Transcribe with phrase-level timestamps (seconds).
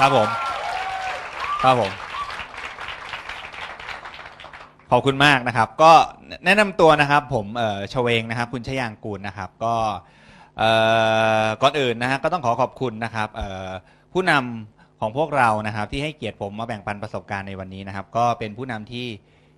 [0.00, 0.28] ครับผม
[1.62, 1.92] ครับผม
[4.90, 5.92] ขอบคุณมากนะครับ ก็
[6.44, 9.74] แนะนำตัวนะครับ ผมเอ่อชเวงนะครับ คุณชยางกูลนะครับ ก็
[10.58, 10.70] เอ่
[11.44, 13.70] อก่อนอื่นนะฮะก็ต้องขอขอบคุณนะครับเอ่อ
[14.12, 19.06] ผู้นำของพวกเรานะครับ ที่ให้เกียรติผมมาแบ่งปันประสบการณ์ในวันนี้นะครับ ก็เป็นผู้นำที่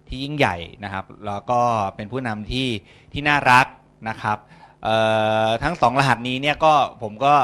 [0.09, 1.61] ที่ยิ่งใหญ่นะครับ แล้วก็
[1.97, 2.67] เป็นผู้นำที่
[3.13, 3.67] ที่น่ารัก
[4.09, 4.39] นะครับ
[5.63, 7.35] ทั้งสองรหัสนี้เนี่ยก็ผมก็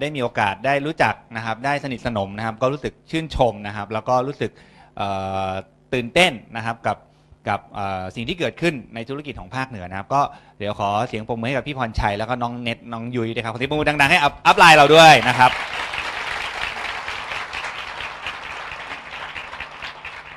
[0.00, 4.50] ได้มีโอกาสได้รู้จักนะครับได้สนิทสนมนะครับก็รู้สึกชื่นชมนะครับ แล้วก็รู้สึก
[5.94, 6.98] ตื่นเต้นนะครับกับ
[7.48, 7.60] กับ
[8.14, 10.20] สิ่งที่เกิดขึ้นในธุรกิจของภาคเหนือนะครับ ก็
[10.58, 15.50] เดี๋ยวขอเสียงปรบมือให้กับพี่พรชัยแล้วก็น้องเน็ตน้องยุ้ยด้วยครับขอเสียงปรบมือดังๆให้อัพอัพไลน์เราด้วยนะครับ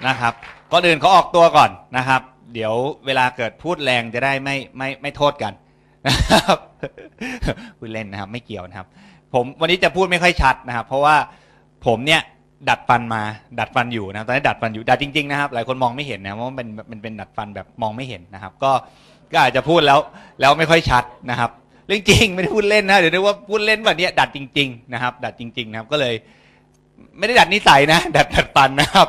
[0.08, 0.34] นะครับ
[0.72, 2.22] ก่อนอื่นเขาออกตัวก่อนนะครับ
[2.54, 2.74] เดี๋ยว
[3.06, 5.54] เวลาเกิดพูดแรงจะได้ไม่ไม่ไม่โทษกัน
[6.06, 6.58] นะครับ
[7.78, 8.88] พูดเล่นนะครับ ไม่เกี่ยวนะครับ
[9.34, 11.16] ผมวันนี้จะพูดไม่ค่อยชัดนะครับ เพราะว่า
[11.86, 12.22] ผมเนี่ย
[12.70, 13.22] ดัดฟันมา
[13.60, 18.72] ดัดฟันอยู่นะครับตอนนี้ดัดฟันอยู่ดัดจริงๆนะครับ หลายคนมองไม่เห็นนะเพราะมันเป็นมันเป็นดัดฟันแบบมองไม่เห็นนะครับ ก็
[19.32, 20.00] ก็อาจจะพูดแล้ว
[20.40, 21.52] แล้วไม่ค่อยชัดนะครับ
[21.88, 26.16] เรื่องจริงไม่ได้พูดเล่นนะเดี๋ยวนึกว่าพูดเล่นแบบนี้ดัดจริง ๆ นะครับ ดัดจริง ๆ นะครับ ก็เลย
[27.18, 29.08] ไม่ได้ดัดนิสัยนะดัดดัดฟันนะครับ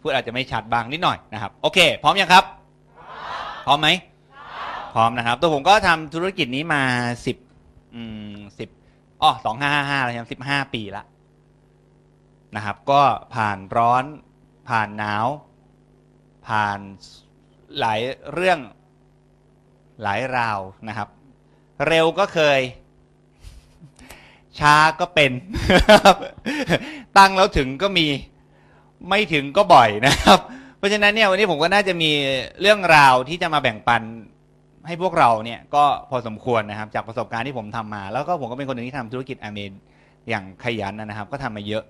[0.00, 2.44] พูดอาจจะไม่ชัดบางนิดหน่อยนะครับ โอเค พร้อมยังครับ
[3.66, 3.88] พร้อมไหม
[4.94, 6.82] พร้อมนะครับ ตัวผมก็ทำธุรกิจนี้มา
[7.26, 7.36] สิบ
[7.94, 8.02] อื
[8.34, 8.68] มสิบ
[9.22, 11.04] อ๋อสองห้าห้าห้าแล้วสิบห้าปีละ
[12.56, 13.02] นะครับ ก็
[13.34, 14.04] ผ่านร้อน
[14.68, 15.26] ผ่านหนาว
[16.46, 16.78] ผ่าน
[17.78, 18.00] หลาย
[18.32, 18.58] เรื่อง
[20.02, 21.08] หลายราวนะครับ
[21.86, 22.60] เร็วก็เคย
[24.58, 25.32] ช้าก็เป็น
[27.18, 28.06] ตั้งแล้วถึงก็มี
[29.08, 30.38] ไม่ถึงก็บ่อยนะครับ
[30.78, 32.10] เพราะฉะนั้นเนี่ยวันนี้ผมก็น่าจะมี
[32.60, 34.02] เรื่องราวที่จะมาแบ่งปัน
[34.86, 39.72] ให้พวกเราเนี่ยก็พอสมควรนะครับ จากประสบการณ์ที่ผมทำมา แล้วก็ผมก็เป็นคนหนึ่งที่ทำธุรกิจอเมน
[40.28, 41.84] อย่างขยันนะครับ ก็ทำมาเยอะ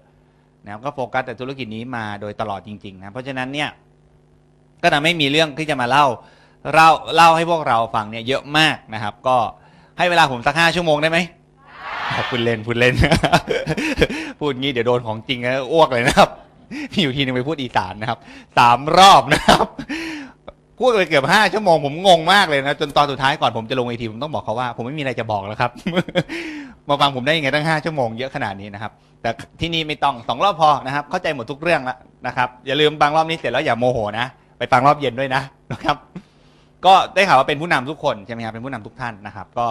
[0.64, 3.68] นะครับก็โฟกัสแต่ธุรกิจนี้มาโดยตลอดจริงๆนะเพราะฉะนั้นเนี่ย
[4.82, 6.06] ก็ทำให้มีเรื่องที่จะมาเล่า
[6.74, 9.36] เล่าเล่าให้พวกเราฟังเนี่ยเยอะมากนะครับ ก็
[9.98, 11.18] ให้เวลาผมสักห้าชั่วโมงได้ไหม
[12.30, 12.94] พูดเล่นพูดเล่น
[14.38, 16.30] พูดงี้เดี๋ยวโดนของจริงแล้วอ้วกเลยนะครับ
[16.92, 18.18] มีอยู่ทีนึงไปพูดอีสานนะครับ
[18.58, 19.66] สามรอบนะครับ
[20.78, 25.70] พูดไปเกือบห้าชั่วโมงผมงงมากเลยนะจนตอนสุดท้ายก่อนผมจะลงเวทีผมต้องบอกเขาว่า ผมไม่มีอะไรจะบอกแล้วครับ
[26.88, 28.92] มาฟังผมได้ยังไงตั้งห้าชั่วโมงเยอะขนาดนี้นะครับ
[29.22, 29.30] แต่
[29.60, 31.96] ที่นี่ไม่ต้องสองรอบพอนะครับ เข้าใจหมดทุกเรื่องแล้ว
[32.26, 34.26] นะครับ อย่าลืมฟังรอบนี้เสร็จแล้วอย่าโมโหนะ
[34.58, 35.42] ไปฟังรอบเย็นด้วยนะ
[35.72, 35.96] นะครับ
[36.86, 39.66] ก็ได้ข่าวว่าเป็นผู้นำทุกคนใช่ไหมครับเป็นผู้นำทุกท่านนะครับ ก็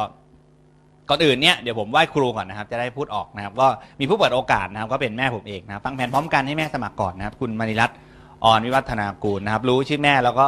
[1.09, 3.67] ก่อนอื่นเนี่ยเดี๋ยวผมไหว้ครูก่อนนะครับ จะได้พูดออกนะครับ ก็
[3.99, 7.97] มีผู้เปิดโอกาสนะครับ ก็เป็นแม่ผมเองนะฟังแผนพร้อมกันให้แม่สมัครก่อนนะครับ คุณมณีรัตน์
[8.45, 10.47] อ่อนวิวัฒนากูลนะครับ รู้ชื่อแม่แล้วก็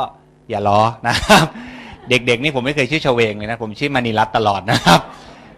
[0.50, 1.45] อย่าล้อนะครับ
[2.09, 5.00] เด็กๆนี่ผมไม่เคยชื่อชเวงเลยนะ ผมชื่อมณีรัตตลอดนะครับ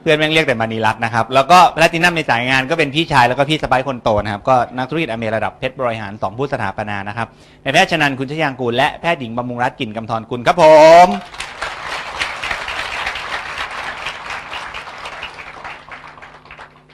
[0.01, 7.27] เพื่อนแม่งเรียกแต่มานีรัตน์นะครับ แล้วก็แพลตินัมในสายงานก็เป็นพี่ชายแล้วก็พี่สะใภ้คนโตนะครับ ก็นักธุรกิจอเมริระดับเพชรบริหารสองผู้สถาปนานะครับ
[7.63, 10.63] ในแพทย์ชนันคุณชยางกูลและแพทย์หญิงบำรุงรัตน์กลิ่นกำธรกุลครับผ
[11.05, 11.07] ม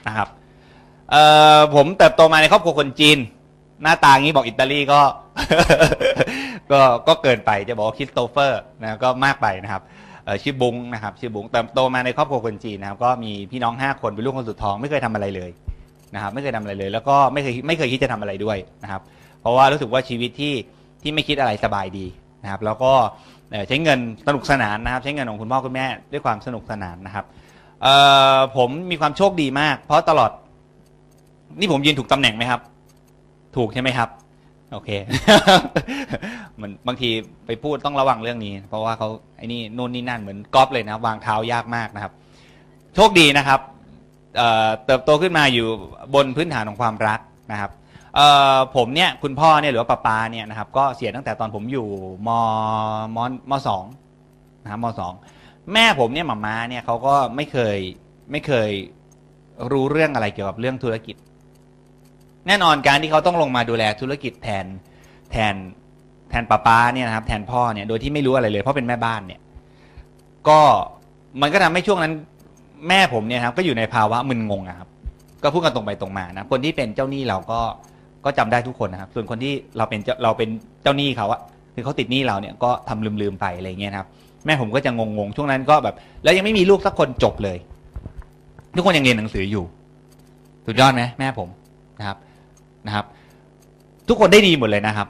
[0.06, 0.28] นะครับ
[1.10, 1.22] เอ่
[1.58, 3.18] อผมเติบโตมาในครอบครัวคนจีน
[3.82, 5.00] หน้าตางี้บอกอิตาลีก็
[6.70, 9.82] ก็ก็เกินไปจะบอกว่าคริสโตเฟอร์นะก็มากไปนะครับ
[10.42, 15.50] ชื่อบุ้งนะครับชื่อบุ้งเติบโตมาในครอบครัวคนจีนนะครับก็มีพี่น้องห้าคนเป็นลูกคนสุดท้องไม่เคยทำอะไรเลย
[16.14, 19.02] นะครับไม่เคยทำอะไรเลย แล้วก็ไม่เคยไม่เคยคิดจะทำอะไรด้วยนะครับ
[19.40, 20.54] เพราะว่ารู้สึกว่าชีวิตที่
[21.02, 22.06] ที่ไม่คิดอะไรสบายดี
[22.42, 22.92] นะครับ แล้วก็
[23.68, 27.24] ใช้เงินสนุกสนานนะครับ ใช้เงินของคุณพ่อคุณแม่ด้วยความสนุกสนานนะครับ
[28.56, 30.30] ผมมีความโชคดีมาก เพราะตลอด
[31.58, 32.60] นี่ผมยืนถูกตำแหน่งไหมครับ
[33.56, 34.08] ถูกใช่ไหมครับ
[34.74, 34.90] โอเค
[36.60, 37.10] มันบางที
[37.46, 42.12] ไปพูดต้องระวังเรื่องนี้ เพราะว่าเขาไอ้นี่นู่นนี่นั่นเหมือนกอล์ฟเลยนะวางเท้ายากมากนะครับ
[42.94, 43.60] โชคดีนะครับ
[44.36, 45.66] เเติบโตขึ้นมาอยู่
[46.14, 47.20] บนพื้นฐานของความรัก
[47.52, 47.70] นะครับ
[48.76, 51.88] ผมเนี่ยคุณพ่อเนี่ยหรือว่าป้าปาเนี่ยนะครับ ก็เสียตั้งแต่ตอนผมอยู่
[52.26, 52.28] ม
[53.16, 53.18] ม
[53.50, 53.84] มสอง
[54.62, 55.12] นะครับมสอง
[55.72, 57.76] แม่ผมเนี่ยหมาม้าเนี่ยเขาก็ไม่เคย
[58.30, 58.70] ไม่เคย
[59.72, 61.16] รู้เรื่องอะไรเกี่ยวกับเรื่องธุรกิจ
[62.46, 64.66] แน่นอนการที่เขาต้องลงมาดูแลธุรกิจแทน
[65.30, 65.54] แทน
[66.30, 69.40] แทนป้าป้าเนี่ยนะครับแทนพ่อเนี่ยโดยที่ไม่รู้อะไรเลย เพราะเป็นแม่บ้านเนี่ย
[70.48, 70.60] ก็
[71.40, 72.12] มันก็ทำให้ช่วงนั้น
[72.88, 74.88] แม่ผมเนี่ยครับก็อยู่ในภาวะมึนงงอะครับ
[75.42, 77.60] ก็พูดกันตรงไปตรงมานะคนที่เป็นเจ้าหนี้เราก็
[78.24, 80.48] ก็จำได้ทุกคนนะครับ ส่วนคนที่เราเป็นเราเป็น
[80.82, 81.40] เจ้าหนี้เขาอะ
[81.74, 84.08] คือเขาติดหนี้เราเนี่ยก็ทำลืมๆไปอะไรเงี้ยนะครับ
[84.46, 85.94] แม่ผมก็จะงงๆช่วงนั้นก็แบบ
[86.24, 87.58] แล้วยังไม่มีลูกสักคนจบเลย
[88.76, 89.64] ทุกคนยังเรียนหนังสืออยู่
[90.66, 91.48] สุดยอดไหมแม่ผม
[91.98, 92.16] นะครับ
[92.86, 93.06] นะครับ
[94.08, 95.08] ทุกคนได้ดีหมดเลยนะครับ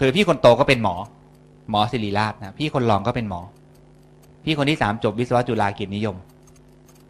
[0.00, 0.94] คือพี่คนโตก็เป็นหมอ
[1.70, 3.40] หมอศิริราชนะพี่คนรองก็เป็นหมอ
[4.44, 6.16] พี่คนที่สามจบวิศวะจุฬากิจนิยม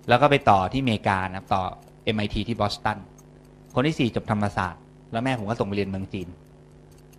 [0.09, 1.63] แล้วก็ไปต่อที่อเมริกานะครับต่อ
[2.15, 2.99] MIT ที่บอสตัน
[3.75, 4.81] คนที่สี่จบธรรมศาสตร์
[5.13, 6.29] แล้วแม่ผมก็ส่งไปเรียนเมืองจีน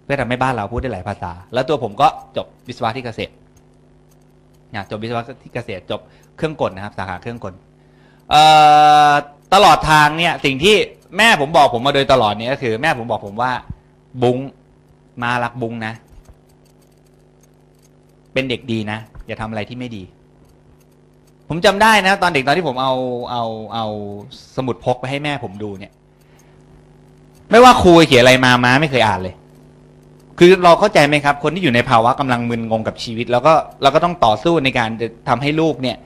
[0.03, 3.33] เพื่อทำให้บ้านเราพูดได้หลายภาษา แล้วตัวผมก็จบวิศวะที่เกษตร
[4.73, 6.01] นะจบวิศวะที่เกษตรจบ
[6.37, 7.53] เครื่องกลนะครับ สาขาเครื่องกล
[9.53, 10.75] ตลอดทางเนี่ยสิ่งที่
[11.17, 13.51] แม่ผมบอกผมมาโดยตลอดเนี่ยก็คือ แม่ผมบอกผมว่า
[14.23, 14.38] บุ้ง
[15.23, 15.94] มารักบุ้งนะ
[18.33, 20.03] เป็นเด็กดีนะ อย่าทำอะไรที่ไม่ดี
[21.50, 22.94] ผมจำได้นะ ตอนเด็กตอนที่ผมเอา
[23.31, 23.85] เอาเอา
[24.56, 25.91] สมุดพกไปให้แม่ผมดูเนี่ย
[27.51, 29.35] ไม่ว่าครูเขียนอะไรมาม้าไม่เคยอ่านเลย
[30.39, 35.97] คือเราเข้าใจไหมครับ คนที่อยู่ในภาวะกำลังมึนงงกับชีวิต แล้วก็เราก็ต้องต่อสู้ในการจะทำให้ลูกเนี่ย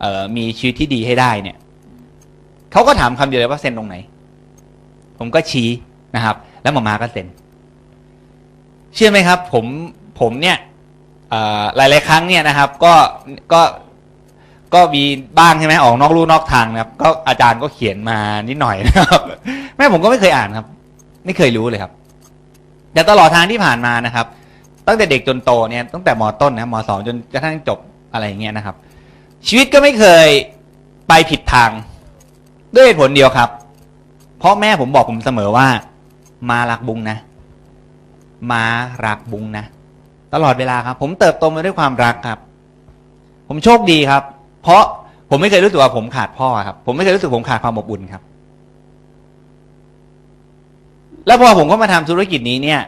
[0.00, 1.56] เออมีชีวิตที่ดีให้ได้เนี่ย
[2.72, 3.96] เขาก็ถามคำเดียวเลยว่าเซ็นตรงไหน
[5.18, 5.68] ผมก็ชี้
[6.14, 7.26] นะครับ แล้วหมอมาก็เซ็น
[8.94, 9.64] เชื่อไหมครับ ผม
[10.20, 10.56] ผมเนี่ย
[11.30, 12.94] เอ่อหลายครั้งเนี่ยนะครับ ก็
[13.52, 13.62] ก็
[14.74, 15.02] ก็มี
[15.38, 18.18] บ้างใช่ไหมออกนอกลู่นอกทางนะครับ ก็อาจารย์ก็เขียนมา
[18.48, 19.20] นิดหน่อยนะครับ
[19.76, 20.66] แม่ผมก็ไม่เคยอ่านครับ
[21.26, 21.92] ไม่เคยรู้เลยครับ
[22.92, 24.26] แต่ตลอดทางที่ผ่านมานะครับ
[24.86, 27.78] ตั้งแต่เด็กจนโตเนี่ยตั้งแต่มต้นนะมสองจนกระทั่งจบ
[28.12, 28.76] อะไรอย่างเงี้ยนะครับ
[29.46, 30.26] ชีวิตก็ไม่เคย
[31.08, 31.70] ไปผิดทาง
[32.74, 33.48] ด้วยเหตุผลเดียวครับ
[34.38, 35.66] เพราะแม่ผมบอกผมเสมอว่า
[36.50, 37.18] มารักบุงนะ
[38.52, 38.64] มา
[39.06, 39.64] รักบุงนะ
[40.34, 42.38] ตลอดเวลาครับ ผมเติบโตมาด้วยความรักครับ
[43.48, 44.22] ผมโชคดีครับ
[44.62, 44.82] เพราะ
[45.30, 48.22] ผมไม่เคยรู้สึกว่าผมขาดพ่อครับ ผมไม่เคยรู้สึกผมขาดความอบอุ่นครับ
[51.26, 52.80] แล้วพอผมก็มาทำธุรกิจนี้เนี่ย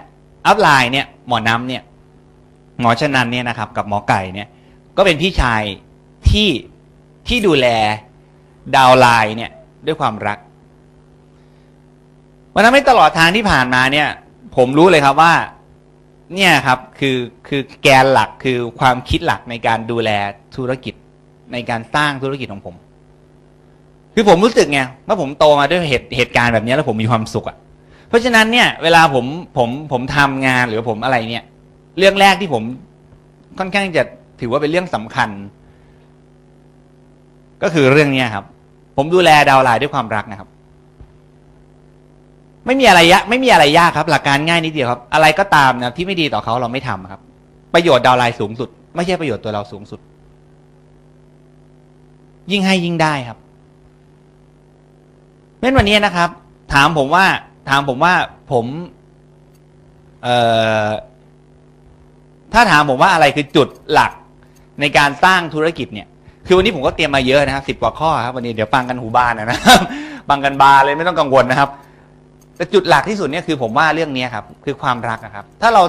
[0.47, 1.83] อัพไลน์เนี่ย หมอน้ำเนี่ย
[2.81, 4.49] หมอชนันเนี่ยนะครับ กับหมอไก่เนี่ย
[4.97, 5.63] ก็เป็นพี่ชาย
[6.29, 6.49] ที่
[7.29, 7.67] ที่ดูแล
[8.77, 9.51] ดาวไลน์เนี่ย
[9.87, 10.39] ด้วยความรัก
[12.55, 14.09] วันนั้นไม่ตลอดทางที่ผ่านมาเนี่ย
[14.57, 15.33] ผมรู้เลยครับว่า
[16.35, 17.17] เนี่ยครับคือ
[17.49, 20.11] คือแกนหลักคือความคิดหลักในการดูแล
[20.57, 20.95] ธุรกิจ
[21.53, 22.75] ในการสร้างธุรกิจของผม
[24.15, 27.57] คือผมรู้สึกไงว่าผมโตมาด้วยเหตุเหตุการณ์แบบนี้แล้วผมมีความสุขอะ
[28.09, 29.27] เพราะฉะนั้นเนี่ย เวลาผม
[29.57, 31.45] ผมผมทำงานหรือผมอะไรเนี่ย
[31.99, 32.63] เรื่องแรกที่ผม
[33.59, 34.03] ค่อนข้างจะ
[34.41, 35.31] ถือว่าเป็นเรื่องสำคัญ
[37.63, 38.45] ก็คือเรื่องเนี้ยครับ
[38.97, 40.49] ผมดูแลดาวไลน์ด้วยความรักนะครับ
[42.67, 47.21] ไม่มีอะไรยะไม่มีอะไรยากครับ หลักการง่ายนิดเดียวครับ อะไรก็ตามนะที่ไม่ดีต่อเขาเราไม่ทำครับ
[47.75, 50.01] ประโยชน์ดาวไลน์สูงสุด ไม่ใช่ประโยชน์ตัวเราสูงสุด
[52.51, 53.39] ยิ่งให้ยิ่งได้ครับ
[55.59, 56.29] เมื่อวันนี้นะครับ
[56.75, 57.25] ถามผมว่า
[57.69, 58.15] ถามผมว่า
[58.53, 58.67] ผม
[60.23, 60.37] เอ่
[60.87, 60.89] อ
[62.53, 64.13] ถ้าถามผมว่าอะไรคือจุดหลัก
[64.81, 66.07] ในการสร้างธุรกิจเนี่ย
[66.47, 69.81] คือวันนี้ผมก็เตรียมมาเยอะนะครับสิบกว่าข้อครับวันนี้เดี๋ยวฟังกันหูบานนะครับ
[70.29, 71.71] ฟังกันบาเลยไม่ต้องกังวลนะครับ
[72.61, 75.83] แต่จุดหลักที่สุดเนี่ยคือผมว่าเรื่องนี้ครับคือความรักนะครับ ถ้าเรา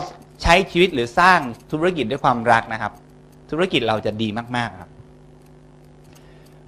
[0.43, 1.39] ใช้ชีวิตหรือสร้าง
[1.71, 2.91] ธุรกิจด้วยความรักนะครับ
[3.51, 4.89] ธุรกิจเราจะดีมากๆครับ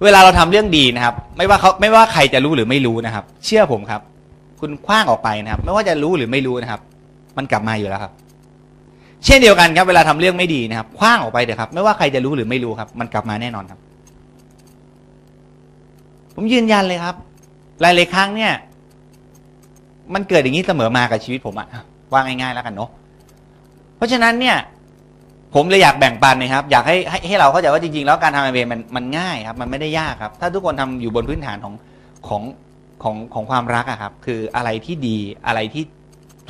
[0.04, 4.00] เวลาเราทำเรื่องดีนะครับ ไม่ว่าเขาไม่ว่าใครจะรู้หรือไม่รู้นะครับ เชื่อผมครับ
[4.60, 6.80] คุณคว้างออกไปนะครับ ไม่ว่าจะรู้หรือไม่รู้นะครับ
[7.36, 8.12] มันกลับมาอยู่แล้วครับ
[9.24, 13.78] เช่นเดียวกันครับ เวลาทำเรื่องไม่ดีนะครับคว้างออกไปเถอะครับ ไม่ว่าใครจะรู้หรือไม่รู้ครับ มันกลับมาแน่นอนครับ
[16.34, 17.14] ผมยืนยันเลยครับ
[17.80, 18.52] หลายๆครั้งเนี่ย
[20.14, 21.68] มันเกิดอย่างนี้เสมอมากับชีวิตผมอะ
[22.12, 22.90] ว่าง่ายๆแล้วกันเนาะ
[23.96, 24.56] เพราะฉะนั้นเนี่ย
[25.54, 31.74] ผมเลยอยากแบ่งปันนะครับ อยากให้ให้ให้เราเข้าใจว่าจริงๆ แล้วการทำไอเมันมันง่ายครับ มันไม่ได้ยากครับ ถ้าทุกคนทำอยู่บนพื้นฐานของ
[32.28, 32.42] ของ
[33.02, 35.82] ของของความรักอะครับ คืออะไรที่ดีอะไรที่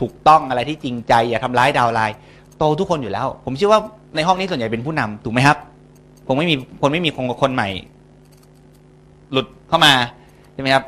[0.01, 2.17] ถูกต้องอะไรที่จริงใจ อย่าทำร้าย downline
[2.59, 3.81] โตทุกคนอยู่แล้ว ผมเชื่อว่า
[4.17, 5.59] ในห้องนี้ส่วนใหญ่เป็นผู้นำถูกไหมครับ
[6.27, 7.69] ผมไม่มีคนไม่มีคนคนใหม่
[9.33, 9.93] หลุดเข้ามา
[10.53, 10.85] ใช่ไหมครับ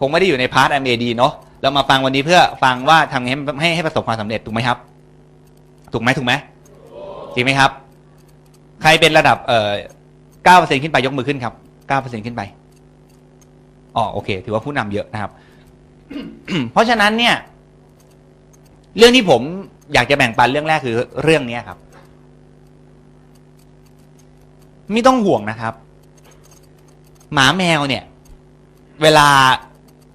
[0.00, 4.78] ผมไม่ได้อยู่ใน part AD เนาะ เรามาฟังวันนี้เพื่อฟังว่าทำไงให้ให้ประสบความสำเร็จถูกไหมครับ
[5.92, 6.32] ถูกไหมถูกไหม
[7.34, 7.70] จริงไหมครับ
[8.82, 9.70] ใครเป็นระดับเอ่อ
[10.44, 11.54] เก้าเปอร์เซ็นขึ้นไปยกมือขึ้นครับ
[11.88, 12.42] เก้าเปอร์เซ็นขึ้นไป
[13.96, 15.30] อ๋อโอเค ถือว่าผู้นำเยอะนะครับ
[16.72, 17.34] เพราะฉะนั้นเนี่ย
[18.98, 19.42] เรื่องที่ผม
[19.94, 21.78] อยากจะแบ่งปันเรื่องแรกคือเรื่องนี้ครับ
[24.92, 25.74] ไม่ต้องห่วงนะครับ
[27.32, 28.04] หมาแมวเนี่ย
[29.02, 29.28] เวลา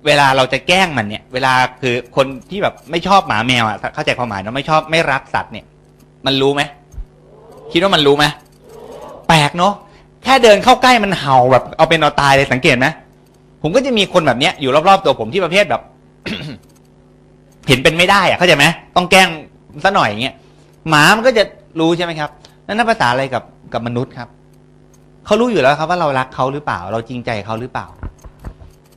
[0.05, 5.65] เวลาเราจะแกล้งมันเนี่ย เวลาคือคนที่แบบไม่ชอบหมาแมวอะเข้าใจความหมายเนาะไม่ชอบไม่รักสัตว์เนี่ย
[6.25, 6.61] มันรู้ไหม
[7.71, 8.25] คิดว่ามันรู้ไหม
[9.27, 9.73] แปลกเนาะ
[10.23, 12.87] แค่เดินเข้าใกล้มันเห่าแบบเอาเป็นเอาตายเลยสังเกตไหม
[13.61, 15.81] ผมก็จะมีคนแบบเนี้ยอยู่รอบๆตัวผมที่ประเภทแบบ
[17.67, 19.29] เห็นเป็นไม่ได้อะเข้าใจไหมต้องแกล้ง
[19.83, 20.35] ซะหน่อยอย่างเงี้ย
[20.89, 21.43] หมามันก็จะ
[21.79, 22.29] รู้ใช่ไหมครับ
[22.65, 23.43] นั่นภาษาอะไรกับ
[23.73, 24.29] กับมนุษย์ครับ
[25.25, 27.87] เขารู้อยู่แล้วครับว่าเรารักเขาหรือเปล่า เราจริงใจเขาหรือเปล่า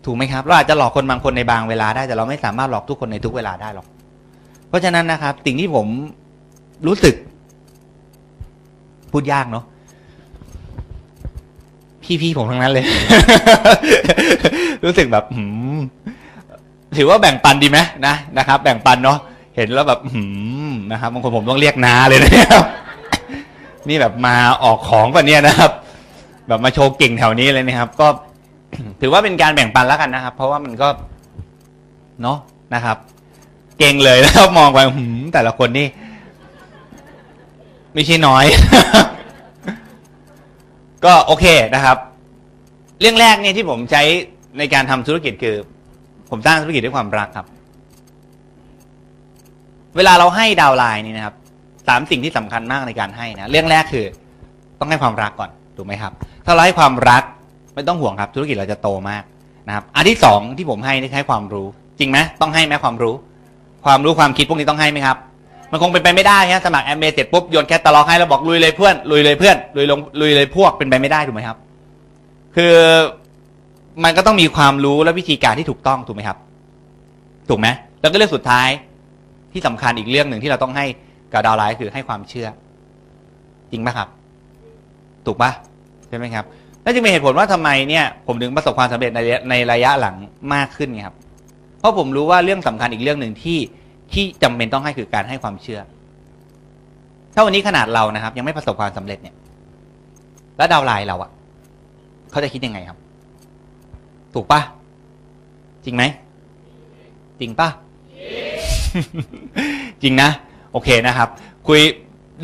[0.05, 3.87] ถูกไหมครับ เราอาจจะหลอกคนบางคนในบางเวลาได้แต่เราไม่สามารถหลอกทุกคนในทุกเวลาได้หรอก
[4.69, 5.87] เพราะฉะนั้นนะครับ สิ่งที่ผม
[6.87, 7.15] รู้สึก
[9.13, 9.65] พูดยากเนาะ
[12.23, 12.87] พี่ๆผมทั้งนั้นเลย
[14.85, 15.45] รู้สึกแบบหื
[15.77, 15.79] ม
[16.97, 19.19] ถือว่าแบ่งปันดีไหมนะนะครับ แบ่งปันเนาะ
[19.57, 20.23] เห็นแล้วแบบหื
[20.71, 22.65] มนะครับบางคนผมต้องเรียกนาเลยนะครับ
[23.89, 25.71] นี่แบบมาออกของป่ะเนี่ยนะครับ
[26.49, 28.07] แบบมาโชว์เก่งแถวนี้เลยนะครับ ก็
[29.01, 30.89] ถือว่าเป็นการแบ่งปันแล้วกันนะครับ เพราะว่ามันก็
[32.23, 32.39] เนาะ
[32.75, 32.97] นะครับ
[33.79, 35.87] เก่งเลยแล้วมองไปหืมแต่ละคนนี่
[37.95, 38.45] ไม่ใช่น้อย
[41.05, 41.45] ก็โอเค
[41.75, 41.97] นะครับ
[43.01, 44.03] เรื่องแรกเนี่ยที่ผมใช้
[44.59, 45.57] ในการทำธุรกิจคือ
[46.31, 47.47] ผมสร้างธุรกิจด้วยความรักครับ
[49.97, 51.35] เวลาเราให้ downline นี่นะครับ
[51.89, 54.07] สามสิ่งที่สำคัญมากในการให้นะเรื่องแรกคือ
[54.81, 56.13] ต้องให้ความรักก่อนถูกไหมครับ
[56.47, 57.23] ถ้าเราให้ความรัก
[57.79, 59.23] ไม่ต้องห่วงครับธุรกิจเราจะโตมาก
[59.69, 61.67] นะครับอันที่สองที่ผมให้นี่ให้ความรู้
[61.99, 63.15] จริงไหมต้องให้ไหมความรู้
[63.85, 65.17] ความรู้ความคิดพวกนี้ต้องให้ไหมครับ
[65.71, 71.57] มันคงเป็นไปไม่ได้ฮะสมัครแอมเบเสร็จปุ๊บโยนแคตตาล็อกให้แล้วบอกลุยเลยเพื่อนลุยเลยเพื่อนลุยลงลุยเลยพวกเป็นไปไม่ได้ถูกไหมครับ
[72.57, 72.75] คือ
[74.05, 76.39] มันก็ต้องมีความรู้และวิธีการที่ถูกต้องถูกไหมครับ
[77.49, 77.69] ถูกไหม
[78.01, 78.69] แล้วก็เรื่องสุดท้าย
[79.53, 80.87] ที่สำคัญอีกเรื่องหนึ่งที่เราต้องให้
[81.33, 82.49] กับดาวไลน์คือให้ความเชื่อ
[83.71, 84.09] จริงไหมครับ
[85.27, 85.51] ถูกปะ
[86.09, 86.45] ใช่ไหมครับ
[86.89, 90.17] นั่นจึงเป็นเหตุผลว่าทำไมเนี่ยผมถึงประสบความสำเร็จในระยะในระยะหลัง
[90.55, 91.15] มากขึ้นครับ
[91.79, 93.59] เพราะผมรู้ว่าเรื่องสำคัญอีกเรื่องหนึ่งที่
[94.13, 95.81] ที่จำเป็นต้องให้คือการให้ความเชื่อ
[97.35, 99.35] ถ้าวันนี้ขนาดเรานะครับ ยังไม่ประสบความสำเร็จเนี่ย
[100.57, 101.31] แล้วดาวไลน์เราอะ
[102.31, 102.99] เขาจะคิดยังไงครับ
[104.35, 104.61] ถูกปะ
[105.85, 106.03] จริงไหม
[107.41, 107.69] จริงปะ
[110.03, 110.29] จริงนะ
[110.73, 111.29] โอเคนะครับ
[111.69, 111.81] คุย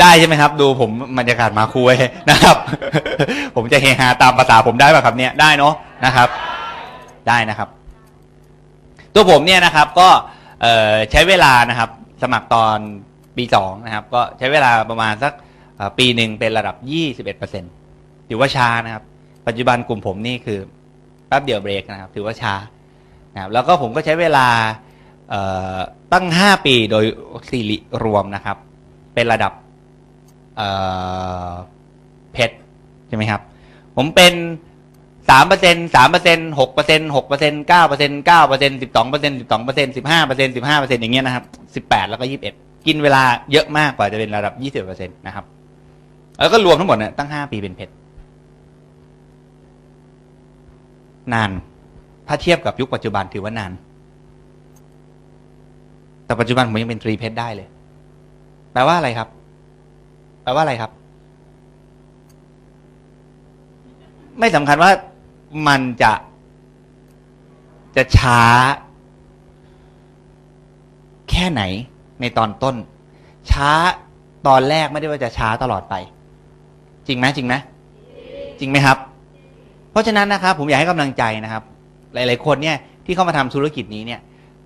[0.01, 1.95] ได้ใช่ไหมครับ ดูผมบรรยากาศมาคุย
[2.31, 2.57] นะครับ
[3.57, 5.75] ผมจะเฮฮาตามภาษาผมได้ป่ะครับเนี่ยได้เนาะ
[6.05, 6.29] นะครับ
[7.29, 7.69] ได้นะครับ
[9.15, 10.09] ตัวผมเนี่ยนะครับ ก็
[11.11, 11.91] ใช้เวลานะครับ
[12.23, 12.79] สมัครตอน
[13.37, 15.33] ปีสองนะครับ ก็ใช้เวลาประมาณสัก
[15.99, 17.65] ปีหนึ่งเป็นระดับยี่สิบเอ็ดเปอร์เซ็น
[18.29, 19.03] ถือว่าช้านะครับ
[19.47, 20.59] ปัจจุบันกลุ่มผมนี่คือ
[21.29, 22.55] แป๊บเดียวเบรกนะครับ ถือว่าช้า
[23.35, 24.47] นะครับแล้วก็ผมก็ใช้เวลา
[26.13, 27.05] ตั้งห้าปีโดย
[27.51, 28.57] สิริรวมนะครับ
[29.15, 29.53] เป็นระดับ
[32.33, 32.55] เพชร
[33.09, 33.41] ใช่ไหมครับ
[33.97, 34.35] ผมเป็น
[35.31, 41.45] สามเปอร์เซ็นสามเปอร์เซ็นหกเปอร์เซ็นหกเปอร์เซ็นเก้าเปอร์เซ็นเก้าเปอร์เซ็นสิบสองเปอร์เซ็นสิบสองเปอร์เซ็นสิบห้าเปอร์เซ็นสิบห้าเปอร์เซ็นอย่างเงี้ยนะครับ
[41.75, 42.55] สิบแปดแล้วก็ยี่สิบเอ็ด
[42.87, 45.45] กินเวลาเยอะมากกว่าจะเป็นระดับยี่สิบเปอร์เซ็นต์นะครับ
[46.41, 47.93] แล้วก็รวมทั้งหมดเนี่ยตั้งห้าปีเป็นเพชร
[51.33, 51.51] นาน
[52.29, 53.73] ถ้าเทียบกับยุคปัจจุบันถือว่านาน
[56.27, 57.69] แต่ปัจจุบันผมยังเป็นตรีเพชรได้เลย
[58.73, 59.29] แปลว่าอะไรครับ
[60.45, 60.91] แปลว่าอะไรครับ
[64.39, 64.91] ไม่สำคัญว่า
[65.69, 66.13] มันจะ
[67.97, 68.41] จะช้า
[71.31, 71.63] แค่ไหน
[72.21, 72.77] ในตอนต้น
[73.51, 73.71] ช้า
[74.47, 75.95] ตอนแรกไม่ได้ว่าจะช้าตลอดไป
[77.07, 77.55] จริงไหมจริงไหม
[78.61, 78.99] จริงไหมครับ
[79.91, 81.63] เพราะฉะนั้นนะครับ ผมอยากให้กำลังใจนะครับ
[82.15, 84.21] หลาย ๆ คนเนี่ยที่เข้ามาทำธุรกิจนี้เนี่ย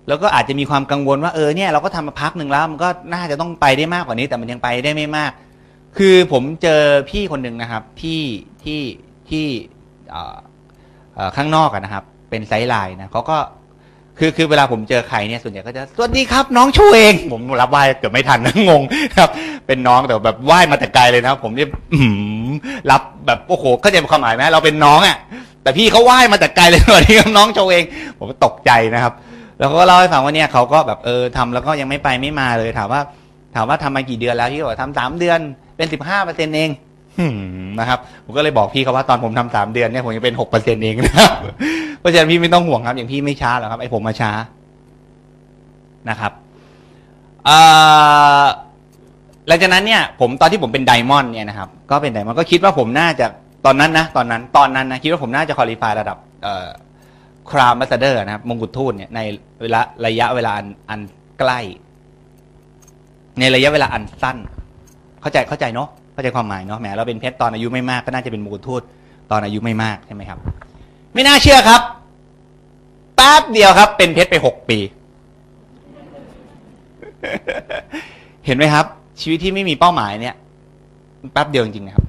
[0.07, 5.31] แล้วก็อาจจะมีความกังวลว่าเออเนี่ยเราก็ทำมาพักหนึ่งแล้ว มันก็น่าจะต้องไปได้มากกว่านี้ แต่มันยังไปได้ไม่มาก
[5.99, 8.21] คือผมเจอพี่คนหนึ่งนะครับที่
[8.63, 8.81] ที่
[9.29, 9.45] ที่
[10.09, 10.37] เอ่อ
[11.15, 13.37] เอ่อข้างนอกอะนะครับ เป็น sideline นะเขาก็
[14.19, 18.81] คือคือเวลาผมเจอใครเนี่ยส่วนใหญ่ก็จะสวัสดีครับ น้องชูเอง ผมรับไหว้เกือบไม่ทันนะงง
[19.17, 19.29] ครับ
[19.67, 22.11] เป็นน้องแต่แบบไหว้มาแต่ไกลเลยนะครับ ผมเนี่ยอื้อหื
[22.47, 22.49] อ
[22.91, 25.17] รับแบบโอ้โหเข้าใจความหมายไหมเราเป็นน้องอะ
[25.63, 27.83] แต่พี่เขาไหว้มาแต่ไกลเลยสวัสดีครับน้องชูเอง
[28.17, 29.13] ผมก็ตกใจนะครับ
[29.59, 33.01] แล้วก็เล่าให้ฟังว่าเนี่ยเขาก็แบบเออทำแล้วก็ยังไม่ไปไม่มาเลยถามว่า
[33.55, 35.39] ถามว่าทำมากี่เดือนแล้วพี่ก็บอกทำสามเดือน
[35.79, 36.69] เป็นสิบห้าเปอร์เซ็นต์เอง
[37.19, 37.25] หื
[37.65, 41.31] มนะครับผมก็เลยบอกพี่เขาว่าตอนผมทำสามเดือนเนี่ยผมยังเป็นหกเปอร์เซ็นต์เองนะครับ
[41.99, 44.31] เพราะฉะนั้นพี่ไม่ต้องห่วงครับ อย่างพี่ไม่ช้าหรอกครับไอ้ผมมาช้า
[46.09, 46.31] นะครับ
[47.45, 47.57] เอ่
[48.41, 48.45] อ
[49.47, 53.25] หลังจากนั้นเนี่ยผมตอนที่ผมเป็นไดมอนด์เนี่ยนะครับก็เป็นไดมอนด์ก็คิดว่าผมน่าจะ
[53.65, 56.67] ตอนนั้นนะตอนนั้นตอนนั้นนะคิดว่าผมน่าจะคุริฟายระดับเอ่อ
[57.51, 59.19] ครามบัสเดอร์นะครับมงกุฎทูตเนี่ยใน
[59.61, 60.99] เวลาระยะเวลาอันอัน
[61.39, 61.59] ใกล้
[63.39, 64.37] ในระยะเวลาอันสั้น
[65.21, 68.81] เข้าใจเข้าใจเนาะเข้าใจความหมายเนาะแหมเราเป็นเพชรตอนอายุไม่มากก็น่าจะเป็นมงกุฎทูต
[69.31, 70.39] ตอนอายุไม่มากใช่ไหมครับ
[71.13, 71.81] ไม่น่าเชื่อครับ
[73.15, 74.77] แป๊บเดียวครับ เป็นเพชรไปหกปี
[78.45, 78.85] เห็นไหมครับ
[79.21, 80.35] ชีวิตที่ไม่มีเป้าหมายเนี่ย
[81.33, 82.05] แป๊บเดียวจริงๆนะครับ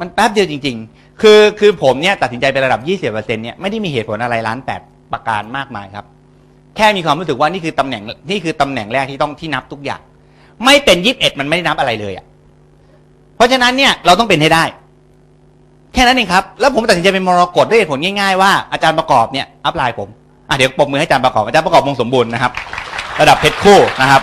[0.00, 4.80] มันแป๊บเดียวจริง ๆ คือคือผมเนี่ยตัดสินใจไประดับ 20%เนี่ยไม่ได้มีเหตุผลอะไรล้านแปด
[5.12, 6.04] ประการมากมายครับ
[6.76, 10.00] แค่มีความรู้สึกว่านี่คือตำแหน่งนี่คือตำแหน่งแรกที่ต้องที่นับทุกอย่าง
[10.64, 12.26] ไม่เป็น21มันไม่ได้นับอะไรเลยอะ
[13.36, 14.64] เพราะฉะนั้นเนี่ยเราต้องเป็นให้ได้
[15.94, 20.08] แค่นั้นเองครับ แล้วผมตัดสินใจเป็นมรกตด้วยเหตุผลง่ายๆว่าอาจารย์ประกอบเนี่ยอัพไลน์ผม
[20.48, 22.52] อะเดี๋ยวปมมือให้อาจารย์ประกอบอาจารย์ประกอบวงสมบูรณ์นะครับ
[23.20, 24.22] ระดับเพชรคู่นะครับ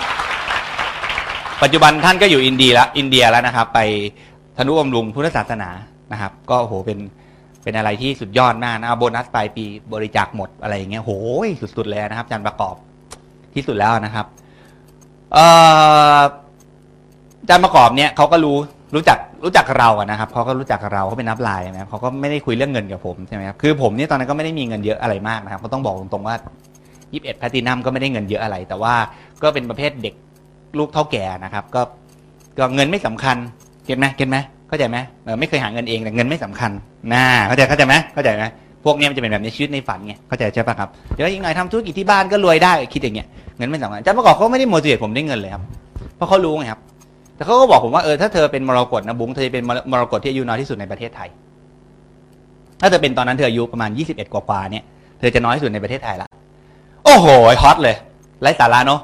[1.64, 3.80] ปัจจุบันท่านก็อยู่อินเดียแล้วอินเดียแล้วนะครับ ไป
[4.58, 5.70] ธนุบำรุงพุทธศาสนา
[6.12, 7.00] นะครับ ก็โอ้โหเป็น
[7.64, 9.64] เป็นอะไรที่สุดยอดมากนะโบนัสปลายปี
[9.94, 11.12] บริจาคหมดอะไรอย่างเงี้ยโห
[11.46, 12.76] ยสุดๆเลยนะครับอาจารย์ประกอบ
[13.56, 14.26] ที่สุดแล้วนะครับ
[15.34, 15.46] เอ่
[16.18, 16.22] อ
[17.42, 18.58] อาจารย์ประกอบเนี่ยเขาก็รู้
[18.96, 26.36] รู้จักรู้จักเราอะนะครับเขาก็รู้จักเราเขาเป็นนับไลน์นะครับเขาก็ไม่ได้คุยเรื่องเงินกับผมใช่ไหมครับคือผมเนี่ยตอนนั้นก็ไม่ได้มีเงินเยอะอะไรมากนะครับ ก็ต้องบอกตรงๆว่า
[26.84, 28.96] 21แพลตินัมก็ไม่ได้เงินเยอะอะไร แต่ว่า
[29.44, 30.14] ก็เป็นประเภทเด็ก
[30.78, 31.82] ลูกเท่าแก่นะครับ ก็
[32.58, 33.38] ก็เงินไม่สำคัญ
[33.86, 34.98] เก็ตไหมเก็ตไหมเข้าใจไหม
[35.40, 36.72] ไม่เคยหาเงินเองแต่เงินไม่สำคัญ
[37.14, 38.46] น่าเข้าใจเข้าใจไหมเข้าใจไหม
[38.88, 43.28] พวกเนี้ยมันจะเป็นแบบในชีวิตในฝันไงเข้าใจใช่ปะครับเดี๋ยวอีกหน่อยทำธุรกิจที่บ้านก็รวยได้คิดอย่างเงี้ย
[43.58, 45.64] เงินไม่สำคัญอาจารย์ประกอบเขาไม่ได้โมดิเวตผมได้เงินเลยครับ
[46.16, 46.82] เพราะเขารู้ไงครับ
[47.36, 51.30] แต่เขาก็บอกผมว่าเออถ้าเธอเป็นมรกตนะบุ้งเธอจะเป็นมรกตที่อายุน้อยที่สุดในประเทศไทย
[52.82, 54.84] ถ้าเธอเป็นตอนนั้นเธออายุประมาณ 21 กว่าๆเนี่ย
[55.20, 56.28] เธอจะน้อยที่สุดในประเทศไทยละ
[57.06, 57.28] โอ้โห
[57.62, 57.96] ฮอตเลย
[58.42, 59.02] ไร้สาระเนาะ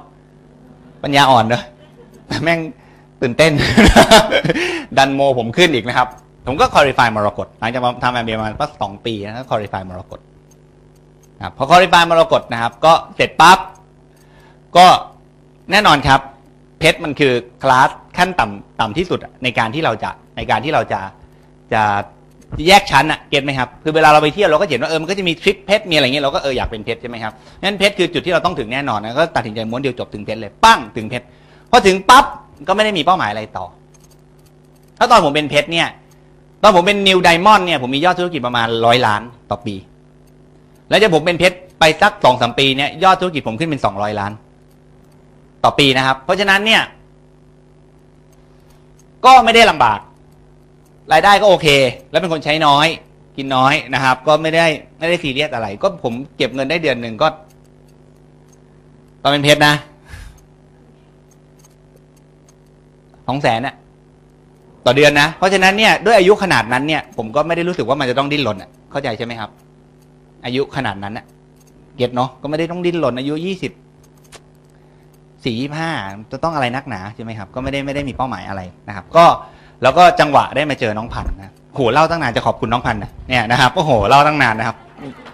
[1.04, 1.64] ปัญญาอ่อนเนอะ
[2.44, 2.60] แม่ง
[3.22, 3.52] ตื่นเต้น
[4.98, 6.08] ดันโมผมขึ้นอีกนะครับ
[6.46, 10.20] ผมก็คอริฟายมรกตหลังจากทำแอมเบียมาสักสองปีนะก็คอริฟายมรกต
[11.44, 13.60] ครับพอคอริฟายมรกตนะครับ ก็เสร็จปั๊บ
[14.78, 14.86] ก็
[15.72, 16.20] แน่นอนครับ
[16.80, 17.34] เพชรมันคือ
[17.64, 21.00] คลาสขั้นต่ำต่ำที่สุดในการที่เราจะในการที่เราจะ
[21.74, 21.82] จะ
[22.68, 31.26] แยกชั้นอะเก็ตไหมครับคือเวลาเราไปเที่ยวเราก็เห็นว่าเออมันก็จะมีทริปเพชรมีอะไรเงี้ยเราก็เอออยากเป็นเพชรใช่ไหมครับนั้นเพชรคือจุดที่เราต้องถึงแน่นอนนะก็ตัดสินใจม้วนเดียวจบถึงเพชรเลยปั้งถึงเพชร
[31.72, 32.26] พอถึงปั๊บ
[32.68, 33.66] ก็ไม่ได้มีเป้าหมายอะไรต่อ
[34.98, 35.88] ถ้าตอนผมเป็นเพชรเนี่ย
[36.64, 39.76] ตอนผมเป็นนิวไดมอนด์เนี่ยผมมียอดธุรกิจประมาณร้อยล้านต่อปี
[40.90, 44.32] แล้วจะผมเป็นเพชรไปสักสองสามปีเนี่ยยอดธุรกิจผมขึ้นเป็นสองร้อยล้าน
[45.64, 46.82] ต่อปีนะครับ เพราะฉะนั้นเนี่ย
[49.26, 50.00] ก็ไม่ได้ลำบาก
[51.12, 51.68] รายได้ก็โอเค
[52.12, 52.88] แล้วเป็นคนใช้น้อย
[53.38, 54.68] กินน้อยนะครับ ก็ไม่ได้
[55.00, 57.28] ไม่ได้ซีเรียสอะไร ก็ผมเก็บเงินได้เดือนหนึ่งก็
[59.22, 59.74] ตอนเป็นเพชรนะ
[63.28, 63.76] สองแสนอะ
[64.86, 69.50] ต่อเดือนนะ เพราะฉะนั้นเนี่ยด้วยอายุขนาดนั้นเนี่ยผมก็ไม่ได้รู้สึกว่ามันจะต้องดิ้นรนอะเข้าใจใช่ไหมครับ
[70.46, 71.26] อายุขนาดนั้นอะ
[71.98, 73.72] เก็ตเนาะก็ไม่ได้ต้องดิ้นรนอายุยี่สิบ
[75.44, 75.92] สี่ยี่ห้า
[76.32, 79.26] จะต้องอะไรนักหนาใช่ไหมครับ ก็ไม่ได้ไม่ได้มีเป้าหมายอะไรนะครับ ก็
[79.84, 84.78] แล้วก็จังหวะได้มาเจอน้องพันธ์นะโหเล่าตั้งนานจะขอบคุณน้องพันธุ์นะเนี่ยนะครับโอ้โหเล่าตั้งนานนะครับ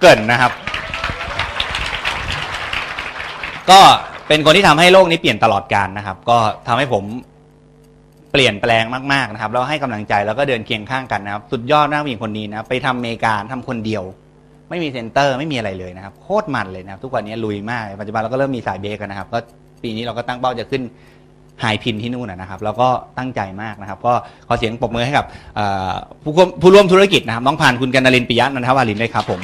[0.02, 0.52] เกินนะครับ
[3.72, 3.80] ก็
[4.28, 7.04] เป็นคนที่ทำให้โลกนี้เปลี่ยนตลอดการนะครับ ก็ทำให้ผม
[8.32, 14.04] เปลี่ยนแปลงมากๆนะครับแล้วให้กำลังใจแล้วก็เดินเคียงข้างกันนะครับ สุดยอดนักผู้หญิงคนนี้นะไปทำอเมริกาทำคนเดียว
[14.70, 19.40] ไม่มีเซ็นเตอร์ไม่มีอะไรเลยนะครับโคตรมันเลยนะครับทุกวันนี้ลุยมากปัจจุบันเราก็เริ่มมีสายเบรกันนะครับ ก็
[19.84, 20.84] ปีนี้เราก็ตั้งเป้าจะขึ้น
[21.60, 22.88] ไฮพินที่นู่นนะครับแล้วก็
[23.18, 24.14] ตั้งใจมากนะครับ ก็
[24.48, 25.26] ขอเสียงปรบมือให้กับ
[26.24, 29.42] ผู้ร่วมผู้ร่วมธุรกิจนะครับน้องพันคุณกันนรินปิยะนันทวารินเลยครับผม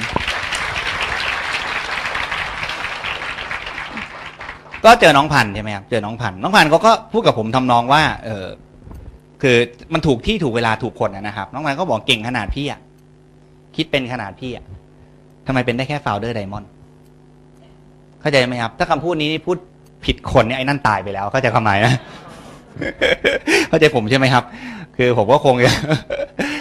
[4.86, 8.46] ก็เจอน้องพันใช่ไหมครับเจอน้องพันน้องพันเขาก็พูดกับผมทำนองว่าเออ
[9.42, 9.58] คือ
[9.94, 12.80] มันถูกที่ถูกเวลาถูกคนนะครับ น้องพันก็บอกเก่งขนาดพี่อะ
[13.76, 14.66] คิดเป็นขนาดพี่อะ
[15.48, 16.70] ทำไมเป็นได้แค่ Founders Diamond
[18.22, 19.58] เข้าใจไหมครับ ถ้าคำพูดนี้พูด
[20.06, 21.94] ผิดคนเนี่ยไอ้นั่นตายไปแล้วเข้าใจความหมายนะ
[23.70, 24.44] เข้าใจผมใช่ไหมครับ
[24.98, 25.72] คือผมก็คงจะ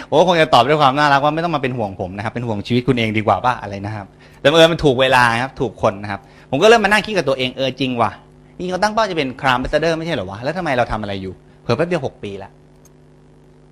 [0.09, 4.07] ผมก็คงจะตอบด้วยความน่ารักว่าไม่ต้องมาเป็นห่วงผมนะครับ เป็นห่วงชีวิตคุณเองดีกว่าป่ะอะไรนะครับ
[4.41, 6.19] แต่เออมันถูกเวลาครับ ถูกคนนะครับ
[6.51, 8.11] ผมก็เริ่มมานั่งคิดกับตัวเองเออจริงว่ะ
[8.59, 11.33] นี่เขาตั้งเป้าจะเป็น Crown Ambassador ไม่ใช่เหรอวะแล้วทำไมเราทำอะไรอยู่
[11.63, 12.51] เพิ่แป๊บเดียวหกปีละ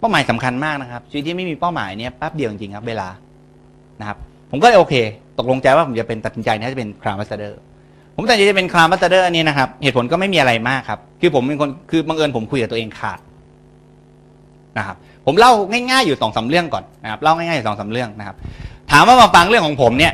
[0.04, 3.08] เป้าหมายสำคัญมากนะครับ ชีวิตที่ไม่มีเป้าหมายเนี่ยแป๊บเดียวจริงๆครับ เวลา
[4.00, 4.18] นะครับ
[4.52, 4.94] ผมก็เลยโอเค
[5.40, 7.60] ตกลงใจว่าผมจะเป็นตัดสินใจที่จะเป็น Crown Ambassador
[8.16, 13.20] ผมตัดสินใจจะเป็น Crown Ambassador อันนี้นะครับ เหตุผลก็ไม่มีอะไรมากครับ คือผมเป็นคนคือบังเอิญผมคุยกับตัวเองขาด
[14.78, 18.36] นะครับ ผมเล่าง่ายๆอยู่สองสามเรื่องก่อนนะครับเล่าง่ายๆอยู่สองสามเรื่องนะครับ
[18.92, 20.14] ถามว่ามาฟังเรื่องของผมเนี่ย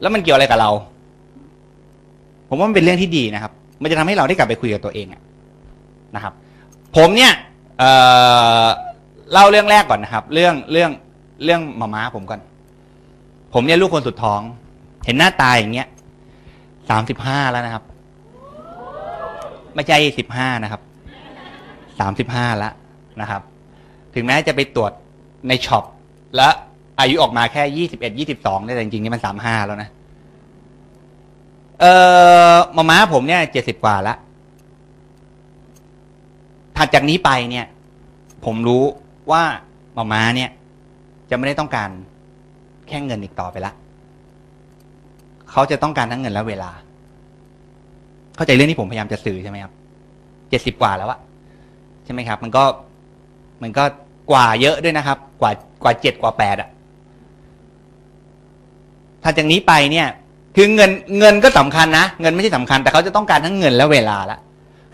[0.00, 0.70] แล้วมันเกี่ยวอะไรกับเรา
[2.48, 5.06] ผมว่ามันเป็นเรื่องที่ดีนะครับ มันจะทำให้เราได้กลับไปคุยกับตัวเอง
[6.14, 6.32] นะครับ
[6.96, 7.32] ผมเนี่ย
[7.78, 10.90] เเล่าเรื่องแรกก่อนนะครับ เรื่องเรื่อง
[11.44, 12.40] เรื่องมาม้าผมก่อน
[13.54, 14.40] ผมเนี่ยลูกคนสุดท้อง
[15.04, 15.88] เห็นหน้าตายอย่างเงี้ย
[16.90, 17.84] สามสิบห้าแล้วนะครับ
[19.74, 20.80] ไม่ใช่สิบห้านะครับ
[22.00, 22.72] สามสิบห้าแล้ว
[23.20, 23.42] นะครับ
[24.14, 24.92] ถึงแม้จะไปตรวจ
[25.48, 25.84] ในช็อป
[26.36, 26.52] แล้ว
[27.00, 29.88] อายุออกมาแค่ยี่สิบเอ็ดยี่สิบสองแต่จริงๆนี่มันสามห้าแล้วนะ
[31.80, 31.84] เอ
[32.52, 34.14] อมาม้าผมเนี่ยเจ็ดสิบกว่าละ
[36.76, 37.66] ถัดจากนี้ไปเนี่ย
[38.44, 38.84] ผมรู้
[39.30, 39.42] ว่า
[39.94, 40.50] หมาม้าเนี่ย
[41.30, 41.88] จะไม่ได้ต้องการ
[42.88, 43.72] แค่เงินอีกต่อไปละ
[45.50, 46.70] เขาจะต้องการทั้งเงินและเวลา
[48.36, 49.72] เข้าใจเรื่องที่ผมพยายามจะสื่อใช่ไหมครับ
[50.50, 51.18] เจ็ดสิบกว่าแล้วอะ
[52.04, 52.64] ใช่ไหมครับ มันก็
[53.62, 53.84] มันก็
[54.30, 56.68] กว่าเยอะด้วยนะครับ กว่ากว่าเจ็ดกว่าแปดอะ
[59.22, 60.08] ถัดจากนี้ไปเนี่ย
[60.56, 64.38] คือเงินเงินก็สำคัญนะ เงินไม่ใช่สำคัญ แต่เขาจะต้องการทั้งเงินและเวลาละ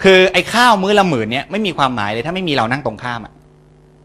[0.03, 3.33] คือไอ้ข้าวมื้อละหมื่นเนี่ยไม่มีความหมายเลยถ้าไม่มีเรานั่งตรงข้ามอะ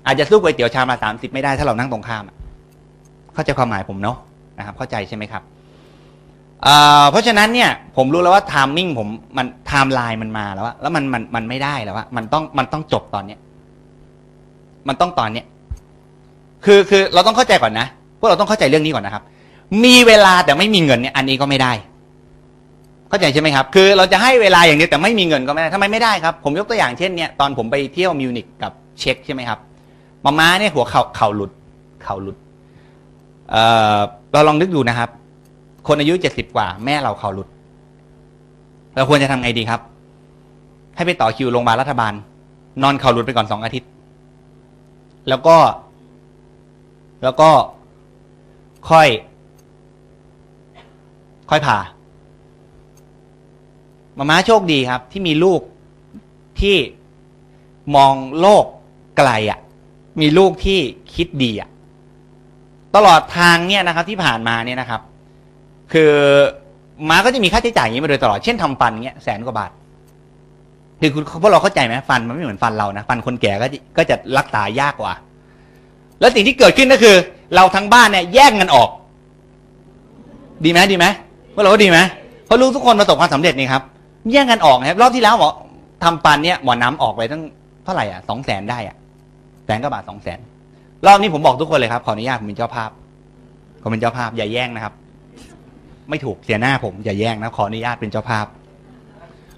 [0.05, 2.35] อาจจะสู้ก๋วยเตี๋ยวชามละสามสิบไม่ได้ถ้าเรานั่งตรงข้ามอะ
[3.33, 4.17] เข้าใจความหมายผมเนาะ
[4.57, 5.43] นะครับ เข้าใจใช่ไหมครับ
[7.11, 9.07] เพราะฉะนั้นเนี่ยผมรู้แล้วว่า timing ผม
[9.37, 13.39] มันไทม์ไลน์มันมาแล้วว่าแล้วมันมันมันไม่ได้แล้วว่ามันต้องมันต้องจบตอนเนี้ย
[14.87, 15.45] มันต้องตอนเนี้ย
[16.65, 17.87] คือคือเราต้องเข้าใจก่อนนะ
[18.19, 19.23] พวกเราต้องเข้าใจเรื่องนี้ก่อนนะครับ
[19.83, 21.71] มีเวลาแต่ไม่มีเงินเนี่ยอันนี้ก็ไม่ได้
[23.09, 29.59] เข้าใจใช่ไหมครับ คือเราจะให้เวลาอย่างเดียวแต่ไม่มีเงินก็ไม่ได้ทำไมไม่ได้ครับ ผมยกตัวอย่างเช่นเนี่ยตอนผมไปเที่ยวมิวนิกกับเช็คใช่ไหมครับ
[30.25, 31.51] มาม้าเนี่ยหัวเข่าเข่าหลุด
[32.03, 32.37] เข่าหลุด
[33.51, 33.63] เอ่
[33.95, 33.97] อ
[34.33, 35.09] เราลองนึกดูนะครับ
[35.87, 37.47] คนอายุเจ็ดสิบกว่า แม่เราเข่าหลุด
[38.95, 39.81] เราควรจะทำไงดีครับ
[40.95, 42.13] ให้ไปต่อคิวโรงพยาบาลรัฐบาล
[42.83, 43.89] นอนเข่าหลุดไปก่อนสองอาทิตย์
[45.29, 45.57] แล้วก็
[47.23, 47.49] แล้วก็
[48.89, 49.07] ค่อย
[51.49, 51.77] ค่อยผ่า
[54.17, 55.61] มาม้าโชคดีครับ ที่มีลูก
[56.59, 56.77] ที่
[57.95, 58.65] มองโลก
[59.17, 59.59] ไกลอะ่ะ
[60.21, 60.79] มีลูกที่
[61.15, 61.69] คิดดีอะ่ะ
[62.95, 65.01] ตลอดทางเนี่ยนะครับ ที่ผ่านมาเนี่ยนะครับ
[65.93, 66.13] คือ
[67.09, 69.71] ม้าก็จะมีค่าใช้จ่ายอย่างนี้มาโดยตลอดเช่นทำฟันเงี้ยแสนกว่าบาท
[71.01, 75.13] คือคุณพวกเราเข้าใจไหมฟันมันไม่เหมือนฟันเรานะฟันคนแก่ก็ก็จะรักษายากกว่า
[76.19, 77.15] แล้วสิ่งที่เกิดขึ้นก็คือ
[77.55, 78.89] เราทั้งบ้านเนี่ยแยกกันออก
[80.65, 81.05] ดีไหมดีไหม
[81.53, 81.99] พวกเราก็ดีไหม
[82.45, 83.83] เพราะลูกทุกคนประสบความสำเร็จนี่ครับ
[84.31, 85.49] แย่งกันออกนะครับรอบที่แล้วหมอ
[86.03, 87.41] ทำปันเนี่ยหมอน้ำออกไปตั้ง
[87.83, 88.95] เท่าไหร่อะสองแสนได้อะ
[89.65, 90.39] แสนก็บาทสองแสน
[91.05, 92.89] รอบนี้ผมบอกทุกคนเลยครับขออนุญาตผมเป็นเจ้าภาพ
[93.81, 94.93] ผมเป็นเจ้าภาพ อย่าแย่งนะครับ
[96.09, 98.45] ไม่ถูกเสียหน้าผมอย่าแย่งนะขออนุญาตเป็นเจ้าภาพ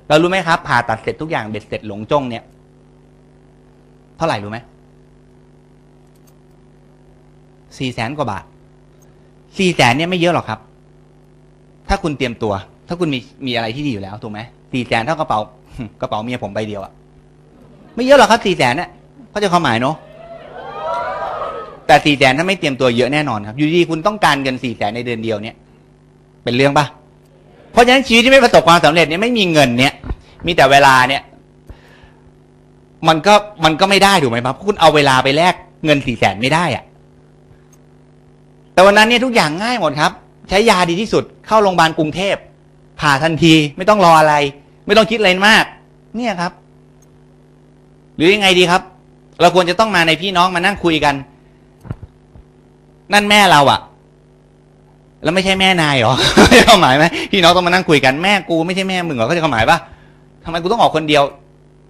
[0.07, 2.43] เรารู้ไหมครับ ผ่าตัดเสร็จทุกอย่างเบ็ดเสร็จหลงจงเนี่ย
[4.17, 4.59] เท่าไหร่รู้ไหม
[7.77, 8.43] สี่แสนกว่าบาท
[9.57, 10.59] สี่แสนเนี่ยไม่เยอะหรอกครับ
[11.89, 12.53] ถ้าคุณเตรียมตัว
[12.87, 14.39] ถ้าคุณมีมีอะไรที่ดีอยู่แล้วถูกไหม
[14.71, 15.39] สี่แสนเท่ากระเป๋า
[16.01, 16.91] กระเป๋าเมียผมใบเดียวอะ
[17.95, 18.89] ไม่เยอะหรอกครับสี่แสนเนี่ย
[19.29, 19.95] เขาจะความหมายเนาะ
[21.87, 25.55] แต่สี่แสนถ้าไม่เตรียมตัวเยอะแน่นอนครับ อยู่ดีคุณต้องการเงินสี่แสนในเดือนเดียวเนี่ย
[26.43, 26.85] เป็นเรื่องปะ
[27.71, 29.93] เพราะฉะนั้นชีวิตที่ไม่ประสบความสำเร็จเนี่ยไม่มีเงินเนี่ย
[30.45, 31.21] มีแต่เวลาเนี่ย
[33.07, 35.53] มันก็มันก็ไม่ได้ถูกไหมครับคุณเอาเวลาไปแลก
[35.85, 36.83] เงินสี่แสนไม่ได้อะ
[38.73, 40.11] แต่วันนั้นเนี่ยทุกอย่างง่ายหมดครับ
[40.49, 42.35] ใช้ยาดีที่สุดเข้าโรงพยาบาลกรุงเทพ
[42.99, 44.35] ผ่าทันที ไม่ต้องรออะไร
[44.85, 45.63] ไม่ต้องคิดอะไรมาก
[46.15, 46.51] เนี่ยครับ
[48.15, 48.81] หรือยังไงดีครับ
[49.41, 51.15] เราควรจะต้องมาในพี่น้องมานั่งคุยกัน
[53.13, 53.79] นั่นแม่เราอะ
[55.23, 56.13] แล้วไม่ใช่แม่นายหรอ
[56.65, 59.77] เข้าหมายไหมพี่น้องต้องมานั่งคุยกันแม่กูไม่ใช่แม่มึงหรอเขาจะเข้าหมายปะ
[60.43, 61.23] ทำไมกูต้องออกคนเดียว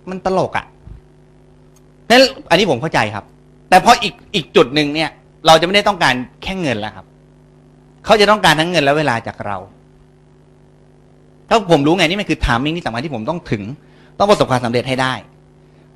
[0.09, 0.65] มันตลกอะ
[2.09, 3.23] นั่นอันนี้ผมเข้าใจครับ
[3.69, 5.09] แต่พออีกอีกจุดหนึ่งเนี่ย
[5.47, 7.05] เราจะไม่ได้ต้องการแค่เงินแล้วครับ
[8.05, 9.57] เขาจะต้องการทั้งเงินและเวลาจากเรา
[11.49, 13.63] ถ้าผมรู้ไงนี่มันคือทามมิ่งที่สำคัญที่ผมต้องถึง
[14.19, 15.13] ต้องประสบความสำเร็จให้ได้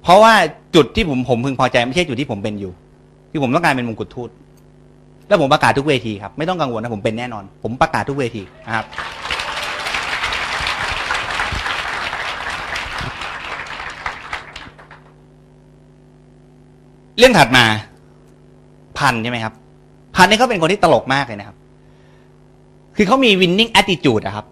[0.04, 0.34] เพราะว่า
[0.76, 2.72] จุดที่ผมผมพึงพอใจไม่ใช่จุดที่ผมเป็นอยู่
[3.32, 4.30] ที่ผมต้องการเป็นมงกุฎทูต
[5.28, 8.86] แล้วผมประกาศทุกเวทีครับ ไม่ต้องกังวลนะผมเป็นแน่นอน ผมประกาศทุกเวทีนะครับ
[17.18, 17.66] เรื่องถัดมา
[18.98, 19.54] พันใช่ไหมครับ
[20.16, 21.58] พันนี่เขาเป็นคนที่ตลกมากเลยนะครับ
[22.96, 24.46] คือเขามี winning attitude อะครับ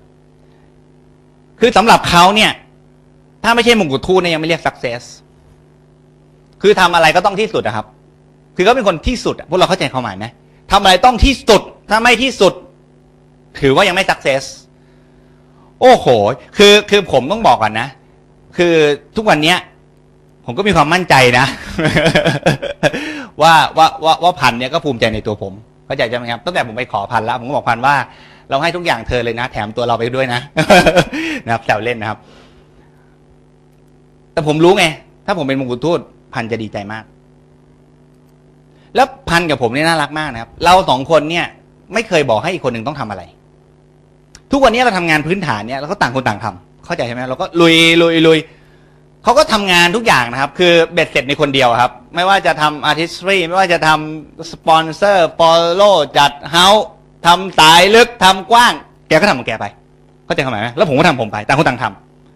[1.62, 2.52] คือสำหรับเขาเนี่ย
[3.44, 5.02] ถ้าไม่ใช่มงกุฎทูตเนี่ยยังไม่เรียก success
[6.62, 7.86] คือทำอะไรก็ต้องที่สุดนะครับ
[8.56, 10.26] คือเขาเป็นคนที่สุดพวกเราเข้าใจความหมายไหม
[10.72, 12.54] ทำอะไรต้องที่สุด ถ้าไม่ที่สุด
[13.60, 14.44] ถือว่ายังไม่ success
[15.82, 16.06] โอ้โห
[16.58, 17.88] คือคือผมต้องบอกก่อนนะ
[18.58, 18.74] คือ
[19.16, 19.58] ทุกวันเนี้ย
[20.46, 21.46] ผมก็มีความมั่นใจนะ
[23.42, 25.54] ว่าว่าว่าว่าพันเนี่ยก็ภูมิใจในตัวผม
[25.86, 27.96] เข้าใจใช่ไหมครับตั้งแต่ผมไปขอพันแล้ว ผมก็บอกพันว่า
[28.52, 30.42] เราให้ทุกอย่างเธอเลยนะ แถมตัวเราไปด้วยนะ
[31.46, 32.18] นะครับแซวเล่นนะครับ
[34.34, 34.86] แต่ผมรู้ไง
[35.26, 36.00] ถ้าผมเป็นมงกุฎทูต
[36.34, 37.04] พันจะดีใจมาก
[38.96, 41.46] แล้วพันกับผมนี่น่ารักมากนะครับ เราสองคนเนี่ย
[41.94, 43.24] ไม่เคยบอกให้อีกคนหนึ่งต้องทำอะไร
[44.52, 48.40] ทุกวันนี้เราทำงานพื้นฐานเนี่ยเราก็ต่างคนต่างทำเข้าใจใช่ไหมเราก็ลุยลุยลุย
[49.24, 56.88] เขาก็ทำงานทุกอย่างนะครับ คือเบ็ดเสร็จในคนเดียวครับ ไม่ว่าจะทำอาร์ติสตรีไม่ว่าจะททำ sponsor follow จัด house
[57.26, 58.74] ทำสายลึกทำกว้าง
[59.08, 59.66] แกก็ทำของแกไป
[60.26, 61.86] เข้าใจความหมายไหมแล้วผมก็ทำผมไป ต่างคนต่างท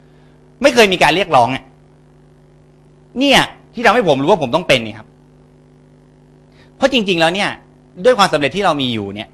[0.06, 1.50] ำไม่เคยมีการเรียกร้อง
[3.20, 3.42] เนี่ย
[3.74, 5.08] ที่ทำให้ผมรู้ว่าผมต้องเป็นนี่ครับ
[6.78, 7.50] เพราะจริง ๆ แล้วเนี่ย
[8.06, 9.30] ด้วยความสำเร็จที่เรามีอยู่เนี่ย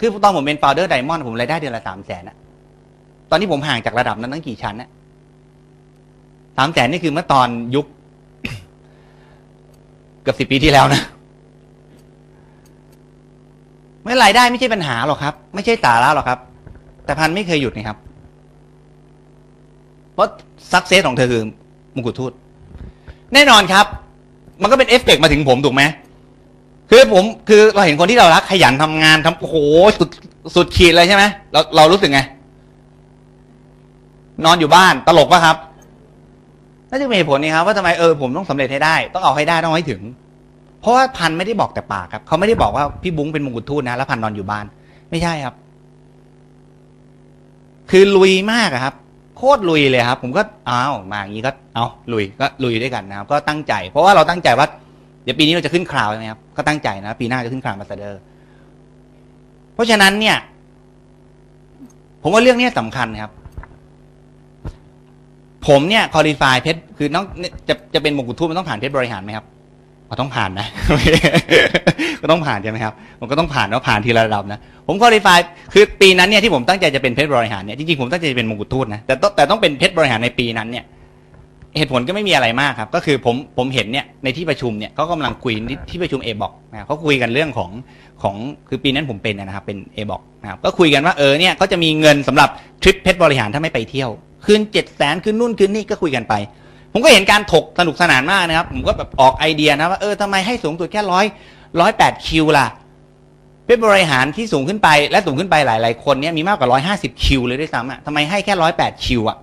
[0.00, 2.36] คือตอนผมเป็น Founders Diamond ผมรายได้เดือนละสามแสนอะ
[3.30, 4.88] ตอนนี้ผมห่างจากระดับนั้นตั้งกี่ชั้นนะ
[6.56, 7.86] สามแสนนี่คือเมื่อตอนยุค
[10.22, 11.02] เกือบสิบปีที่แล้วนะ
[14.04, 16.38] ไม่รายได้ไม่ใช่ปัญหาหรอกครับ ไม่ใช่สาระหรอกครับ
[17.04, 17.98] แต่พันไม่เคยหยุดนะครับ
[20.14, 20.28] เพราะ
[20.72, 21.42] ซักเซสของเธอคือ
[21.94, 22.32] มงกุฎทูต
[23.34, 23.86] แน่นอนครับ
[24.62, 25.82] มันก็เป็นเอฟเฟกมาถึงผมถูกไหม
[26.90, 29.56] คือผมคือเราเห็นคนที่เรารักขยันทำงานทำโอ้โห
[29.98, 30.08] สุด
[30.54, 32.20] สุดขีดเลยใช่ไหมเราเรารู้สึกไง
[34.44, 35.56] นอนอยู่บ้านตลกปะครับ
[36.90, 40.00] น่าจะเป็นเหตุผลนี้ครับว่าทำไมเออผมต้องสำเร็จให้ได้ ต้องเอาให้ได้ต้องให้ถึง
[40.84, 44.64] เพราะว่าพันไม่ได้บอกแต่ปากครับ เขาไม่ได้บอกว่าพี่บุ้งเป็นมงกุฎทูตนะแล้วพันนอนอยู่บ้าน
[45.10, 45.54] ไม่ใช่ครับ
[47.90, 48.94] คือลุยมากครับ
[49.36, 54.66] โคตรลุยเลยครับ ผมก็อ้าวมาอย่างนี้ก็เอาลุยก็ลุยด้วยกันนะครับ ก็ตั้งใจ เพราะว่าเราตั้งใจว่า
[55.24, 58.20] เดี๋ยวปีนี้เราจะขึ้นคราวใช่ไหมครับก็ตั้งใจนะ ปีหน้าจะขึ้นคราวมาสเตอร์
[59.74, 60.36] เพราะฉะนั้นเนี่ย
[62.22, 63.30] ผมว่าเรื่องนี้สำคัญครับ
[65.66, 67.24] ผมเนี่ยคอลี่ฟายเพชรคือน้อง
[67.68, 69.46] จะจะเป็นมงกุฎทูตมันต้องผ่านเพชรบริหารไหมครับ
[70.14, 70.66] ก็ต้องผ่านนะ
[72.22, 75.38] ก็ต้องผ่านใช่ไหมครับมันก็ต้องผ่านว่าผ่านทีละระดับนะผมคอลี่ฟาย
[75.74, 80.84] คือปีนั้นเนี่ยที่ผมตั้งใจจะเป็นเพชรบริหารเนี่ยจริงๆผมตั้งใจจะเป็นมงกุฎทูตนะแต่ต้องแต่ต้องเป็นเพชรบริหารในปีนั้นเนี่ย
[81.78, 85.52] เหตุผลก็ไม่มีอะไรมากครับ ก็คือผมผมเห็นเนี่ยในที่ประชุมเนี่ยเขากำลังคุย
[85.90, 87.70] ที่ประชุมเอบอกนะเขาคุยกันเรื่องของ
[88.22, 88.34] ของ
[88.68, 92.48] คือปีนั้นผมเป็นนะครับเป็นเอบอกนะครับก็คุยกันว่าเออเนี่ยเขาจะมีเงินสำหรับ
[92.82, 94.10] ทริปเพชรบริหารถ้าไม่ไปเที่ยว
[94.44, 96.34] คืนเจ็ดแสนคืนนู่นคืนนี่ก็คุยกันไป
[96.96, 101.24] ผมก็เห็นการถกสนุกสนานมากนะครับ ผมก็แบบออกไอเดียนะว่าเออทำไมให้สูงสุดแค่ร้อย
[101.80, 102.66] ร้อยแปดคิวล่ะ
[103.64, 109.36] เพชรบริหารที่สูงขึ้นไปและสูงขึ้นไปหลาย ๆ คนเนี่ยมีมากกว่าร้อยห้าสิบคิวเลยด้วยซ้ำอะทำไมให้แค่ร้อยแปดคิวอะ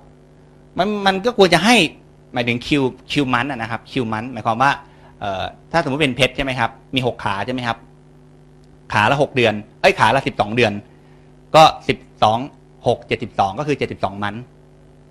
[0.77, 1.75] มันมันก็ควรจะให้
[2.33, 4.71] หมายถึงคิวคิวมันนะครับคิวมันหมายความว่า
[5.19, 7.77] เอ่อถ้าสมมติเป็นเพชรใช่ไหมครับ มีหกขาใช่ไหมครับ
[8.93, 10.73] ขาละหกเดือน เอ้ยขาละสิบสองเดือน
[11.55, 12.39] ก็สิบสอง
[12.87, 14.35] หกเจ็ดสิบสองก็คือเจ็ดสิบสองมัน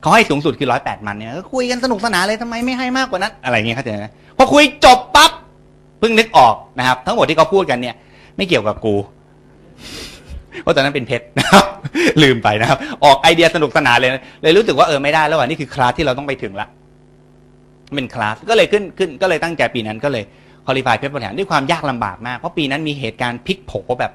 [0.01, 5.31] เขาให้สูงสุดคือร้อยแปดมันเนี่ยก็คุยกันสนุกสนานเลยทำไมไม่ให้มากกว่านั้น อะไรเงี้ยเข้าใจไหมพอคุยจบปั๊บ
[6.01, 7.95] เพิ่งนึกออกนะครับ ทั้งหมดที่เขาพูดกันเนี่ย
[8.37, 8.95] ไม่เกี่ยวกับกู
[10.63, 11.65] เพราะตอนนั้นเป็นเพชรนะครับ
[12.23, 14.11] ลืมไปนะครับ ออกไอเดียสนุกสนานเลย
[14.43, 16.67] เลยรู้สึกว่าเออไม่ได้แล้วว่ะนี่คือคลาสที่เราต้องไปถึงละ
[17.95, 20.25] เป็นคลาสก็เลยขึ้นขึ้น ก็เลยตั้งใจปีนั้นก็เลย
[20.67, 24.13] คอลี่ฟายเพชรบริหารด้วยความยากลำบากมากเพราะปีนั้นมีเหตุการณ์พลิกโผแบบ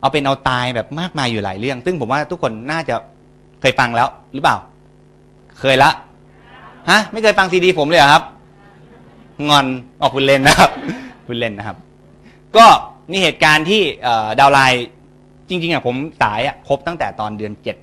[0.00, 2.94] เอาเป็นเอาตายแบบมากมายอยู่หลายเรื่อง ซึ่งผมว่าทุกคนน่าจะ
[3.60, 4.56] เคยฟังแล้วหรือเปล่า
[5.60, 5.90] เคยละ
[6.90, 8.22] ฮะไม่เคยฟังซีดีผมเลยเหรอครับ
[9.48, 9.66] งอน
[10.00, 10.70] ออกคุณเล่นนะครับ
[11.26, 11.76] คุณเล่นนะครับ
[12.56, 12.66] ก็
[13.10, 13.82] นี่เหตุการณ์ที่
[14.40, 14.84] downline
[15.48, 17.76] จริงๆอะผมสายอะครบตั้งแต่ตอนเดือนเจ็ด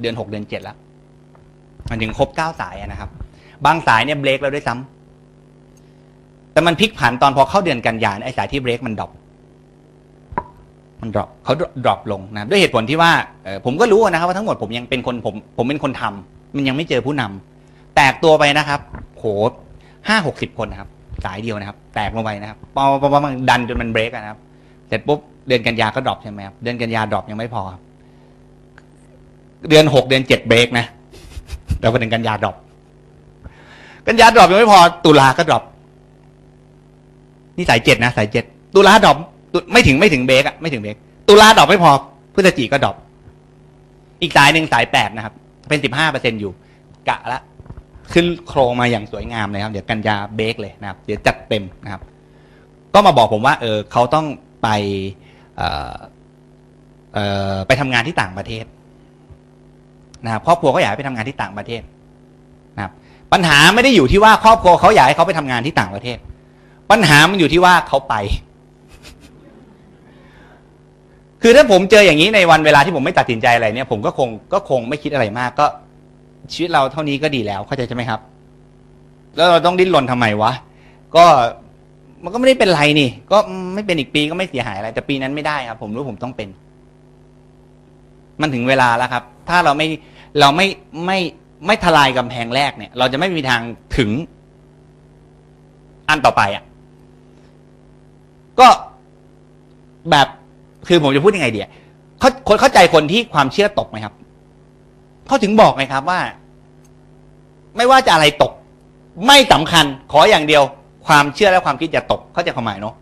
[0.00, 0.76] เดือนหกเดือนเจ็ดแล้ว
[1.90, 3.10] มันถึงครบเก้าสายะนะครับ
[3.66, 9.10] บางสายเนี่ยเบรกแล้วด้วยซ้ำแต่มันพลิกผันตอนพอเข้าเดือนกันยายนไอ้สายที่เบรกมัน drop
[11.00, 13.10] มัน drop เขา drop ลงนะด้วยเหตุผลที่ว่า
[13.64, 18.80] ผมก็รู้นะครับว่าทั้งหมดผมยังเป็นคนผมผมเป็นคนทำ มันยังไม่เจอผู้นำแตกตัวไปนะครับ
[19.16, 19.24] โห
[20.08, 20.88] ห้าหกสิบคนนะครับ
[21.24, 24.38] สายเดียวนะครับ แตกลงไปนะครับพอพอพอมันดันจนมันเบรกนะครับ
[24.88, 27.82] เสร็จปุ๊บเดือนกันยาก็ drop ใช่ไหมครับ เดือนกันยา drop ยังไม่พอครับ
[29.68, 30.86] เดือนหกเดือนเจ็ดเบรกนะ
[31.80, 32.56] แล้วพอเดือนกันยา drop
[34.06, 35.62] กันยา drop ยังไม่พอ ตุลาก็ drop
[37.56, 38.44] นี่สายเจ็ดนะสายเจ็ด
[38.76, 39.16] ตุลา drop
[39.72, 40.96] ไม่ถึงไม่ถึงเบรกอะไม่ถึงเบรก
[41.28, 41.90] ตุลา drop ไม่พอ
[42.34, 42.96] พฤศจิก็ drop
[44.22, 45.34] อีกสายหนึ่งสายแปดนะครับ
[45.68, 46.52] เป็นสิบห้าเปอร์เซ็นต์อยู่
[47.08, 47.40] กะละ
[48.12, 52.02] ขึ้นโครงมาอย่างสวยงามเลยครับ เดี๋ยวกันยาเบรกเลยนะครับ เดี๋ยวจัดเต็มนะครับ
[52.94, 54.26] ก็มาบอกผมว่า เออเขาต้อง
[54.62, 54.68] ไป
[55.56, 55.96] เออ
[57.14, 57.18] เอ
[57.52, 58.64] อไปทำงานที่ต่างประเทศ
[60.24, 61.82] นะครับครอบครัวก็อยากไปทำงานที่ต่างประเทศ
[62.76, 62.92] นะครับ
[63.32, 66.18] ปัญหาไม่ได้อยู่ที่ว่าครอบครัวเขาอยากให้เขาไปทำงานที่ต่างประเทศ
[66.90, 68.14] ปัญหามันอยู่ที่ว่าเขาไป
[71.42, 75.66] คือถ้าผมเจออย่างนี้ในวันเวลาที่ผมไม่ตัดสินใจอะไรเนี่ย ผมก็คงก็คงไม่คิดอะไรมากก็
[76.52, 78.20] ชีวิตเราเท่านี้ก็ดีแล้วเข้าใจใช่ไหมครับ
[79.36, 80.52] แล้วเราต้องดิ้นรนทำไมวะ
[81.16, 81.24] ก็
[82.24, 83.38] มันก็ไม่ได้เป็นไรนี่ ก็
[83.74, 86.48] ไม่เป็นอีกปีก็ไม่เสียหายอะไรแต่ปีนั้นไม่ได้ครับ ผมรู้ผมต้องเป็น
[88.40, 89.86] มันถึงเวลาแล้วครับ ถ้าเราไม่
[90.40, 90.66] เราไม่
[91.06, 91.18] ไม่
[91.66, 93.60] ไม่ทลายกำแพงแรกเนี่ย เราจะไม่มีทาง
[93.96, 94.10] ถึง
[96.08, 96.64] อันต่อไปอะ
[98.60, 98.68] ก็
[100.10, 100.28] แบบ
[100.88, 101.68] คือผมจะพูดยังไงเดีย
[102.20, 104.14] เขาคนเข้าใจคนที่ความเชื่อตกไหมครับ
[105.26, 106.20] เขาถึงบอกไงครับว่า
[107.76, 108.52] ไม่ว่าจะอะไรตก
[109.26, 110.62] ไม่สำคัญขออย่างเดียว
[111.06, 112.94] ความเชื่อและความคิดอย่าตกเข้าใจความหมายเนาะ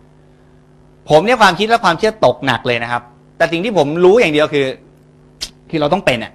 [1.10, 3.02] ผมเนี่ยความคิดและความเชื่อตกหนักเลยนะครับ
[3.36, 4.66] แต่สิ่งที่ผมรู้อย่างเดียวคือ
[5.70, 6.32] คือเราต้องเป็นอะ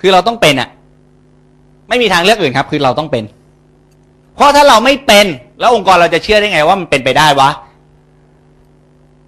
[0.00, 0.68] คือเราต้องเป็นอะ
[1.88, 3.24] ไม่มีทางเลือกอื่นครับ คือเราต้องเป็น
[4.34, 5.26] เพราะถ้าเราไม่เป็น
[5.60, 7.50] แล้วองค์กรเราจะเชื่อได้ไงว่ามันเป็นไปได้วะ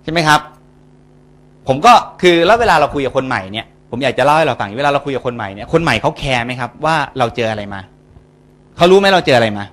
[0.04, 0.40] ใช่ไหมครับ
[1.68, 7.80] ผมก็คือแล้วเวลาเราคุยกับคนใหม่เนี่ยผมอยากจะเล่าให้เราฟังเวลาเราคุยกับคนใหม่เนี่ยคนใหม่เขา care ไหมครับ ว่าเราเจออะไรมา
[8.76, 9.64] เขารู้ไหมเราเจออะไรมา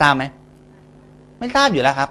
[0.00, 0.24] ทราบไหม
[1.38, 2.08] ไม่ทราบอยู่แล้วครับ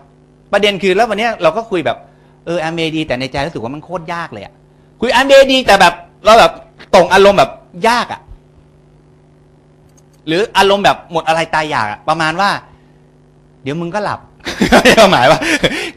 [0.54, 1.98] ประเด็นคือแล้ววันนี้เราก็คุยแบบ
[2.46, 4.54] เออแอมเบดี แต่ในใจรู้สึกว่ามันโคตรยากเลยอะ
[5.00, 5.94] คุยแอมเบดี แต่แบบ
[6.26, 6.52] เราแบบ
[6.94, 7.52] ตรงอารมณ์แบบ
[7.88, 8.22] ยากอะ
[10.28, 12.50] หรืออารมณ์แบบหมดอะไรตายอยากประมาณว่า
[13.64, 14.20] เดี๋ยวมึงก็หลับ
[15.12, 15.40] หมายว่า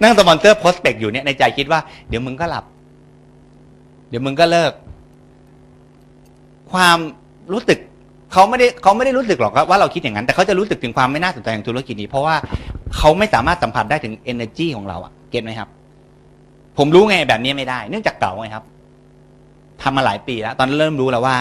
[0.02, 2.64] นั่งสปอนเซอร์โพสเปกอยู่เนี่ยในใจคิดว่า เดี๋ยวมึงก็หลับ
[4.08, 4.72] เดี๋ยวมึงก็เลิก
[6.72, 6.98] ความ
[7.52, 7.78] รู้สึก
[8.32, 12.36] เขาไม่ได้เขาไม่ได้รู้สึกหรอกว่าเราคิดอย่างนั้น แต่เขาจะรู้สึกถึงความไม่น่าสนใจของธุรกิจนี้ เพราะว่า
[12.96, 15.68] เขาไม่สามารถสัมผัสได้ถึง energy ของเราอะเก็ตไหมครับ
[16.78, 18.64] ผมรู้ไงแบบนี้ไม่ได้ เนื่องจากเก่าไงครับ
[19.82, 21.36] ทำมาหลายปีแล้ว ตอนนั้นเริ่มรู้แล้วว่า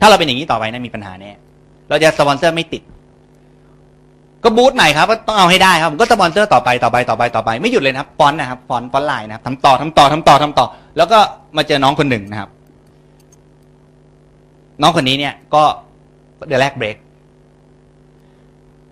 [0.00, 1.30] ถ้าเราเป็นอย่างนี้ต่อไปนะมีปัญหาแน่
[1.88, 2.82] เราจะสปอนเซอร์ไม่ติด
[4.44, 11.18] ก็บูธใหม่ครับก็ต้องเอาให้ได้ครับผมก็สปอนเซอร์ต่อไปต่อไปต่อไปต่อไปไม่หยุดเลยนะครับ front นะครับ front frontline นะครับทำต่อทำต่อทำต่อทำต่อ แล้วก็
[11.56, 12.50] มาเจอน้องคนหนึ่งนะครับ
[14.82, 15.62] น้องคนนี้เนี่ยก็
[16.48, 16.96] เดือนแรกเบรก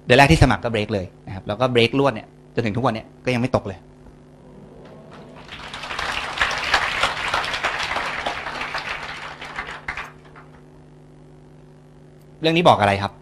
[0.04, 3.78] เดือนแรกที่สมัครก็เบรกเลยนะครับ แล้วก็เบรกรวดเนี่ยจนถึงทุกวันเนี่ยก็ยังไม่ตกเลย
[12.40, 13.12] เรื่องนี้บอกอะไรครับ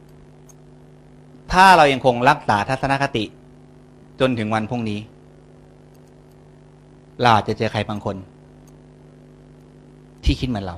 [1.52, 3.24] ถ้าเรายังคงรักษาทัศนคติ
[4.20, 4.98] จนถึงวันพรุ่งนี้
[7.20, 8.16] เราอาจจะเจอใครบางคน
[10.24, 10.76] ที่คิดเหมือนเรา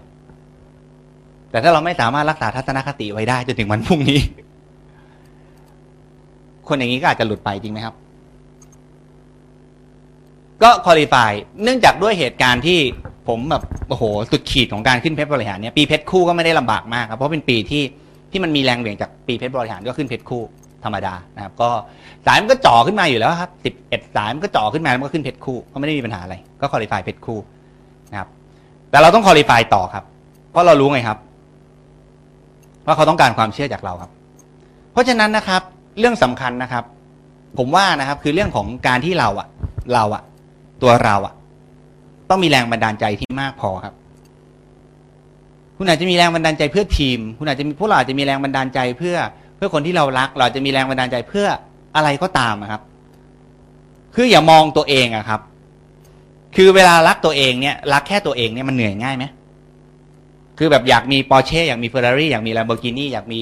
[1.50, 4.20] แต่ถ้าเราไม่สามารถรักษาทัศนคติไว้ได้จนถึงวันพรุ่งนี้
[6.68, 7.94] คนอย่างนี้ก็อาจจะหลุดไปจริงไหมครับ
[10.62, 12.78] ก็คอลี่ฟายเนื่องจากด้วยเหตุการณ์ที่
[13.28, 17.83] ผมแบบโอ้โหสุดขีดของการขึ้นเพชรบริหารเนี่ยปีเพชรคู่ก็ไม่ได้ลำบากมากครับเพราะเป็นปีที่
[18.30, 20.42] ที่มันมีแรงเหวี่ยงจากปีเพชรบริหารก็ขึ้นเพชรคู่
[20.84, 21.68] ธรรมดานะครับ ก็
[22.26, 27.38] สายมันก็จ่อขึ้นมาอยู่แล้วครับสิบเอ็ดสายมันก็จ่อขึ้นมาแล้วมันก็ขึ้นเพชรคู่ก็ไม่ได้มีปัญหาอะไร ก็คอลี่ฟายเพชรคู่
[28.10, 28.28] นะครับ
[28.90, 30.04] แต่เราต้องคอลี่ฟายต่อครับ
[30.50, 31.18] เพราะเรารู้ไงครับ
[32.86, 34.10] ว่าเขาต้องการความเชื่อจากเราครับ
[34.92, 35.62] เพราะฉะนั้นนะครับ
[35.98, 36.84] เรื่องสำคัญนะครับ
[37.58, 39.48] ผมว่านะครับ คือเรื่องของการที่เราอะ
[39.94, 40.22] เราอะ
[40.82, 41.34] ตัวเราอะ
[42.30, 43.94] ต้องมีแรงบันดาลใจที่มากพอครับ
[45.76, 49.16] คุณอาจจะมีแรงบันดาลใจเพื่อทีม คุณอาจจะมีพวกเราอาจจะมีแรงบันดาลใจเพื่อ
[49.61, 51.46] พื่อคนที่เรารัก เราจะมีแรงบันดาลใจเพื่อ
[51.96, 52.83] อะไรก็ตามครับ
[54.14, 55.40] คืออย่ามองตัวเองอะครับ
[56.57, 59.25] คือเวลารักตัวเองเนี่ย รักแค่ตัวเองเนี่ยมันเหนื่อยง่ายไหม
[60.59, 63.40] คือแบบอยากมีปอร์เช่อยากมีเฟอร์รารี่อยากมีแลมโบกินีอยากมี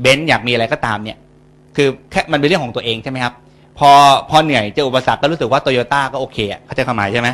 [0.00, 1.18] เบนซ์อยากมีอะไรก็ตามเนี่ย
[1.76, 3.34] คือแค่มันเป็นเรื่องของตัวเองใช่ไหมครับ
[3.78, 3.90] พอ
[4.30, 7.28] พอเหนื่อยเจออุปสรรคก็รู้สึกว่าโตโยต้าก็โอเคอะเขาใจความหมายใช่ไหม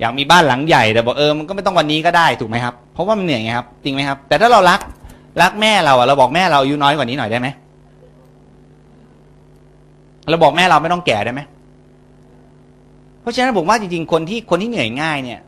[0.00, 4.80] อยากมีบ้านหลังใหญ่แต่บอกเออมันก็ไม่ต้องวันนี้ก็ได้ถูกไหมครับเพราะว่ามันเหนื่อยไงครับจริงไหมครับ แต่ถ้าเรารัก
[5.42, 7.48] รักแม่เราอะเราบอกแม่เราอายุน้อยกว่านี้หน่อยได้ไหม
[10.28, 11.40] เราบอกแม่เราไม่ต้องแก่ได้ไหม
[13.20, 15.40] เพราะฉะนั้นผมว่าจริงๆคนที่คนที่เหนื่อยง่ายเนี่ย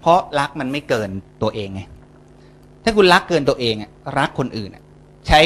[0.00, 1.10] เพราะรักมันไม่เกิน
[1.42, 1.82] ตัวเองไง
[2.84, 4.82] ถ้าคุณรักเกินตัวเองอะรักคนอื่นอะ
[5.26, 5.40] ใช้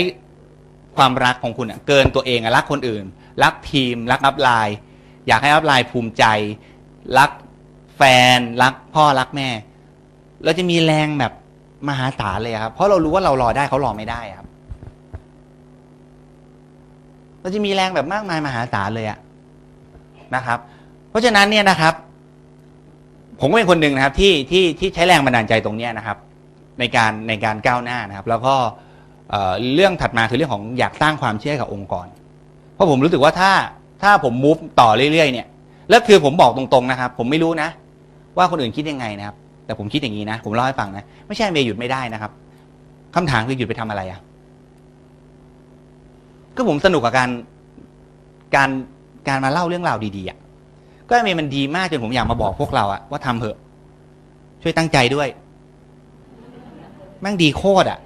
[0.97, 3.05] ความรักของคุณอะเกินตัวเองอะรักคนอื่น
[3.43, 4.77] รักทีม รักอัพไลน์
[5.27, 6.25] อยากให้อัพไลน์ภูมิใจ
[7.19, 7.31] รัก
[7.97, 8.03] แฟ
[8.37, 9.49] น รักพ่อรักแม่
[10.45, 11.33] เราจะมีแรงแบบ
[11.89, 14.47] มหาศาลเลยครับเพราะเรารู้ว่าเรารอได้เขารอไม่ได้ครับ
[17.41, 19.19] เราจะมีแรงแบบมากมายมหาศาลเลยอะ
[20.35, 20.59] นะครับ
[21.11, 21.95] เพราะฉะนั้นเนี่ยนะครับ
[23.41, 26.19] ผมก็เป็นคนหนึ่งนะครับที่ที่ที่ใช้แรงบันดาลใจตรงเนี้ยนะครับ
[26.79, 28.55] ในการในการก้าวหน้านะครับ แล้วก็
[29.75, 32.07] เรื่องถัดมาคือเรื่องของอยากสร้างความเชื่อกับองค์กร
[32.75, 33.53] เพราะผมรู้สึกว่าถ้า
[34.03, 35.47] ถ้าผมมูฟต่อเรื่อยๆเนี่ย
[35.91, 37.69] แล้วคือผมบอกตรงๆนะครับ ผมไม่รู้นะ
[38.37, 42.33] ว่าคนอื่นคิดยังไงนะครับ แต่ผมคิดอย่างนี้นะ ผมเล่าให้ฟังนะ ไม่ใช่เมย์หยุดไม่ได้นะครับ
[43.15, 44.21] คำถามคือหยุดไปทำอะไรอะ่ะ
[46.57, 47.31] ก็ผมสนุกกับการ
[48.57, 48.71] การ
[49.29, 50.39] การมาเล่าเรื่องราวดีๆอะ่ะ
[51.09, 53.57] ก็เมย์มันดีมากจนผมอยากมาบอกพวกเราอะว่าทำเถอะ
[54.63, 55.29] ช่วยตั้งใจด้วย
[57.21, 57.99] แม่งดีโคตรอะ่ะ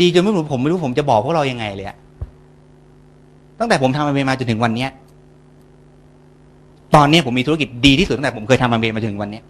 [0.00, 1.96] ดีจนไม่รู้ผมไม่รู้ผมจะบอกพวกเรายังไงเลยอะ
[3.58, 4.90] ตั้งแต่ผมทำเมย์มาจนถึงวันเนี้ย
[6.94, 9.40] ตอนนี้ผมมีธุรกิจดีที่สุดตั้งแต่ผมเคยทำมาเมย์มาจนถึงวันนี้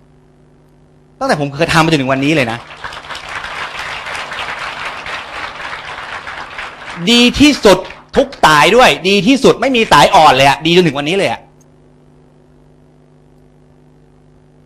[1.18, 2.58] ตั้งแต่ผมเคยทำมาจนถึงวันนี้เลยนะ
[7.10, 7.78] ดีที่สุด
[8.16, 11.40] ทุกสายด้วย ดีที่สุดไม่มีสายอ่อนเลยอะดีจนถึงวันนี้เลยอะ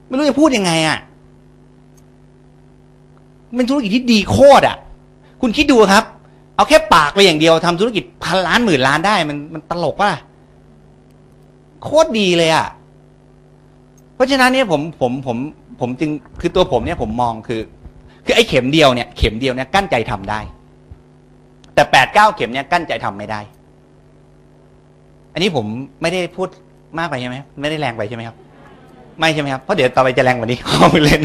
[0.06, 0.98] ไม่รู้จะพูดยังไงอะ
[3.56, 4.76] เป็นธุรกิจที่ดีโคตรอะ
[5.40, 6.04] คุณคิดดูครับ
[6.56, 10.10] เอาแค่ปากไปอย่างเดียวทำธุรกิจพันล้านหมื่นล้านได้ มันมันตลกป่ะ
[11.82, 12.66] โคตรดีเลยอะ่ะ
[14.14, 15.36] เพราะฉะนั้นเนี่ยผมผมผม
[15.80, 16.10] ผมจึง
[16.40, 17.60] คือตัวผมเนี่ยผมมองคือ
[18.24, 20.40] คือไอ้เข็มเดียวเนี่ยเข็มเดียวเนี่ยกั้นใจทำได้
[21.74, 23.40] แต่แปดเก้าเข็มเนี่ยกั้นใจทำไม่ได้
[25.32, 25.66] อันนี้ผม
[26.02, 26.48] ไม่ได้พูด
[26.98, 28.36] มากไปใช่ไหมไม่ได้แรงไปใช่ไหมครับ
[29.18, 31.20] ไม่ใช่ไหมครับเพราะเดี๋ยวต่อไปจะแรงกว่านี้เขาเล่น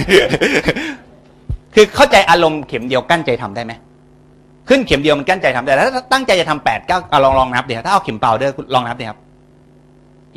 [1.75, 3.73] คือเข้าใจอารมณ์เข็มเดียวกั้นใจทำได้ไหม
[4.69, 9.19] ขึ้นเข็มเดียวมันกั้นใจทำได้แล้วถ้าตั้งใจจะทำแปดเก้าลองลองนับเดี๋ยวถ้าเอาเข็มเปล่าเดอร์ลองนับเดี๋ยวครับ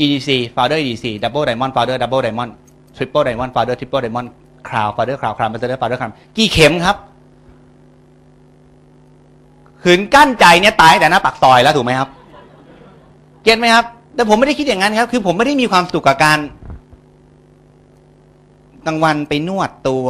[0.02, 2.50] EDC founder EDC double diamond founder double diamond
[2.96, 4.28] triple diamond founder triple diamond
[4.68, 6.96] crown founder crown crown master founder crown กี่เข็มครับ
[9.82, 12.08] ขืนกั้นใจเนี่ยตายแต่หน้าปากซอยแล้วถูกไหมครับ
[13.42, 13.84] เก็ตไหมครับ
[14.14, 16.38] แต่ผมไม่ได้คิดอย่างนั้นครับ คือผมไม่ได้มีความสุขกับการ
[18.86, 20.08] กลางวันไปนวดตัว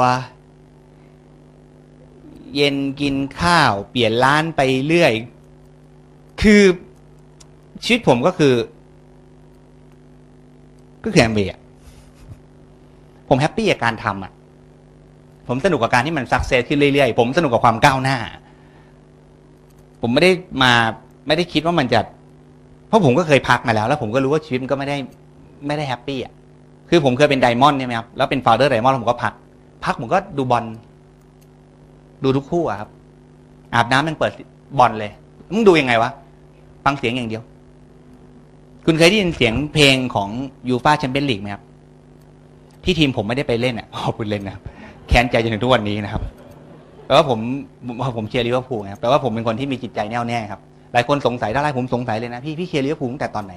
[2.54, 5.12] เย็นกินข้าว เปลี่ยนร้านไปเรื่อย
[6.42, 6.62] คือ
[7.84, 8.54] ชีวิตผมก็คือ
[11.08, 11.52] ก็คือแอมเบย์
[13.28, 14.32] ผม happy กับการทำอะ
[15.48, 18.16] ผมสนุกกับการที่มัน success ขึ้นเรื่อยๆ ผมสนุกกับความก้าวหน้า
[20.02, 20.30] ผมไม่ได้
[20.62, 20.72] มา
[21.26, 22.00] ไม่ได้คิดว่ามันจะ
[22.88, 24.96] เพราะผมก็เคยพักมาแล้ว แล้วผมก็รู้ว่าชีวิตมันก็ไม่ได้
[25.66, 26.32] ไม่ได้ happy อะ
[26.90, 29.32] คือผมเคยเป็น diamond ใช่ไหมครับ แล้วเป็น founders diamond ผมก็พัก
[29.84, 30.64] พักผมก็ดูบอล
[32.24, 32.88] ดูทุกคู่อะครับ
[33.74, 34.32] อาบน้ำมันเปิด
[34.78, 35.10] บอลเลย
[35.52, 36.10] มึงดูยังไงวะ
[36.84, 37.42] ฟังเสียงอย่างเดียว
[38.90, 40.28] คุณเคยได้ยินเสียงเพลงของ
[40.68, 41.62] ยูฟ่าแชมเปี้ยนส์ลีกไหมครับ
[42.84, 44.62] ที่ทีมผมไม่ได้ไปเล่นอะพอคุณเล่นนะครับ
[45.08, 46.22] แค้นใจจนถึงทุกวันนี้นะครับ
[47.04, 47.38] แปลว่าผม
[48.16, 50.60] ผมเชียร์ลิเวอร์พูลนะครับแปลว่าผมเป็นคนที่มีจิตใจแน่วแน่ครับ
[50.92, 53.54] หลายคนสงสัยถ้าหลายผมสงสัยเลยนะพี่พี่เชียร์ลิเวอร์พูลตั้งแต่ตอนไหน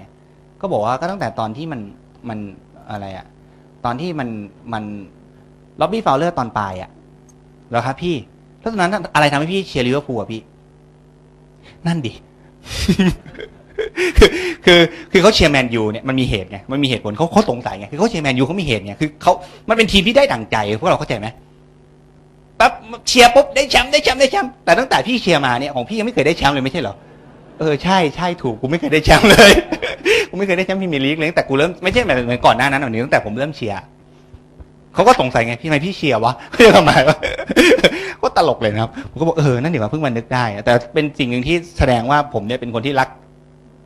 [0.62, 1.82] ก็บอกว่าก็ตั้งแต่ตอนที่มัน
[2.30, 2.40] มัน
[2.92, 3.26] อะไรอะ
[3.86, 4.30] ตอนที่มัน
[4.74, 4.84] มัน
[5.82, 6.90] ร็อบบี้ฟาวเลอร์ตอนปลายอะ
[7.72, 8.16] แล้วครับพี่
[8.60, 10.42] แล้วตอนนั้นอะไรทำให้พี่เชียร์ลิเวอร์พูลอะพี่
[11.88, 12.14] นั่นดิ
[14.66, 14.80] คือ
[15.12, 19.34] คือเขาเชียร์แมนยูเนี่ยมันมีเหตุไงมันมีเหตุผลเขาเขาสงสัยไงคือเขาเชียร์แมนยูเขามีเหตุไงคือเขา
[19.70, 21.28] มันเป็นทีมที่ได้ดั่งใจพวกเราเข้าใจไหม
[22.58, 22.72] แป๊บ
[23.08, 26.96] เชียร์ปุ๊บได้แชมป์ได้แชมป์ได้แชมป์แต่ตั้งแต่พี่เชียร์มาเนี่ยของพี่ยังไม่เคยได้แชมป์เลยไม่ใช่เหรอ
[27.60, 29.52] เออใช่ใช่ถูกกูไม่เคยได้แชมป์เลย
[30.30, 33.78] กูไม่เคยได้แชมป์พรีเมียร์ลีกเลยตั้งแต่กูเริ่มไม่ใช่แบบเหมือนก่อนหน้านั้นหรอกนี่ตั้งแต่ผมเริ่มเชียร์
[34.94, 37.18] เขาก็สงสัยไงพี่ทำไมพี่เชียร์วะเรื่องทำไมวะ
[38.22, 43.10] ก็ตลกเลยนะครับผมก็บอกเออนั่นเดี๋ยวเพิ่งมานึกได้ แต่เป็นสิ่งหนึ่งที่แสดงว่าผมเนี่ยเป็นคนที่รัก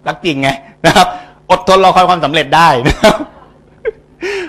[0.07, 0.49] รักจริงไง
[0.85, 1.07] นะครับ
[1.51, 3.17] อดทนรอคอยความสำเร็จได้นะครับ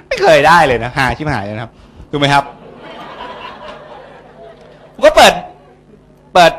[0.06, 1.72] ไม่เคยได้เลยนะหาชิบหายเลยนะครับ
[2.10, 2.44] ถูกไหมครับ
[4.92, 5.32] ผมก็เปิด
[6.34, 6.52] เปิด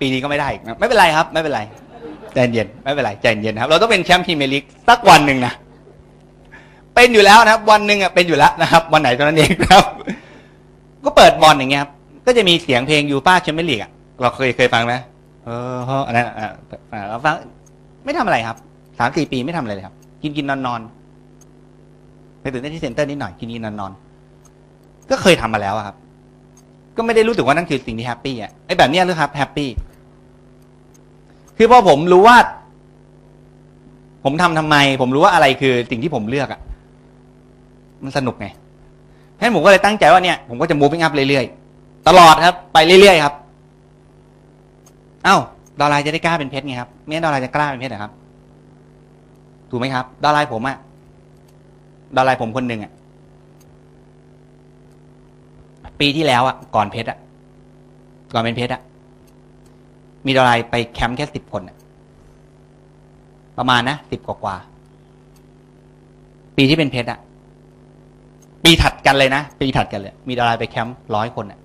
[0.00, 1.60] ปีนี้ก็ไม่ได้อีกนะไม่เป็นไรครับ ไม่เป็นไร
[2.34, 5.52] ใจเย็นไม่เป็นไรใจเย็นครับ เราต้องเป็นแชมป์พรีเมียร์ลีกสักวันหนึ่งนะ
[6.94, 9.84] เป็นอยู่แล้วนะครับ วันหนึ่งอะเป็นอยู่แล้วนะครับ วันไหนเท่านั้นเองครับ
[11.04, 11.90] ก็เปิดบอลอย่างเงี้ยครับ
[12.26, 13.90] ก็จะมีเสียงเพลงยูฟ่าแชมเปี้ยนส์ลีกอะ
[14.20, 14.94] เราเคยเคยฟังไหม
[15.44, 16.34] เออฮ้ออันนั้นอะ
[16.92, 17.34] อ่าเราฟัง
[18.04, 18.56] ไม่ทำอะไรครับ
[18.98, 20.80] สามสี่ปีไม่ทำอะไรเลยครับ กินกินนอนนอน
[22.40, 23.92] ไปตื่นเต้นที่ center นิดหน่อยกินกินนอนนอน
[25.10, 25.96] ก็เคยทำมาแล้วครับ
[26.96, 29.68] ก็ไม่ได้รู้สึกว่านั่นคือสิ่งที่ happy อะไอ้แบบเนี้ยหรือครับ happy
[31.56, 32.36] คือพอผมรู้ว่า
[34.24, 36.60] ผมทำทำไม ผมรู้ว่าอะไรคือสิ่งที่ผมเลือกอะ
[38.04, 38.46] มันสนุกไง
[39.36, 43.34] ฉะนั้นผมก็เลยตั้งใจว่าเนี่ยผมก็จะ moving up เรื่อยๆตลอดครับ ไปเรื่อยๆครับ
[45.24, 45.36] เอ้า
[45.80, 48.12] ดอลลาร์จะได้กล้าเป็นเพชรไงครับไม่งั้นดอลลาร์จะกล้าเป็นเพชรเหรอครับ
[49.70, 50.76] ถูกไหมครับดอลลาร์ผมอะ
[52.16, 52.92] ดอลลาร์ผมคนหนึ่งอะ
[56.00, 57.18] ปีที่แล้วอะก่อนเพชรอะ
[58.34, 58.82] ก่อนเป็นเพชรอะ
[60.26, 61.76] มีดอลลาร์ไปแคมป์แค่สิบคนอะ
[63.58, 67.18] ประมาณนะสิบกว่าๆปีที่เป็นเพชรอะ
[68.64, 71.58] ปีถัดกันเลยนะ ปีถัดกันเลย มีดาราไปแคมป์ร้อยคนน่ะ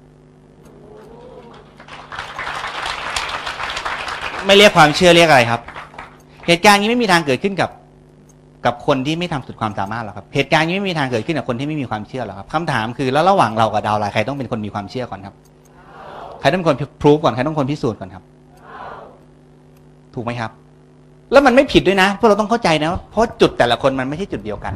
[4.50, 5.62] ไม่เรียกความเชื่อเรียกอะไรครับ
[6.48, 7.70] เหตุการณ์นี้ไม่มีทางเกิดขึ้นกับ
[8.66, 15.36] กับคนที่ไม่ทำสุดความสามารถหรอกครับ เหตุการณ์นี้ไม่มีทางเกิดขึ้นกับคนที่ไม่มีความเชื่อหรอกครับคำถามคือแล้วระหว่างเรากับดาวไลน์ใครต้องเป็นคนมีความเชื่อก่อนครับ
[16.40, 18.24] ใครต้องคนพิสูจก่อนใครต้องคนพิสูจน์ก่อนครับ
[20.14, 20.52] ถูกไหมครับ
[21.32, 24.74] แล้วมันไม่ผิดด้วยนะพวกเราต้องเข้าใจนะเพราะจุดแต่ละคนมันไม่ใช่จุดเดียวกัน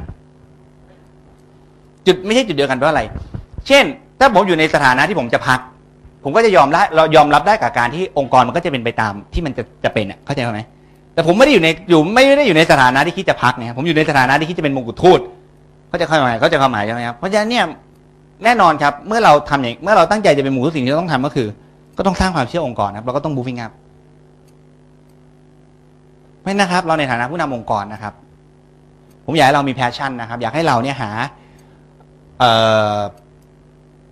[2.07, 3.01] จุดไม่ใช่จุดเดียวกันเพราะอะไร
[3.67, 3.84] เช่น
[4.19, 5.59] ถ้าผมอยู่ในสถานะที่ผมจะพัก
[6.24, 10.61] ผมก็จะยอมรับเรายอมรับได้กับการที่องค์กรมันก็จะเป็นไปตามที่มันจะจะเป็นอะเข้าใจไหม
[11.13, 15.19] แต่ผมไม่ได้อยู่ในอยู่ไม่ได้อยู่ในสถานะที่คิดจะพักเนี่ยผมอยู่ในสถานะที่คิดจะเป็นมงกุฎทูต
[15.88, 17.63] เขาจะเข้าใจเขาจะเข้าหมายใช่ไหมครับเพราะฉะนั้นเนี่ย
[18.43, 21.47] แน่นอนครับเมื่อเราทำอย่างเมื่อเราตั้งใจจะเป็นมงกุฎสิ่งที่เราต้องทำก็คือ
[21.97, 23.71] ก็ต้องสร้างความเชื่อองค์กรครับเราก็ต้อง moving up
[26.43, 28.13] ไม่นะครับ เราในฐานะผู้นำองค์กรนะครับ
[29.26, 31.09] ผมอยากให้เรามีแพชชั่นนะครับ อยากให้เราเนี่ยหา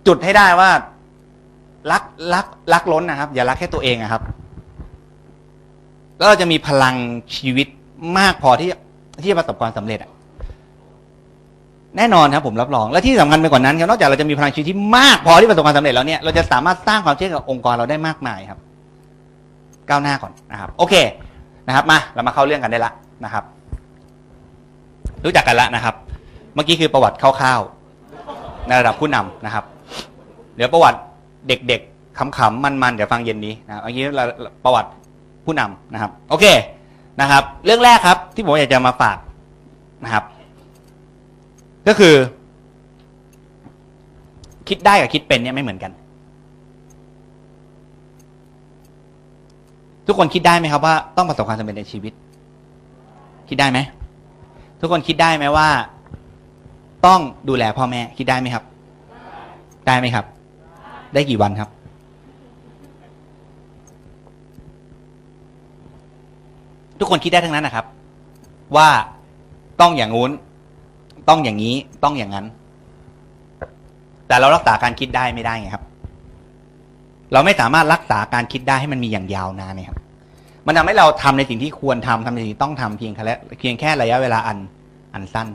[0.06, 0.70] จุดให้ได้ว่า
[1.90, 2.02] รัก
[2.34, 4.22] รักรักล้นนะครับ อย่ารักแค่ตัวเองนะครับ
[6.18, 6.94] แล้วเราจะมีพลัง
[7.36, 7.66] ชีวิต
[8.18, 8.68] มากพอที่
[9.22, 10.10] ที่จะประสบความสำเร็จอะ
[11.96, 18.58] แน่นอนครับผมรับรอง และที่สำคัญไปกว่านั้นครับนอกจากเราจะมีพลังชีวิตที่มากพอที่ประสบความสำเร็จแล้วเนี่ยเราจะสามารถสร้างความเชื่อกับองค์กรเราได้มากมายครับ
[19.88, 20.94] ก้าวหน้าก่อนนะครับ โอเค
[21.66, 22.92] นะครับ มาเรามาเข้าเรื่องกันได้ละ
[23.24, 23.44] นะครับ
[25.24, 25.94] รู้จักกันละนะครับ
[26.54, 29.64] เมื่อกี้คือประวัติคร่าวๆในระดับผู้นำนะครับ
[30.56, 30.98] เดี๋ยวประวัติ
[31.48, 34.02] เด็กๆขำๆมันๆเดี๋ยวฟังเย็นนี้นะครับเมื่อกี้
[34.64, 34.90] ประวัติ
[35.44, 36.46] ผู้นำนะครับ โอเค
[37.20, 39.16] นะครับ เรื่องแรกครับที่ผมอยากจะมาฝาก
[40.04, 40.24] นะครับ
[41.88, 42.14] ก็คือ
[44.68, 45.92] คิดได้กับคิดเป็นเนี่ยไม่เหมือนกัน
[50.06, 52.12] ทุกคนคิดได้ไหมครับว่าต้องประสบความสำเร็จในชีวิต
[53.48, 53.78] คิดได้ไหม
[54.80, 55.68] ทุกคนคิดได้ไหมว่า
[57.06, 58.64] ต้องดูแลพ่อแม่ คิดได้ไหมครับ
[59.86, 60.24] ได้ไหมครับ
[61.14, 61.70] ได้กี่วันครับ
[66.98, 67.86] ทุกคนคิดได้ทั้งนั้นนะครับ
[68.76, 68.88] ว่า
[69.80, 70.30] ต้องอย่างงู้น
[71.28, 72.46] ต้องอย่างนี้ต้องอย่างนั้น
[74.28, 75.84] แต่เรารักษาการคิดได้ไม่ได้ไงครับ
[77.32, 79.98] เราไม่สามารถรักษาการคิดได้ให้มันมีอย่างยาวนานเนี่ยครับ
[80.66, 83.22] มันทำให้เราทำในสิ่งที่ควรทำทำในสิ่งที่ต้องทำเพียงแค่
[83.60, 84.58] เพียงแค่ระยะเวลาอัน
[85.14, 85.48] อันสั้น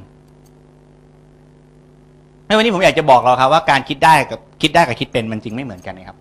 [2.47, 6.17] ในวันนี้ผมอยากจะบอกเราครับว่าการคิดได้กับคิดได้กับคิดเป็นมันจริงไม่เหมือนกันนะครับ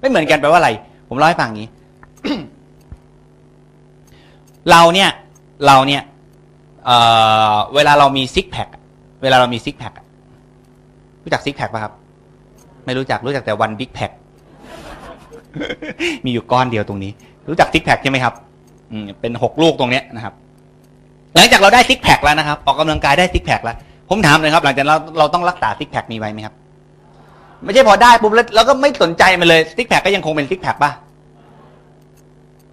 [0.00, 0.70] ไม่เหมือนกันแปลว่าอะไร
[1.08, 1.68] ผมเล่าให้ฟังนี้
[4.70, 5.10] เราเนี่ย
[5.66, 6.02] เราเนี่ย
[6.84, 8.68] เวลาเรามี six pack
[9.22, 9.92] เวลาเรามี six pack
[11.22, 11.92] รู้จัก six pack ป่ะครับ
[12.84, 14.10] ไม่รู้จักรู้จักแต่ one big pack
[16.24, 17.12] มีอยู่ก้อนเดียวตรงนี้
[17.48, 18.34] รู้จัก six pack ใช่ไหมครับ
[18.92, 20.34] อืมเป็นหกลูกตรงเนี้ยนะครับ
[21.34, 23.76] หลังจากเราได้ six pack แล้วนะครับ ออกกำลังกายได้ six pack แล้ว
[24.08, 26.54] ผมถามเลยครับ หลังจากเราเราต้องรักษา six pack นี้ไว้ไหมครับ
[27.64, 30.90] ไม่ใช่พอได้ปุ๊บแล้วเราก็ไม่สนใจมันเลย six pack ก็ยังคงเป็น six pack ป่ะ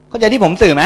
[0.09, 0.83] เข้าใจที่ผมสื่อไหม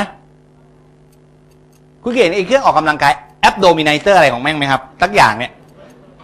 [2.04, 5.52] คุณเห็นไอ้เครื่องออกกำลังกาย abdominizer อะไรของแม่งไหมครับสักอย่างเนี่ย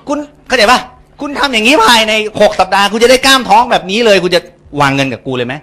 [0.07, 0.17] คุณ
[0.47, 0.79] เข้าใจป่ะ
[1.21, 4.41] คุณทำอย่างนี้ภายในหกสัปดาห์คุณจะได้กล้ามท้องแบบนี้เลย คุณจะ
[4.81, 5.53] วางเงินกับกูเลยไหม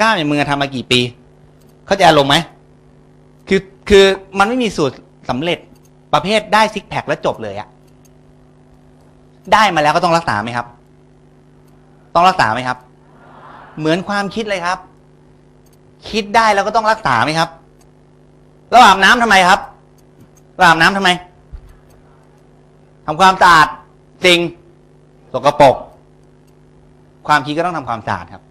[0.00, 1.00] กล้ามอย่างมึงอะทำมากี่ปี
[1.86, 2.36] เข้าใจอารมณ์ไหม
[3.48, 4.04] คือคือ
[4.38, 4.96] มันไม่มีสูตร
[5.30, 5.58] สำเร็จ
[6.12, 7.68] ประเภทได้ซิกแพคแล้วจบเลยอะ
[9.52, 10.66] ได้มาแล้วก็ต้องรักษาไหมครับ
[12.14, 12.78] ต้องรักษาไหมครับ
[13.78, 14.78] เหมือนความคิดเลยครับ
[16.10, 17.48] คิดได้แล้วก็ต้องรักษาไหมครับ
[18.70, 19.60] เราอาบน้ำทำไมครับ
[20.56, 21.10] เราอาบน้ำทำไม
[23.06, 23.68] ทำความสะอาด
[24.24, 24.38] สิ่ง
[25.32, 25.76] สกปรก
[27.28, 28.42] ความคิดก็ต้องทำความสะอาดครับ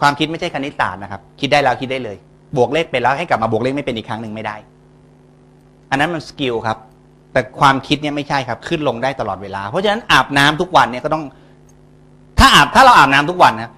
[0.00, 2.16] ความคิดไม่ใช่คณิตศาสตร์นะครับ คิดได้แล้วคิดได้เลย
[2.56, 4.56] บวกเลขเป็นแล้วให้กลับมาบวกเลขไม่เป็นอีกครั้งหนึ่งไม่ได้
[5.90, 6.78] อันนั้นมันสกิลครับ
[7.32, 11.24] แต่ความคิดเนี่ยไม่ใช่ครับ ขึ้นลงได้ตลอดเวลา เพราะฉะนั้นอาบน้ำทุกวันเนี่ยก็ต้อง
[12.38, 13.70] ถ้าอาบถ้าเราอาบน้ำทุกวันนะ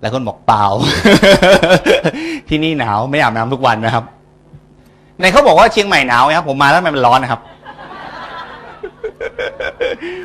[0.00, 0.64] หลายคนบอกเปล่า
[2.48, 4.04] ที่นี่หนาวไม่อาบน้ำทุกวันนะครับ
[5.20, 7.40] ในเขาบอกว่าเชียงใหม่หนาวครับผมมาแล้วมันร้อนนะครับ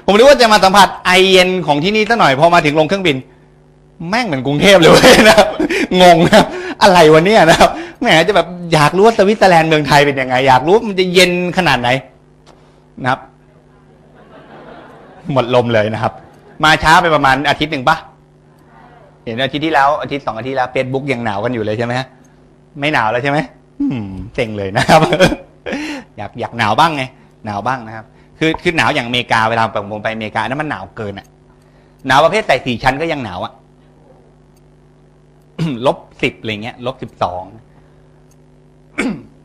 [0.06, 3.18] ผมนึกว่าจะมาสัมผัสไอเย็นของที่นี่สักหน่อยพอมาถึงลงเครื่องบิน
[4.10, 5.48] แม่งเหมือนกรุงเทพเลยเว้ยนะครับ
[6.02, 6.46] งงนะ
[6.84, 7.70] อะไรวะเนี่ยนะครับ
[8.02, 11.90] แหมจะแบบอยากรู้ว่าสวิตเซอร์แลนด์เมืองไทยเป็นยังไง อยากรู้มันจะเย็นขนาดไหน
[13.04, 13.20] นะครับ
[15.34, 16.14] หมดลมเลยนะครับ
[16.64, 17.98] มาช้าไปประมาณอาทิตย์หนึ่งปะ
[19.24, 22.08] เห็นอาทิตย์ที่แล้วอาทิตย์สองอาทิตย์แล้วเฟซบุ๊กยังหนาวกันอยู่เลยใช่ไหมฮะ
[22.80, 23.38] ไม่หนาวแล้วใช่ไหม
[24.36, 25.00] เจ๋งเลยนะครับ
[26.18, 27.04] อยากอยากหนาวบ้างไง
[27.46, 28.06] หนาวบ้างนะครับ
[28.40, 31.28] คือคือหนาวอย่างอเมริกาเวลาผมไปอเมริกานั้นมันหนาวเกินอะ
[32.08, 33.54] หนาวประเภทใส่สี่ชั้นก็ยังหนาวอะ
[35.86, 37.44] ลบสิบอะไรเงี้ยลบสิบสอง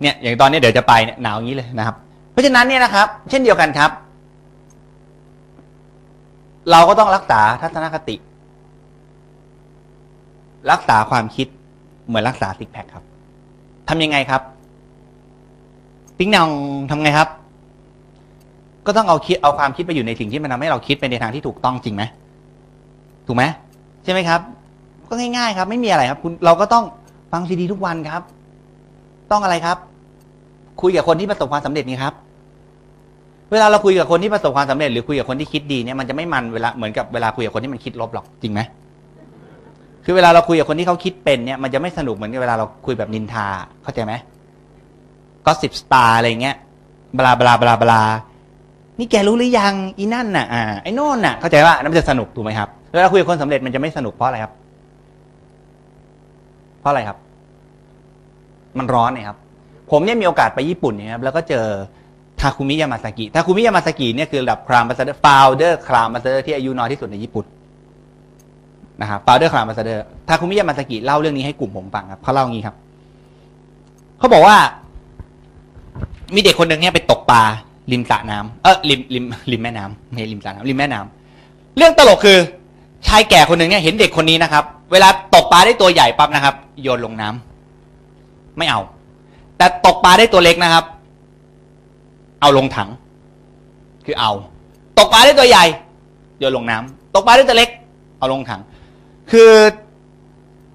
[0.02, 1.96] เนี่ยอย่างตอนนี้เดี๋ยวจะไปเนี่ยหนาวอย่างนี้เลยนะครับ
[2.32, 3.90] เพราะฉะนั้นเนี่ยนะครับ เช่นเดียวกันครับ
[6.70, 8.16] เราก็ต้องรักษาทัศนคติ
[10.70, 11.46] รักษาความคิด
[12.06, 13.04] เหมือนรักษาซิกแพคครับ
[13.88, 14.42] ทำยังไงครับ
[16.18, 16.50] ติ๊งนอง
[16.90, 17.28] ทำไงครับ
[18.86, 22.02] ก็ต้องเอาคิดเอาความคิดไปอยู่ในสิ่งที่มันทำให้เราคิดไปในทางที่ถูกต้องจริงไหม
[23.26, 23.44] ถูกไหม
[24.04, 24.40] ใช่ไหมครับ
[25.10, 26.84] ก็ง่ายๆครับ ไม่มีอะไรครับ คุณเราก็ต้อง
[27.32, 28.22] ฟังซีดีทุกวันครับ
[29.30, 29.76] ต้องอะไรครับ
[30.82, 32.14] คุยกับคนที่ประสบความสำเร็จนี่ครับ
[33.52, 38.60] เวลาเราคุยกับคนที่ประสบความสำเร็จหรือคุยกับคนที่คิดดีเนี่ยมันจะไม่มันเวลาเหมือนกับเวลาคุยกับคนที่มันคิดลบหรอกจริงไหม
[40.04, 43.46] คือเวลาเราคุยกับคนที่เขาคิดเป็นเนี่ยมันจะไม่สนุกเหมือนกับเวลาเราคุยแบบนินทา
[43.82, 44.12] เข้าใจไหม
[45.46, 46.56] gossip star อะไรเงี้ย
[47.18, 48.02] bla bla bla bla
[48.98, 54.52] นี่แกรู้หรือยังอีนั่นน่ะอ่าไอ้โน่นน่ะเข้าใจว่านั่นมันจะสนุกถูกไหมครับเวลาคุยกับคนสำเร็จมันจะไม่สนุกเพราะอะไรครับ
[56.80, 57.18] เพราะอะไรครับ
[58.78, 59.36] มันร้อนเนี่ยครับ
[59.90, 61.66] ผมเนี่ยมีโอกาสไปญี่ปุ่นเนี่ยครับแล้วก็เจอ
[62.40, 67.44] ทาคุมิยามาซากิทาคุมิยามาซากิเนี่ยคือระดับ crown ambassador founders crown ambassador ที่อายุน้อยที่สุดในญี่ปุ่น
[69.00, 72.76] นะครับฟาวเดอร์ครามบัสเดอร์ทาคุมิยามาซากิเล่าเรื่องนี้ให้กลุ่มผมฟังครับเขาเล่างี้ครับ
[74.18, 74.56] เขาบอกว่า
[76.34, 77.42] มีเด็กคนหนึ่งเนี่ยไปตกปลา
[77.92, 82.38] ริมสระน้ำเออริมริมริมแม่น้ำไม่ริมสระน้ำริมแม่น้ำเรื่องตลกคือ
[83.06, 88.80] ชายแก่คนหนึ่งเนี่ยเห็นเด็กคนนี้นะครับ เวลาตกปลาได้ตัวใหญ่ปั๊บนะครับ โยนลงน้ำไม่เอา
[89.56, 90.84] แต่ตกปลาได้ตัวเล็กนะครับ
[92.40, 92.88] เอาลงถัง
[94.04, 94.32] คือเอา
[94.98, 95.64] ตกปลาได้ตัวใหญ่
[96.38, 97.70] โยนลงน้ำตกปลาได้ตัวเล็ก
[98.18, 98.60] เอาลงถัง
[99.30, 99.50] คือ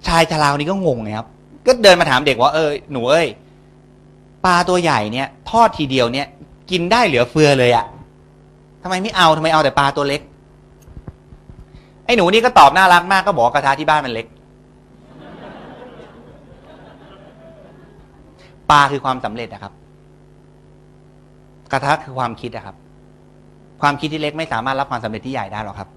[0.06, 1.26] ชายชราวนี้ก็งงนะครับ
[1.66, 3.26] ก็เดินมาถามเด็กว่าเออหนูเอ้ย
[4.44, 6.26] ปลาตัวใหญ่เนี่ยทอดทีเดียวเนี่ย
[6.70, 7.86] กินได้เหลือเฟือเลยอะ
[8.82, 10.20] ทำไมไม่เอาทำไมเอาแต่ปลาตัวเล็ก
[12.06, 14.26] ไอ้หนูนี่ก็ตอบน่ารักมากก็บอกกระทะที่บ้านมันเล็ก
[18.70, 19.72] ปลาคือความสำเร็จนะครับ
[21.72, 22.76] กระทะคือความคิดนะครับ
[23.82, 25.88] ความคิดที่เล็กไม่สามารถรับความสำเร็จที่ใหญ่ได้หรอกครับ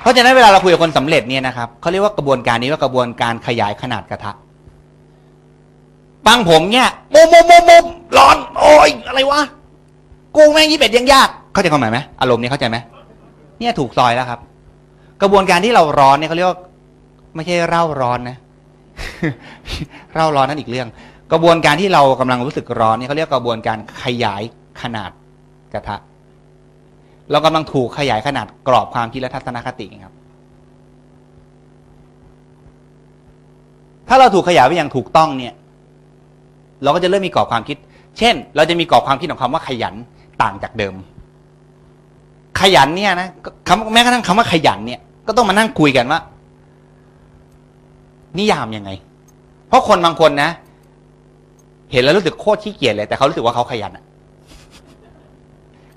[0.00, 4.32] เพราะฉะนั้นเวลาเราคุยกับคนสำเร็จเนี่ยนะครับเขาเรียกว่ากระบวนการนี้ว่ากระบวนการขยายขนาดกระทะ
[6.26, 7.84] ฟังผมเนี่ยมุมมุมมุมมุม
[8.16, 9.42] ร้อน โอ้ยอะไรวะ
[10.36, 11.28] กูแม่งยี่เป็ดยังยาก
[11.58, 12.76] เข้าใจความหมายไหมอารมณ์นี้เข้าใจไหม
[13.58, 14.40] เนี่ยถูกซอยแล้วครับ
[15.22, 16.58] กระบวนการที่เราร้อนเนี่ยเขาเรียกว่า
[17.34, 18.36] ไม่ใช่เร่าร้อนนะ
[20.14, 20.88] เร่าร้อนนั่นอีกเรื่อง
[21.32, 24.42] กระบวนการที่เรากำลังรู้สึกร้อนเนี่ยเขาเรียกกระบวนการขยาย
[24.82, 25.10] ขนาด
[25.72, 25.96] กระทะ
[27.30, 30.14] เรากำลังถูกขยายขนาดกรอบความคิดและทัศนคติครับ
[34.08, 35.54] ถ้าเราถูกขยายไปอย่างถูกต้องเนี่ย
[36.82, 37.76] เราก็จะเริ่มมีกรอบความคิด
[38.18, 39.94] เช่น เราจะมีกรอบความคิดของคำว่าขยัน
[40.42, 40.96] ต่างจากเดิม
[42.60, 43.28] ขยันเนี่ยนะ
[43.68, 46.20] คำแม้กระทั่งคำว่าขยันเนี่ย ก็ต้องมานั่งคุยกันว่า
[48.38, 48.90] นิยามยังไง
[49.68, 50.50] เพราะคนบางคนนะ
[51.92, 54.04] เห็นแล้วรู้สึกโคตรขี้เกียจเลย แต่เขารู้สึกว่าเขาขยันอะ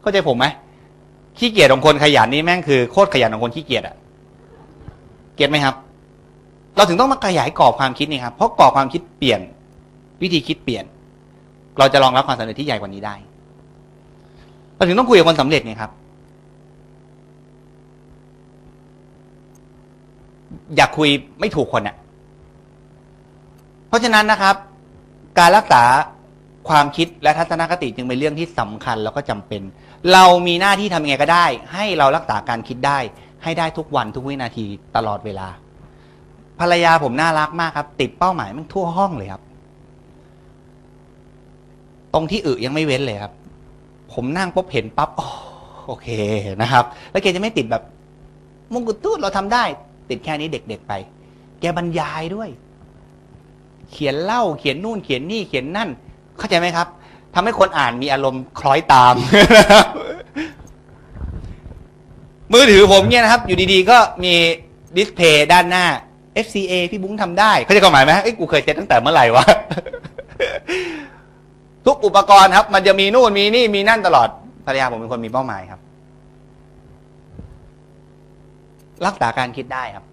[0.01, 0.45] เข้าใจผมไหม
[1.39, 3.95] ขี้เกียจของคนขยันนี่แม่งคือโคตรขยันของคนขี้เกียจอะ
[5.35, 5.75] เก็ตไหมครับ
[6.75, 9.39] เราถึงต้องมาขยายกรอบความคิดนี่ครับเพราะกรอบความคิดเปลี่ยน
[10.21, 10.83] วิธีคิดเปลี่ยน
[11.79, 13.15] เราจะรองรับความสำเร็จที่ใหญ่กว่านี้ได้
[14.75, 15.91] เราถึงต้องคุยกับคนสำเร็จไงครับ
[20.75, 21.95] อยากคุยไม่ถูกคนอะ
[23.87, 24.55] เพราะฉะนั้นนะครับ
[25.39, 25.83] การรักษา
[26.69, 29.61] ความคิดและทัศนคติจึงเป็นเรื่องที่สำคัญแล้วก็จำเป็น
[30.13, 32.99] เรามีหน้าที่ทำยังไงก็ได้ ให้เรารักษาการคิดได้
[33.43, 35.47] ให้ได้ทุกวันทุกวินาทีตลอดเวลา
[36.59, 39.43] ภรรยาผมน่ารักมากครับ ติดเป้าหมายมันทั่วห้องเลยครับ
[42.13, 43.33] ตรงที่อึยังไม่เว้นเลยครับ
[44.13, 45.09] ผมนั่งปุ๊บเห็นปั๊บ
[45.87, 46.07] โอเค
[46.61, 47.83] นะครับ แล้วแกจะไม่ติดแบบ
[48.73, 49.63] มงกุฎตูดเราทำได้
[50.11, 50.93] ติดแค่นี้เด็กๆไป
[51.59, 52.49] แกบรรยายด้วย
[53.91, 55.89] เขียนเล่าเขียนนู่นเขียนนี่เขียนนั่น
[56.37, 56.87] เข้าใจไหมครับ
[57.33, 59.15] ทำให้คนอ่านมีอารมณ์คล้อยตาม
[62.53, 64.33] มือถือผมเนี่ยนะครับ อยู่ดีๆ ก็มี
[64.97, 65.85] ดิสเพย์ด้านหน้า
[66.45, 69.45] FCA พี่บุ้งทำได้เขาใจะความหมายไหมเอ้กูเคยเซ็ตตั้งแต่เมื่อไหร่วะ
[71.85, 74.27] ทุกอุปกรณ์ครับ มันจะมีนู่นมีนี่มีนั่นตลอด
[74.65, 75.79] ภรรยาผมเป็นคนมีเป้าหมายครับ
[79.05, 80.05] รักษาการคิดได้ครับ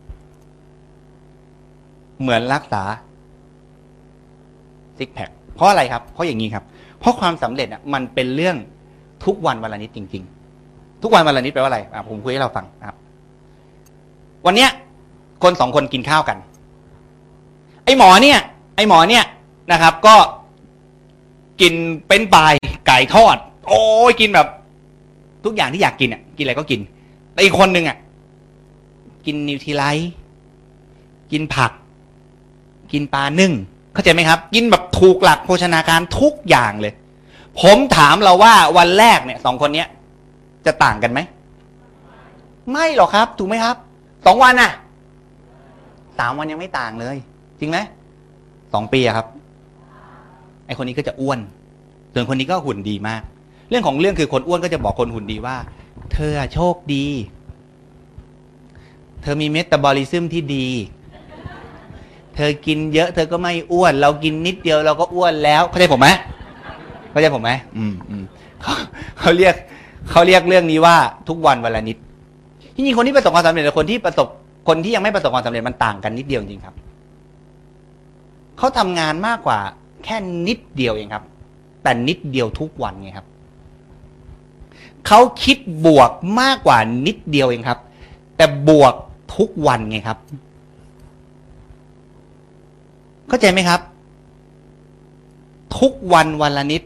[2.21, 2.83] เหมือนรักษา
[4.99, 6.65] ซิกแพคเพราะอะไรครับ เพราะอย่างนี้ครับ
[6.99, 8.57] เพราะความสำเร็จอะมันเป็นเรื่อง
[9.25, 10.23] ทุกวันวันละนิดจริง
[10.63, 12.97] ๆ ทุกวันวันละนิดแปลว่าอะไรอะผมคุยให้เราฟังนะครับ
[14.47, 14.71] วันเนี้ย
[15.43, 16.39] คนสองคนกินข้าวกัน
[17.85, 18.39] ไอ้หมอเนี่ย
[18.77, 19.25] ไอ้หมอเนี่ย
[19.73, 20.17] นะครับ ก็
[21.61, 21.75] กิน
[22.09, 22.53] เป็นปลาย
[22.87, 23.37] ไก่ทอด
[23.69, 24.49] โอ้ยกินแบบ
[25.45, 26.81] ทุกอย่างที่อยากกินอะ กินอะไรก็กิน
[27.33, 27.97] แต่อีกคนนึงอะ
[29.31, 30.11] กิน Nutrilite
[31.33, 31.73] กินผัก
[32.93, 33.53] กินปลานึ่ง
[33.93, 36.93] เข้าใจไหมครับ กินแบบถูกหลักโภชนาการทุกอย่างเลย
[37.61, 39.89] ผมถามเราว่าวันแรกเนี่ยสองคนเนี้ย
[40.67, 41.21] จะต่างกันไหม
[42.71, 43.77] ไม่หรอกครับ ถูกไหมครับ
[44.27, 44.73] สองวันน่ะ
[46.19, 47.17] สามวันยังไม่ต่างเลย
[47.61, 47.79] จริงไหม
[48.73, 49.27] สองปีอะครับ
[50.67, 51.39] ไอคนนี้ก็จะอ้วน
[52.13, 53.23] ส่วนคนนี้ก็หุ่นดีมาก
[53.69, 55.57] เรื่องของเรื่องคือคนอ้วนก็จะบอกคนหุ่นดีว่า
[56.13, 57.07] เธอโชคดี
[59.23, 60.67] เธอมีเมตาบอลิซึมที่ดี
[62.35, 66.09] เธอกินเยอะเธอก็ไม่อ้วน เรากินนิดเดียวเราก็อ้วนแล้ว เข้าใจผมไหม
[67.11, 68.25] เข้าใจผมไหมอืมอืม
[68.63, 68.75] เขา
[69.19, 69.55] เขาเรียก
[70.11, 70.97] เขาเรียกเรื่องนี้ว่า
[71.29, 71.97] ทุกวันวันละนิด
[72.75, 74.29] ที่จริงคนที่ประสบความสำเร็จกับคนที่ประสบ
[74.69, 76.75] คนที่ยังไม่ประสบความสำเร็จมันต่างกันนิดเดียวจริงครับ
[78.59, 79.59] เขาทำงานมากกว่า
[80.05, 80.17] แค่
[80.47, 81.25] นิดเดียวเองครับ
[81.83, 83.27] แต่นิดเดียวทุกวันไงครับ
[85.07, 86.11] เขาคิดบวก
[86.41, 87.79] มากกว่านิดเดียวเองครับ
[88.37, 88.95] แต่บวก
[89.37, 90.19] ทุกวันไงครับ
[93.29, 93.81] เข้าใจไหมครับ
[95.81, 96.83] ทุกวันวันละนิด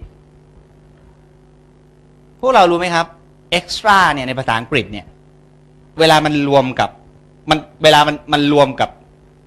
[2.41, 3.07] พวกเรารู้ไหมครับ
[3.59, 5.07] extra เนี่ยในภาษาอังกฤษเนี่ย
[5.99, 6.91] เวลามันรวมกับ
[7.51, 8.91] มันเวลามันมันรวมกับ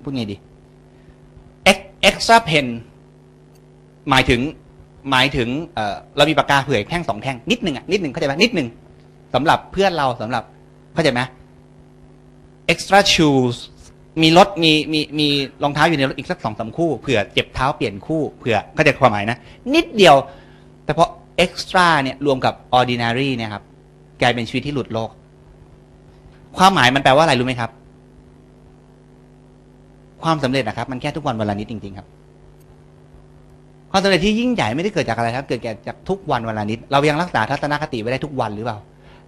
[0.03, 0.37] พูดไงดี
[2.09, 2.67] extra pen
[4.09, 4.41] หมายถึง
[5.11, 8.67] หมายถึงเอ่อเรามีปากกาเผื่อแท่งสองแท่งนิดหนึ่งอะนิดหนึ่งเข้าใจไหมนิดหนึ่ง
[9.33, 10.43] สำหรับเพื่อนเราสำหรับ
[10.93, 11.21] เข้าใจไหม
[12.73, 13.57] extra shoes
[14.21, 15.27] มีรถมีมีมี
[15.63, 19.37] รองเท้าอยู่ในรถอีกสักสองสามคู่เผื่อเจ็บเท้าเปลี่ยนคู่เผื่อเข้าใจความหมายนะ
[19.75, 20.15] นิดเดียว
[20.85, 21.05] แต่พอ
[21.43, 23.63] extra เนี่ยรวมกับ ordinary เนี่ยครับ
[24.21, 25.09] กลายเป็นชีวิตที่หลุดโลก
[26.57, 27.71] ความหมายมันแปลว่าอะไรรู้ไหมครับ
[30.23, 32.07] ความสำเร็จนะครับ มันแค่ทุกวันวันละนิดจริง ๆ ครับ
[33.91, 38.77] ความสำเร็จที่ยิ่งใหญ่ไม่ได้เกิดจากอะไรครับ เกิดจากทุกวันวันละนิด เรายังรักษาทัศนคติไว้ได้ทุกวันหรือเปล่า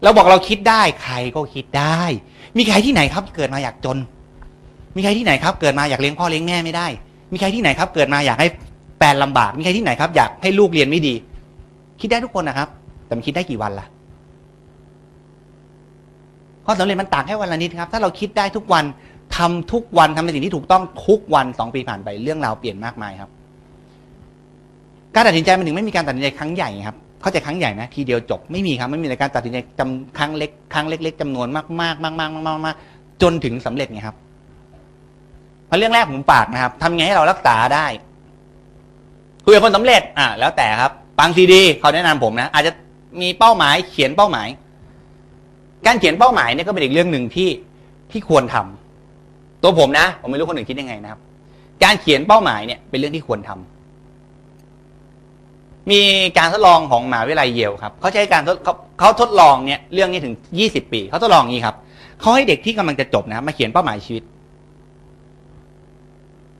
[0.03, 2.01] เราบอกเราคิดได้ใครก็คิดได้
[2.57, 3.97] มีใครที่ไหนครับเกิดมาอยากจน
[4.95, 6.87] มีใครที่ไหนครับ เกิดมาอยากเลี้ยงพ่อเลี้ยงแม่ไม่ได้
[7.31, 8.47] มีใครที่ไหนครับ เกิดมาอยากให้
[8.97, 11.13] แฟนลำบาก มีใครที่ไหนครับ อยากให้ลูกเรียนไม่ดี
[12.01, 12.67] คิดได้ทุกคนนะครับ
[13.05, 13.85] แต่มันคิดได้กี่วันล่ะ
[16.65, 18.83] ความสำเร็จมันต่างแค่วันละนิดครับ ถ้าเราคิดได้ทุกวัน
[19.35, 23.29] ทำทุกวันทำในสิ่งที่ถูกต้องทุกวันสองปีผ่านไปเรื่องราวเปลี่ยนมากมายครับ
[25.15, 32.75] การตัดสินใจมันถึงไม่มีการตัดสินใจครั้งใหญ่ครับ เข้าใจครั้งใหญ่นะทีเดียวจบไม่มีครับไม่มีในการตัดสินใจจำครั้งเล็กครั้งเล็ก ๆจำนวนมากๆมากๆมากๆมากมาก
[33.21, 34.17] จนถึงสำเร็จไงครับ
[35.67, 37.85] เพราะเรื่องแรกผมปากนะครับทำไงให้เรารักษาได้
[39.43, 42.71] คุยกับคนสำเร็จ อ่าแล้วแต่ครับบางซีดีเขาแนะนำผมนะอาจจะ
[43.21, 44.47] มีเป้าหมายเขียนเป้าหมาย
[45.87, 47.49] การเขียนเป้าหมายเนี่ยก็เป็นอีกเรื่องหนึ่งที่
[48.11, 51.19] ที่ควรทำตัวผมนะ ผมไม่รู้คนอื่นคิดยังไงนะครับ
[51.83, 53.76] การเขียนเป้าหมายเนี่ยเป็นเรื่องที่ควรทำ
[55.91, 56.01] มี
[56.37, 61.75] การทดลองของมหาวิทยาลัยเยลครับเขาใช้การทดเขาเขาทดลองเนี่ยเรื่องนี้ถึงยี่สิบปีเขาทดลองนี้ครับ
[62.19, 64.23] เขาให้เด็กที่กำลังจะจบนะครับมาเขียนเป้าหมายชีวิต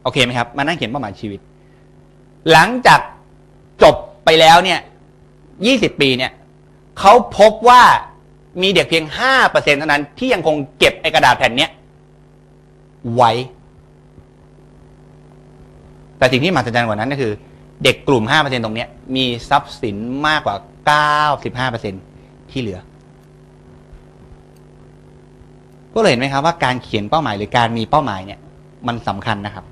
[0.04, 1.40] โอเคไหมครับมานั่งเขียนเป้าหมายชีวิต
[2.52, 3.00] หลังจาก
[3.84, 4.80] จบไปแล้วเนี่ย
[5.66, 6.32] ยี่สิบปีเนี่ย
[7.00, 7.84] เขาพบว่า
[8.62, 9.34] มีเด็กเพียงห้า
[9.80, 11.72] เท่านั้นที่ยังคงเก็บไอกระดาษแผ่นเนี้ย
[13.16, 13.32] ไว้
[16.18, 17.34] แต่สิ่งที่มหัศจรรย์กว่านั้นก็คือ
[17.84, 19.96] เด็กกลุ่ม 5%ตรงเนี้ย มีทรัพย์สิน
[20.28, 20.56] มากกว่า
[21.74, 22.80] 95%ที่เหลือ
[25.94, 28.40] ก็เลยเห็นไหมครับว่าการเขียนเป้าหมายหรือการมีเป้าหมายเนี่ย
[28.88, 29.66] มันสำคัญนะครับ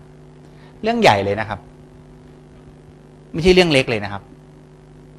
[0.83, 1.59] เรื่องใหญ่เลยนะครับ
[3.33, 4.21] ไม่ใช่เรื่องเล็กเลยนะครับ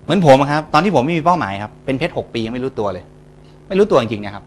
[0.03, 3.05] เหมือนผมครับ ตอนที่ผมไม่มีเป้าหมายครับ เป็นเพชรหกปียังไม่รู้ตัวเลย
[3.69, 4.45] ไม่รู้ตัวจริงๆนะครับ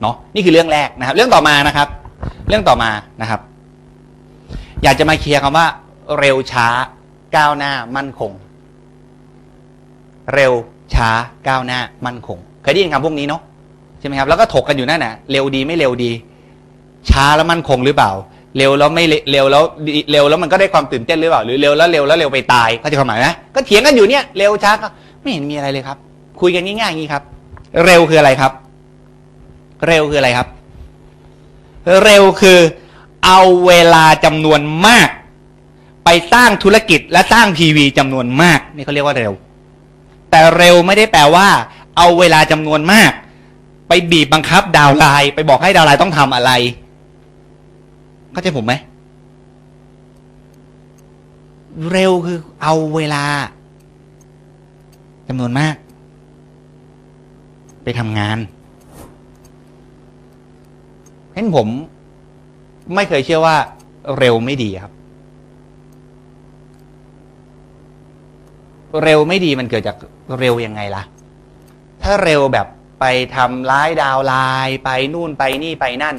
[0.00, 1.88] เนาะนี่คือเรื่องแรกนะครับ เรื่องต่อมานะครับ
[2.48, 3.40] เรื่องต่อมานะครับ
[4.82, 5.66] อยากจะมาเคลียร์คำว่า
[6.18, 6.66] เร็วช้า
[7.36, 8.32] ก้าวหน้ามั่นคง
[10.34, 10.52] เร็ว
[10.94, 11.08] ช้า
[11.48, 13.40] ก้าวหน้ามั่นคง เคยได้ยินคำพวกนี้เนาะ
[13.98, 16.10] ใช่ไหมครับแล้วก็ถกกันอยู่นั่นน่ะ เร็วดีไม่เร็วดี
[17.10, 18.10] ช้าแล้วมั่นคงหรือเปล่า
[18.56, 19.64] เร็วแล้วไม่เร็วแล้ว
[20.10, 24.88] เร็วแล้วมันก็ได้ความตื่นเต้นหรือเปล่า หรือเร็วแล้วเร็วแล้วเร็วไปตายเข้าใจความหมายไหมก็เถียงกันอยู่เนี่ยเร็วช้าก็
[25.20, 25.96] ไม่เห็นมีอะไรเลยครับ
[26.40, 27.22] คุยกันง่ายๆอย่างนี้ครับ
[27.84, 28.52] เร็วคืออะไรครับ
[29.86, 30.48] เร็วคืออะไรครับ
[32.04, 32.58] เร็วคือ
[33.24, 35.08] เอาเวลาจำนวนมาก
[36.04, 39.32] ไปสร้างธุรกิจและสร้างทีวีจำนวนมาก นี่เขาเรียกว่าเร็ว
[40.30, 41.48] แต่เร็วไม่ได้แปลว่า
[41.96, 43.12] เอาเวลาจำนวนมาก
[43.88, 46.50] ไปบีบบังคับดาวไลน์ไปบอกให้ดาวไลน์ต้องทำอะไร
[48.32, 48.74] เข้าใจผมไหม
[51.90, 53.24] เร็วคือเอาเวลา
[55.28, 55.74] จำนวนมาก
[57.84, 58.38] ไปทำงาน
[61.32, 61.68] เห็นผม
[62.94, 63.56] ไม่เคยเชื่อว่า
[64.18, 64.92] เร็วไม่ดีครับ
[69.04, 69.96] เร็วไม่ดีมันเกิดจาก
[70.38, 71.02] เร็วยังไงล่ะ
[72.02, 72.66] ถ้าเร็วแบบ
[73.00, 73.04] ไป
[73.36, 74.34] ทำร้ายดาวไล
[74.66, 76.16] น์ไปนู่นไปนี่ไปนั่น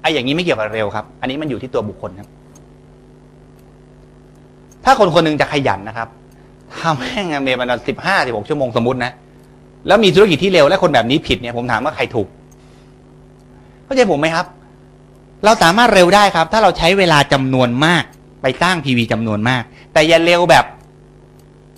[0.00, 2.28] ไอ้อย่างนี้ไม่เกี่ยวกับเร็วครับ อันนี้มันอยู่ที่ตัวบุคคลครับ
[4.84, 6.08] ถ้าคนคนหนึ่งจะขยันนะครับ
[6.82, 9.12] ทำให้งานเมย์มันสิบห้าสิบหกชั่วโมงสมมตินะ
[9.86, 12.28] แล้วมีธุรกิจที่เร็วและคนแบบนี้ผิดเนี่ยผมถามว่าใครถูก
[13.84, 14.46] เข้าใจผมไหมครับ
[15.44, 18.04] เราสามารถเร็วได้ครับ ถ้าเราใช้เวลาจำนวนมาก
[18.42, 19.62] ไปสร้างทีวีจำนวนมาก
[19.92, 20.64] แต่อย่าเร็วแบบ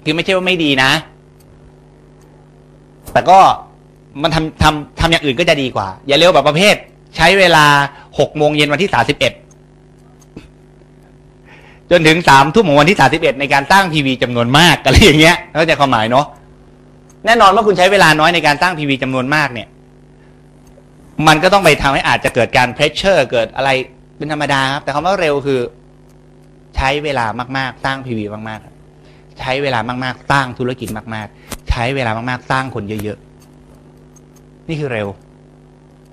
[0.05, 0.91] คือไม่ใช่ว่าไม่ดีนะ
[3.13, 3.39] แต่ก็
[4.23, 6.77] มันทำทำทำอย่างอื่นก็จะดีกว่า อย่าเร็วแบบประเภท
[7.17, 7.67] ใช้เวลา
[8.19, 9.33] หกโมงเย็นวันที่สาสิบเอ็ด
[11.91, 16.27] จนถึงสามทุ่มของวันที่สาสิบเอ็ดในการสร้าง PV จำนวนมากอะไรอย่างเงี้ยเข้าใจความหมายเนาะ
[17.27, 19.69] แน่นอนว่าคุณใช้เวลาน้อยในการสร้าง PV จำนวนมากเนี่ย
[21.27, 23.71] มันก็ต้องไปทำให้อาจจะเกิดการ pressure เกิดอะไร
[24.17, 25.61] เป็นธรรมดาครับแต่คำว่าเร็วคือ
[26.77, 27.25] ใช้เวลา
[27.57, 28.72] มากๆ สร้าง PV มากๆ
[29.43, 33.19] ใช้เวลามาก ๆ สร้างธุรกิจมาก ๆ ใช้เวลามาก ๆ สร้างคนเยอะ
[33.93, 35.09] ๆ นี่คือเร็ว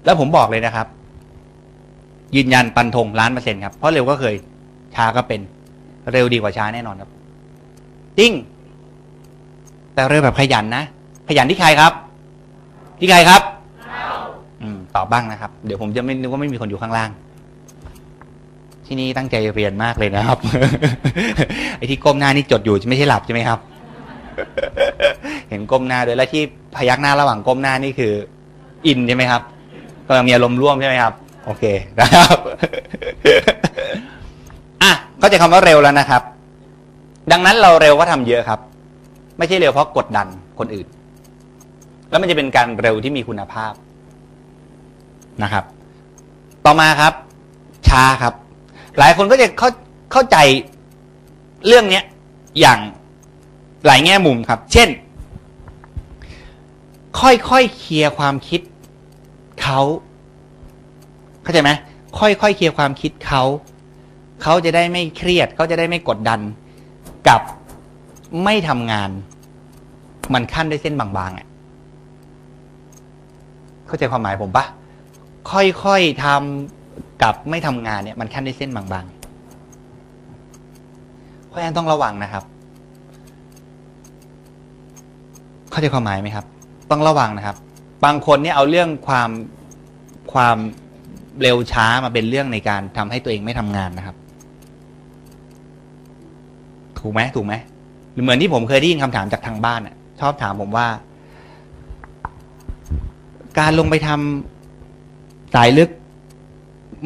[0.06, 0.88] แล้วผมบอกเลยนะครับ
[2.36, 4.36] ยืนยันปันธงล้านเปอร์เซ็นต์ครับ เพราะเร็วก็เคย
[4.96, 5.40] ช้าก็เป็น
[6.12, 7.10] เร็วดีกว่าช้าแน่นอนครับ
[8.20, 8.32] จริง
[9.94, 10.84] แต่เร็วแบบขยันนะ
[11.28, 11.94] ขยันที่ใครครับ
[13.00, 13.42] ที่ใครครับ
[14.62, 17.10] อืมตอบบ้างนะครับ เดี๋ยวผมจะไม่นึกว่าไม่มีคนอยู่ข้างล่าง
[18.90, 20.38] ที่นี่ตั้งใจเรียนมากเลยนะครับ
[21.78, 23.60] ไอ้ที่ก้มหน้านี่จดอยู่ไม่ใช่หลับใช่ไหมครับ
[25.50, 26.42] เห็นก้มหน้าด้วยแล้วที่
[26.76, 28.14] พยักหน้าระหว่างก้มหน้านี่คือ
[28.88, 29.42] อินใช่ไหมครับ
[30.08, 31.14] กำลังมีอารมณ์ร่วมใช่ไหมครับ
[31.46, 31.64] โอเค
[32.00, 32.38] นะครับ
[34.84, 36.22] อะก็จะคำว่าเร็วแล้วนะครับ
[37.32, 38.60] ดังนั้นเราเร็วก็ทำเยอะครับ
[39.38, 40.28] ไม่ใช่เร็วเพราะกดดัน
[40.60, 40.88] คนอื่น
[42.10, 43.74] แล้วมันจะเป็นการเร็วที่มีคุณภาพ
[45.44, 45.64] นะครับ
[46.66, 47.14] ต่อมาครับ
[47.90, 48.34] ช้าครับ
[48.98, 49.70] หลายคนก็จะเข้า
[50.12, 50.38] เข้าใจ
[51.68, 52.04] เรื่องเนี้ย
[52.60, 52.80] อย่าง
[53.86, 54.90] หลายแง่มุมครับ เช่น
[57.20, 58.62] ค่อยๆเคลียร์ความคิด
[59.62, 59.80] เขา
[61.44, 61.72] เข้าใจไหม
[62.20, 63.44] ค่อยๆเคลียร์ความคิดเขา
[64.42, 66.40] เขาจะได้ไม่เครียดเขาจะได้ไม่กดดัน
[67.28, 67.42] กับ
[68.44, 69.10] ไม่ทำงาน
[70.34, 71.48] มันขั้นด้วยเส้นบางๆอะ
[73.88, 74.66] เข้าใจความหมายผมปะ
[75.52, 76.79] ค่อยๆทำ
[77.24, 82.44] กับไม่ทำงานเนี่ยมันขั้นด้เส้นบางๆเพราะฉะนั้นต้องระวังนะครับ
[85.72, 86.46] เข้าใจความหมายไหมครับ
[86.92, 87.56] ต้องระวังนะครับ
[88.06, 89.30] บางคนเนี่ยเอาเรื่องความ
[90.34, 90.58] ความ
[91.42, 94.16] เร็วช้ามาเป็นเรื่องในการทำให้ตัวเองไม่ทำงานนะครับ
[97.00, 97.54] ถูกไหมถูกไหม
[98.14, 100.88] หรือเหมือนที่ผมเคยได้ยินคำถามจากทางบ้านอะ ชอบถามผมว่า
[103.60, 105.90] การลงไปทำสายลึก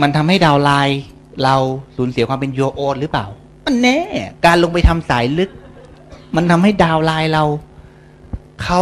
[0.02, 1.00] มันทำให้ดาวไลน์
[1.44, 1.56] เรา
[1.98, 3.26] สูญเสียความเป็นโยโอนหรือเปล่า
[3.68, 4.00] มันแน่
[4.46, 5.50] การลงไปทำสายลึก
[6.36, 7.44] มันทำให้ดาวไลน์เรา
[8.64, 8.82] เขา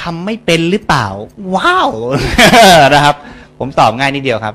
[0.00, 1.06] ทำไม่เป็นหรือเปล่า
[1.54, 1.90] ว้าว
[2.94, 3.16] นะครับ
[3.58, 4.54] ผมตอบง่ายนิดเดียวครับ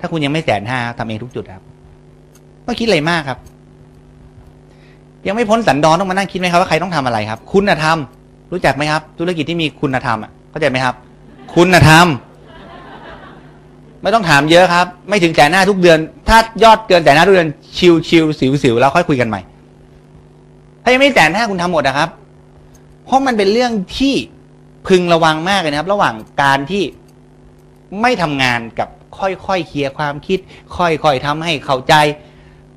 [0.00, 1.62] ถ้าคุณยังไม่แสนห้าทำเองทุกจุดครับ
[2.64, 3.38] ไม่คิดอะไรมากครับ
[5.26, 7.98] ยังไม่พ้นสันดอนต้องมานั่งคิดไหมครับว่าใครต้องทำอะไรครับ คุณธรรม
[8.52, 10.94] รู้จักไหมครับ ธุรกิจที่มีคุณธรรมอะเข้าใจไหมครับ
[11.54, 12.06] คุณธรรม
[14.06, 15.98] ไม่ต้องถามเยอะครับ ไม่ถึงแสนหน้าทุกเดือน
[16.28, 19.40] ถ้ายอดเกินแสนหน้าทุกเดือนชิวชิวสิวสิวแล้วค่อยคุยกันใหม่
[20.82, 22.08] ถ้ายังไม่แสนห้าคุณทำหมดนะครับ
[23.04, 24.14] เพราะมันเป็นเรื่องที่
[24.88, 26.84] พึงระวังมากเลยนะครับ ระหว่างการที่
[28.00, 28.88] ไม่ทำงานกับ
[29.18, 30.38] ค่อยๆเคลียร์ความคิด
[30.76, 31.94] ค่อยๆทำให้เข้าใจ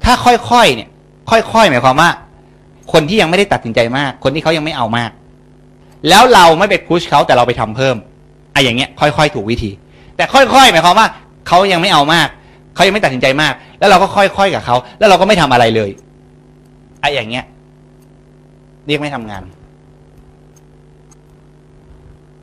[0.03, 0.89] ถ้าค่อยๆเนี่ย
[1.30, 2.09] ค่อยๆหมายความว่า
[2.91, 5.11] คนที่ยังไม่ได้ตัดสินใจมาก คนที่เขายังไม่เอามาก
[6.09, 7.95] แล้วเราไม่ไปพุชเขาแต่เราไปทำเพิ่ม
[8.53, 9.71] ไอ้อย่างเงี้ย ค่อยๆ ถูกวิธี
[10.20, 11.07] แต่ค่อยๆหมายความว่า
[11.47, 12.28] เขายังไม่เอามาก
[12.76, 15.89] เขายังไม่ตัดสินใจมาก แล้วเราก็ค่อยๆกับเขาแล้วเราก็ไม่ทำอะไรเลย
[17.01, 17.45] ไอ้อย่างเงี้ย
[18.86, 19.43] เรียกไม่ทำงาน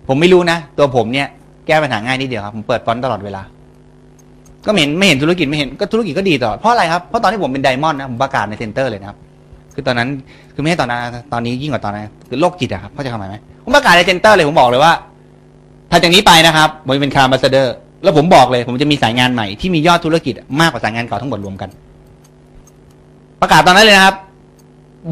[0.08, 1.28] ผมไม่รู้นะตัวผมเนี่ย
[1.66, 3.42] แก้ปัญหาง่ายนิดเดียวครับผมเปิดฟอนต์ตลอดเวลา
[4.66, 9.18] ก็เห็นไม่เห็นธุรกิจไม่เห็นก็ธุรกิจก็ดีตลอดเพราะอะไรครับเพราะตอนที่ผมเป็น Diamond นะผมประกาศใน center เลยนะครับ
[9.74, 10.08] คือตอนนั้น
[10.54, 11.00] คือไม่ใช่ตอนนั้น
[11.32, 14.92] ตอนนี้ยิ่งกว่าตอนนั้นคือโรคจิตอะครับเข้าใจคำหมายไหมผมประกาศใน center เลยผมบอกเลยว่า
[15.90, 21.70] ถ้าจากนี้ไปนะครับผมจะเป็น Crown Ambassador แล้วผมบอกเลย ผมจะมีสายงานใหม่ที่มียอดธุรกิจมากกว่าสายงานเก่าทั้งหมดรวมกัน
[23.40, 24.16] ประกาศตอนนั้นเลยนะครับ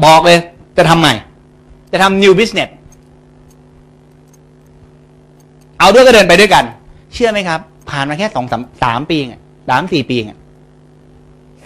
[0.05, 0.37] บอกเลย
[0.77, 1.13] จะทำใหม่
[1.91, 2.69] จะทำ new business
[5.79, 6.63] เอาด้วยก็เดินไปด้วยกัน
[7.13, 7.59] เชื่อไหมครับ
[7.89, 10.37] ผ่านมาแค่สองสามสามปีอะสามสี่ปีอะ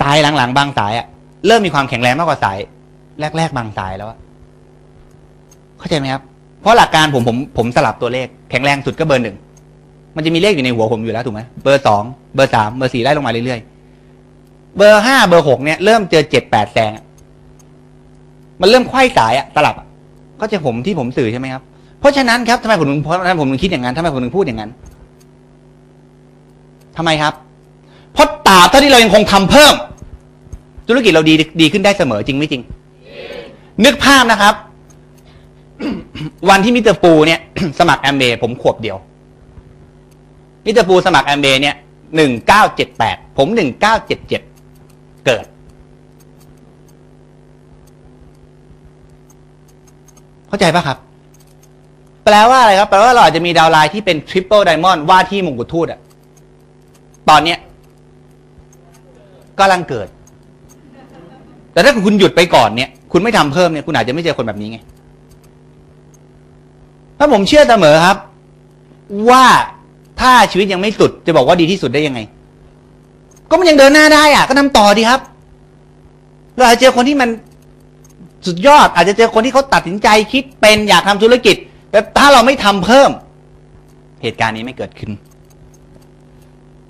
[0.01, 1.05] สายหลังๆ บางสายอะ
[1.47, 2.57] เริ่มมีความแข็งแรงมากกว่าสาย
[3.37, 4.17] แรก ๆ บางสายแล้วอะ
[5.79, 6.23] เข้าใจไหมครับ
[6.61, 9.35] เพราะหลักการผมผมผมสลับตัวเลข แข็งแรงสุดก็เบอร์หนึ่ง
[10.15, 12.03] มันจะมีเลขอยู่ในหัวผมอยู่แล้วถูกไหมเบอร์สอง
[12.35, 16.91] เบอร์สามเบอร์สี่ไล่ลงมาเรื่อยๆเบอร์ห้าเบอร์หกเนี่ยเริ่มเจอเจ็ดแปดแซง
[18.61, 19.87] มันเริ่มไขว้สายอะสลับอะ
[20.39, 21.63] ก็จะผมที่ผมสื่อใช่ไหมครับ
[21.99, 24.69] เพราะฉะนั้นครับทำไมผมถึงเพราะฉะนั้นผมถึงคิดอย่างนั้นทำไมผมถึงพูดอย่างนั้น
[26.97, 27.33] ทำไมครับ
[28.13, 29.73] เพราะตราบเท่าที่เรายังคงทำเพิ่ม
[30.87, 32.61] ธุรกิจเราดีดีขึ้นได้เสมอจริงไม่จริง
[33.85, 34.53] นึกภาพนะครับ
[36.49, 37.39] วันที่มิสเตอร์ปูเนี่ย
[37.79, 38.97] สมัครแอมเบผมขวบเดียว
[40.65, 41.75] มิสเตอร์ปูสมัครแอมเบเนี่ย
[42.15, 44.41] หนึ่งเก้าเจ็ดแปดผมหนึ่งเก้าเจ็ดเจ็ด
[45.25, 45.45] เกิด
[50.47, 50.97] เข้าใจปะครับ
[52.25, 55.99] แปลว่าอะไรครับ แปลว่าเราอาจจะมี downline ที่เป็น Triple Diamond ว่าที่มงกุฎทูตอะ
[57.29, 57.57] ตอนเนี้ย
[59.59, 60.07] กำลังเกิด
[61.73, 64.79] แต่ถ้าคุณหยุดไปก่อนเนี่ย คุณไม่ทำเพิ่มเนี่ย คุณอาจจะไม่เจอคนแบบนี้ไง
[67.19, 68.17] ถ้าผมเชื่อเสมอครับ
[69.29, 69.45] ว่า
[70.19, 72.19] ถ้าชีวิตยังไม่สุด จะบอกว่าดีที่สุดได้ยังไง
[73.49, 75.21] ก็มันยังเดินหน้าได้อะก็ทำต่อดีครับ
[76.55, 77.29] เราอาจจะเจอคนที่มัน
[78.47, 81.55] สุดยอด อาจจะเจอคนที่เขาตัดสินใจคิดเป็นอยากทำธุรกิจ
[81.91, 83.09] แต่ถ้าเราไม่ทำเพิ่ม
[84.21, 85.11] เหตุการณ์นี้ไม่เกิดขึ้น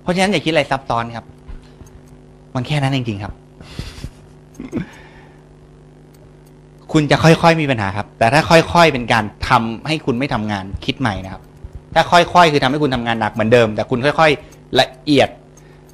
[0.02, 1.26] เพราะฉะนั้นอย่าคิดอะไรซับซ้อนครับ
[2.56, 3.34] มันแค่นั้นจริงๆครับ
[6.92, 11.42] คุณจะค่อยๆมีปัญหาครับ แต่ถ้าค่อยๆเป็นการทำให้คุณไม่ทำงานคิดใหม่นะครับ
[11.94, 15.30] ถ้าค่อยๆ คือทำให้คุณทำงานหนักเหมือนเดิม แต่คุณค่อย ๆ ละเอียด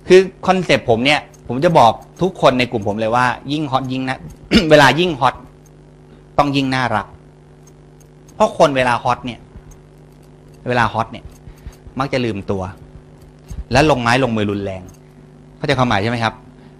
[0.07, 1.91] คือ concept ผมเนี่ย ผมจะบอก
[2.21, 4.17] ทุกคนในกลุ่มผมเลยว่า ยิ่ง hot ยิ่งนะ
[4.71, 5.35] เวลายิ่ง hot
[6.37, 7.07] ต้องยิ่งน่ารัก
[8.35, 9.39] เพราะคนเวลา hot เนี่ย
[10.67, 11.25] เวลา hot เนี่ย
[11.99, 12.63] มักจะลืมตัว
[13.71, 14.83] และลงไม้ลงมือรุนแรง
[15.57, 16.33] เข้าใจความหมายใช่ไหมครับ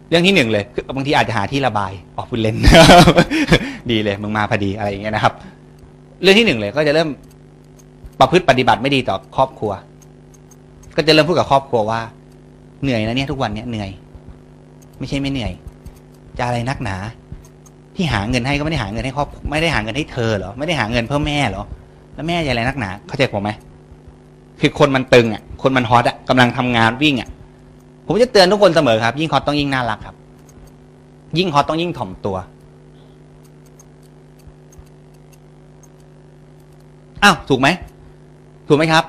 [0.09, 2.55] เรื่องที่หนึ่งเลยคือบางทีอาจจะหาที่ระบายออกพูดเล่น
[3.91, 5.33] ดีเลยมึงมาพอดีอะไรอย่างเงี้ยนะครับ
[6.21, 7.09] เรื่องที่หนึ่งเลยก็จะเริ่ม
[8.19, 9.71] ประพฤติปฏิบัติไม่ดีต่อครอบครัว
[10.95, 11.99] ก็จะเริ่มพูดกับครอบครัวว่า
[12.83, 13.89] เหนื่อยนะเนี่ยทุกวันเนี่ยเหนื่อย
[14.99, 15.51] ไม่ใช่ไม่เหนื่อย
[16.37, 16.95] จะอะไรนักหนา
[17.95, 21.63] ที่หาเงินให้ก็ไม่ได้หาเงินให้ครอบไม่ได้หาเงินให้เธอเหรอไม่ได้หาเงินเพื่อแม่เหรอ
[22.15, 23.49] แล้วแม่จะอะไรนักหนา เข้าใจผมไหม
[24.59, 27.29] คือคนมันตึงอะ คนมันฮอตอะกำลังทำงานวิ่งอะ
[28.05, 30.15] ผมจะเตือนทุกคนเสมอครับ ยิ่งฮอตต้องยิ่งน่ารักครับ
[31.37, 32.37] ยิ่งฮอตต้องยิ่งถ่อมตัว
[37.23, 37.67] อ้าวถูกไหม
[38.67, 39.03] ถูกไหมครับ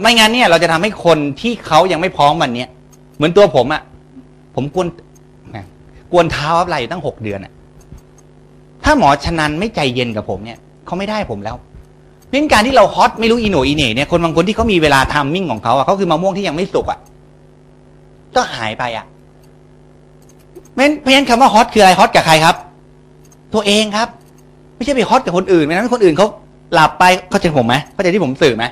[0.00, 2.68] ไม่งั้นเนี่ย เราจะทำให้คนที่เขายังไม่พร้อมวันเนี้ย
[3.16, 3.82] เหมือนตัวผมอะ
[4.54, 4.88] ผมกวน
[6.12, 7.52] กวนเท้าอะไรอยู่ตั้งหกเดือนอะ
[8.84, 11.56] ถ้าหมอชนันไม่ใจเย็นกับผมเนี่ยเขาไม่ได้ผมแล้ว
[12.26, 16.98] เพราะงั้นการที่เราฮอตไม่รู้อีโหนอีเหน่เนี่ยคนบางคนที่เขามีเวลาทามมิ่งของเขาอะเขาคือมะม่วงที่ยังไม่สุกอะ
[18.36, 19.06] ก็หายไปอะ
[20.70, 22.56] เพราะงั้นเพราะฉะนั้นคำว่าฮอตคืออะไรฮอตกับใครครับ
[23.54, 24.08] ตัวเองครับ
[24.76, 26.26] ไม่ใช่ไปฮอตกับคนอื่นไม่นั้นคนอื่นเขา
[26.74, 28.64] หลับไปเข้าใจผมไหมเข้าใจที่ผมสื่อไหม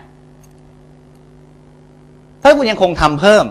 [2.42, 3.44] ถ้าคุณยังคงทำเพิ่ม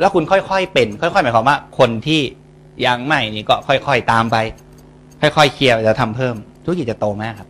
[0.00, 2.20] แล้วคุณค่อยๆเป็น ค่อยๆหมายความว่า คนที่
[2.86, 4.36] ยังไม่นี่ก็ค่อยๆตามไป
[5.20, 6.34] ค่อยๆเคลียร์จะทำเพิ่ม
[6.64, 7.48] ธุรกิจจะโตมากครับ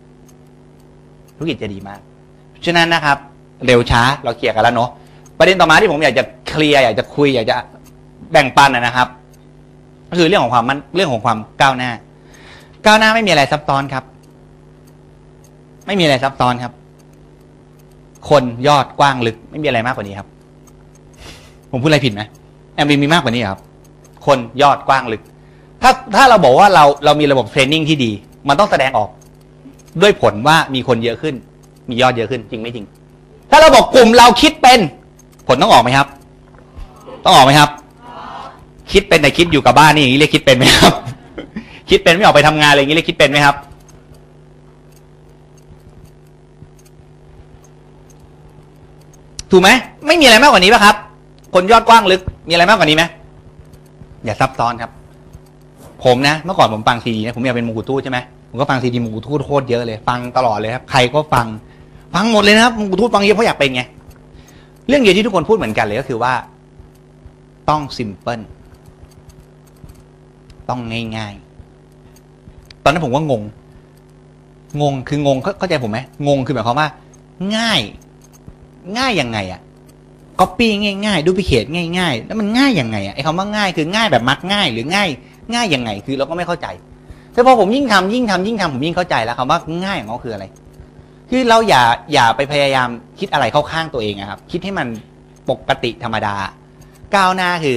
[1.37, 2.01] ธุรกิจจะดีมาก
[2.65, 3.17] ฉะนั้นนะครับ
[3.67, 4.91] เร็วช้าเราเคลียร์กันแล้วเนาะ
[5.39, 7.57] ประเด็นต่อมาที่ผมอยากจะเคลียร์อยากจะคุย อยากจะ
[8.33, 9.09] แบ่งปันนะครับ
[10.11, 11.91] ก็คือเรื่องของความมันเรื่องของความก้าวหน้า
[12.87, 14.05] ก้าวหน้าไม่มีอะไรซับซ้อนครับ
[15.87, 16.73] ไม่มีอะไรซับซ้อนครับ
[18.29, 20.29] คนยอดกว้างลึก ไม่มีอะไรมากกว่านี้ครับ
[21.71, 22.23] ผมพูดอะไรผิดไหม
[22.75, 23.61] แอมบีมีมากกว่านี้ครับ
[24.27, 25.23] คนยอดกว้างลึก
[25.83, 28.11] ถ้าถ้าเราบอกว่าเราเรามีระบบเทรนนิ่งที่ดี
[28.49, 29.09] มันต้องแสดงออก
[30.03, 31.35] ด้วยผลว่ามีคนเยอะขึ้น
[31.89, 32.87] มียอดเยอะขึ้น จริงไม่จริง
[33.51, 34.81] ถ้าเราบอกกลุ่มเราคิดเป็น
[35.47, 36.07] ผลต้องออกไหมครับ
[37.25, 37.71] ต้องออกไหมครับ
[38.93, 40.93] คิดเป็นแต่คิดอยู่กับบ้านนี่อย่างนี้เรียกคิดเป็นไหมครับ
[41.91, 43.57] คิดเป็นไม่ออกไปทำงานอะไรอย่างนี้เรียกคิดเป็นไหมครับ
[49.51, 49.71] ถูกไหม
[50.07, 50.97] ไม่มีอะไรมากกว่านี้ป่ะครับ
[51.55, 53.05] คนยอดกว้างลึกมีอะไรมากกว่านี้ไหม
[54.25, 54.91] อย่าซับซ้อนครับ
[56.05, 58.19] ผมนะ เมื่อก่อนผมฟังซีดีนะผมอยากเป็นมงกุฎทูตใช่ไหม
[58.51, 61.47] ผมก็ฟังซีดีมงกุฎทูตโคตรเยอะเลย ฟังตลอดเลยครับ ใครก็ฟัง
[62.15, 63.83] ฟังหมดเลยนะครับมงกุฎทูตฟังเยอะเพราะอยากเป็นไง
[64.89, 66.35] เรื่องเดียวที่ทุกคนพูดเหมือนกันเลยก็คือว่า
[67.69, 68.41] ต้อง simple
[70.69, 70.81] ต้อง
[71.17, 73.43] ง่ายๆ ตอนนั้นผมว่างง
[74.81, 76.89] งงคืองงเข้าใจผมไหมงงคือหมายความว่า
[77.57, 77.81] ง่าย
[78.99, 79.61] ง่ายยังไงอะ
[80.41, 80.71] ก๊อปปี้
[81.07, 81.65] ง่ายๆ duplicate
[81.99, 85.09] ง่ายๆ แล้วมันง่ายยังไงอะไอ้คำว่าง่ายคือง่ายแบบมักง่าย หรือง่าย
[85.55, 86.67] ง่ายยังไง คือเราก็ไม่เข้าใจ
[87.33, 90.45] แต่พอผมยิ่งทำยิ่งทำยิ่งทำผมยิ่งเข้าใจแล้วคำว่าง่ายของเขาคืออะไร
[91.31, 94.89] คือเราอย่าอย่าไปพยายามคิดอะไรเข้าข้างตัวเองอะครับ คิดให้มัน
[95.51, 96.35] ปกติธรรมดา
[97.17, 97.77] ก้าวหน้าคือ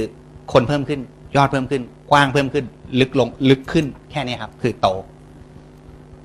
[0.54, 1.00] คนเพิ่มขึ้น
[1.36, 1.82] ยอดเพิ่มขึ้น
[2.12, 2.66] กว้างเพิ่มขึ้น
[3.00, 4.88] ลึกลงลึกขึ้นแค่นี้ครับ คือโต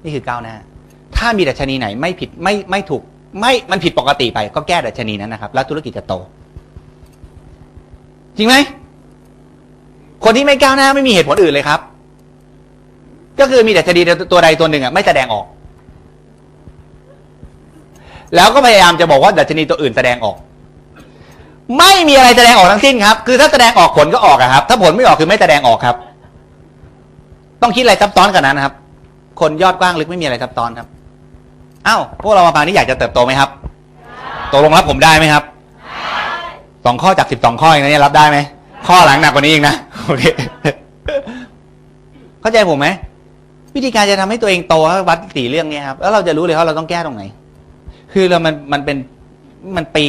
[0.02, 0.54] นี่คือก้าวหน้า
[1.16, 3.02] ถ้ามีดัชนีไหนไม่ผิดไม่ไม่ถูก
[3.40, 6.14] ไม่มันผิดปกติไป ก็แก้ดัชนีนั้นนะครับ แล้วธุรกิจจะโต
[8.36, 8.54] จริงไหม
[10.24, 11.80] คนที่ไม่ก้าวหน้าไม่มีเหตุผลอื่นเลยครับ
[13.40, 14.00] ก็คือมีดัชนี
[14.32, 15.46] ตัวใดตัวหนึ่งอะไม่แสดงออก
[18.36, 20.36] แล้วก็พยายามจะบอกว่าดัชนีตัวอื่นแสดงออก
[21.78, 25.96] ไม่มีอะไรแสดงออกทั้งสิ้นครับ คือถ้าแสดงออกผลก็ออกอะครับ ถ้าผลไม่ออกคือไม่แสดงออกครับ
[27.62, 28.74] ต้องคิดอะไรซับซ้อนกันนั้นครับ
[29.40, 30.86] คนยอดกว้างลึกไม่มีอะไรซับซ้อนครับ
[31.86, 33.48] อ้าวพวกเรามาฟังนี่อยากจะเติบโตไหมครับ
[34.52, 35.44] ตกลงรับผมได้ไหมครับ
[36.84, 38.38] สองข้อจากสิบสองข้ออย่างนี้รับได้ไหม
[38.86, 39.74] ข้อหลังหนักกว่านี้อีกนะ
[40.06, 40.24] โอเค
[42.40, 42.86] เข้าใจผมไหม
[43.74, 44.74] วิธีการจะทำให้ตัวเองโต
[45.08, 47.22] วัดสี่เรื่องนี้ครับแล้วเราจะรู้เลยว่าเราต้องแก้ตรงไหน
[48.12, 48.96] คือเรามันมันเป็น
[49.76, 50.06] มันปี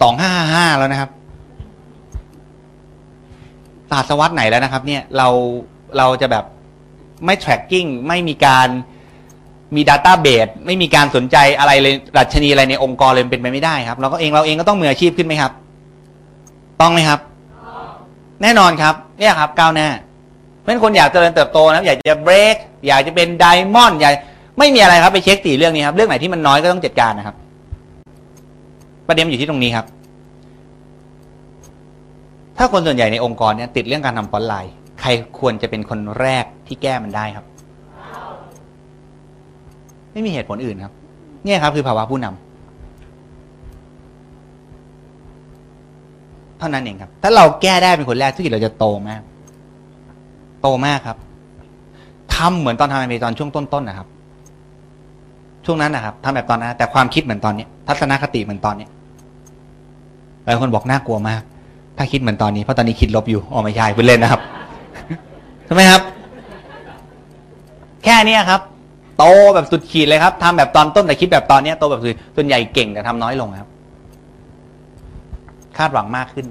[0.00, 1.10] สองห้าห้าแล้วนะครับ
[3.90, 5.28] ศาสวรรษไหนแล้วนะครับ เนี่ยเรา
[5.98, 6.44] เราจะแบบ
[7.24, 8.68] ไม่ tracking ไม่มีการ
[9.76, 15.52] มี database ไม่มีการสนใจอะไรเลยดัชนีอะไรในองค์กรเลยเป็นไปไม่ได้ครับ เราก็เองเราเองก็ต้องมืออาชีพขึ้นไหมครับ
[16.80, 17.20] ต้องไหมครับ
[18.42, 19.88] แน่นอนครับ เนี่ยครับก้าวหน้า
[20.58, 22.56] เพราะฉะนั้นคนอยากเจริญเติบโตนะอยากจะ break
[22.86, 23.44] อยากจะเป็นได
[23.74, 24.14] มอนด์อยาก
[24.58, 27.36] ไม่มีอะไรครับไปเช็คสี่เรื่องนี้ครับ เรื่องไหนที่มันน้อยก็ต้องจัดการนะครับ
[29.06, 29.86] ประเด็นมันอยู่ที่ตรงนี้ครับ
[32.56, 37.44] ถ้าคนส่วนใหญ่ในองค์กรเนี่ยติดเรื่องการทำฟอนต์ไลน์ใครควรจะเป็นคนแรกที่แก้มันได้ครับ
[40.12, 40.92] ไม่มีเหตุผลอื่นครับ
[41.44, 42.38] เนี่ยครับคือภาวะผู้นำ
[46.58, 49.22] เท่านั้นเองครับ ถ้าเราแก้ได้เป็นคนแรกธุรกิจเราจะโตมาก
[50.62, 51.16] โตมากครับ
[52.34, 54.08] ทำเหมือนตอนทำอเมซอนช่วงต้นๆนะครับ
[55.70, 58.86] ช่วงนั้นนะครับทำแบบตอนนั้น แต่ความคิดเหมือนตอนนี้ทัศนคติเหมือนตอนนี้
[60.44, 61.42] หลายคนบอกน่ากลัวมาก
[61.98, 64.40] ถ้าคิดเหมือนตอนนี้เพราะตอนนี้คิดลบอยู่อ๋อไม่ใช่พูดเล่นนะครับ
[65.64, 66.02] ใช่ไหมครับ
[68.04, 68.60] แค่นี้ครับ
[69.18, 73.68] โตแบบสุดขีดเลยครับทำแบบตอนต้นแต่คิดแบบตอนเนี้ยโตแบบสุดส่วนใหญ่เก่งแต่ทำน้อยลงครับ
[75.78, 76.46] คาดหวังมากขึ้น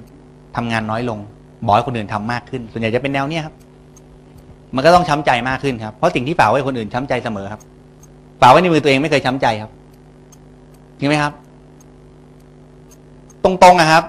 [0.56, 1.20] ทำงานน้อยลง
[1.66, 3.56] บอกให้คนอื่นทำมากขึ้น ส่วนใหญ่จะเป็นแนวเนี้ยครับ
[4.76, 7.62] มันก็ต้องช้ำใจมากขึ้นครับเพราะสิ่งที่ฝากไว้คนอื่นช้ำใจเสมอครับ
[8.42, 9.72] ฝากไว้ในมือตัวเองไม่เคยช้ำใจครับ
[10.98, 11.34] จริงไหมครับ
[13.44, 14.04] ตรงๆนะครับ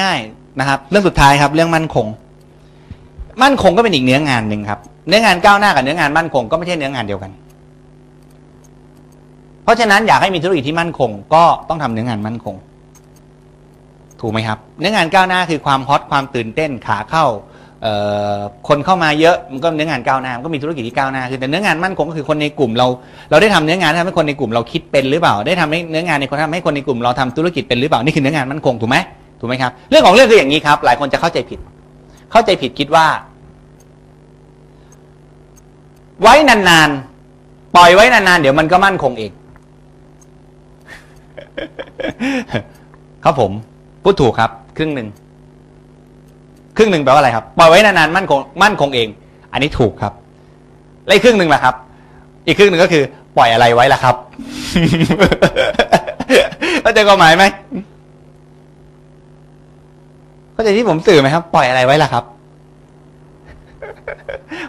[0.00, 2.06] ง่าย ๆนะครับ เรื่องสุดท้ายครับ เรื่องมั่นคง
[3.42, 7.30] มั่นคงก็เป็นอีกเนื้องานหนึ่งครับ เนื้องานก้าวหน้ากับเนื้องานมั่นคงก็ไม่ใช่เนื้องานเดียวกัน
[9.64, 12.54] เพราะฉะนั้นอยากให้มีธุรกิจที่มั่นคง ก็ต้องทำเนื้องานมั่นคง
[14.20, 17.26] ถูกไหมครับ เนื้องานก้าวหน้าคือความฮอตความตื่นเต้นขาเข้า
[18.68, 22.86] คนเข้ามาเยอะมันก็เนื้องานก้าวหน้ามันก็มีธุรกิจที่ก้าวหน้าคือแต่เนื้องานมั่นคงก็คือคนในกลุ่มเรา
[23.30, 28.96] เราได้ทำเนื้องานที่ทำให้คนในกลุ่มเราคิดเป็นหรือเปล่า ได้ทำให้เนื้องานในคนทำให้คนในกลุ่มเราทำธุรกิจเป็นหรือเปล่านี่คือเนื้องานมั่นคงถูกไหม
[29.40, 31.58] ถูกไหมครับ เรื่องของเรื่องคืออย่างนี้ครับ หลายคนจะเข้าใจผิด
[32.32, 33.06] เข้าใจผิดคิดว่า
[36.22, 39.32] ไว้นานๆปล่อยไว้นานๆเดี๋ยวมันก็มั่นคงเอง
[43.24, 43.52] ครับผม
[44.02, 45.08] พูดถูกครับ ครึ่งหนึ่ง
[46.78, 49.08] ครึ่งหนึ่งแปลว่าอะไรครับปล่อยไว้นานๆมั่นคงมั่นคงเอง
[49.52, 50.12] อันนี้ถูกครับ
[51.06, 51.74] แล้วอีกครึ่งหนึ่งล่ะครับ
[52.46, 53.02] อีกครึ่งหนึ่งก็คือ
[53.36, 54.16] ปล่อยอะไรไว้ล่ะครับ
[56.82, 57.44] เข้าใจความหมายไหม
[60.52, 62.24] เข้าใจที่ผมสื่อไหมครับ ปล่อยอะไรไว้ล่ะครับ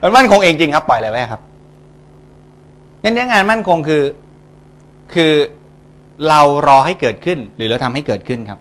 [0.01, 1.41] มันมั่นคงเองจริงครับ ปล่อยอะไรไว้ครับ
[3.03, 4.03] งั้นงานมั่นคงคือ
[5.13, 5.31] คือ
[6.29, 8.59] เรารอให้เกิดขึ้น หรือเราทำให้เกิดขึ้นครับ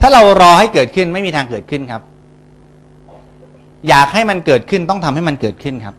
[0.00, 2.02] ถ้าเรารอให้เกิดขึ้นไม่มีทางเกิดขึ้นครับ
[3.88, 5.94] อยากให้มันเกิดขึ้นต้องทำให้มันเกิดขึ้นครับ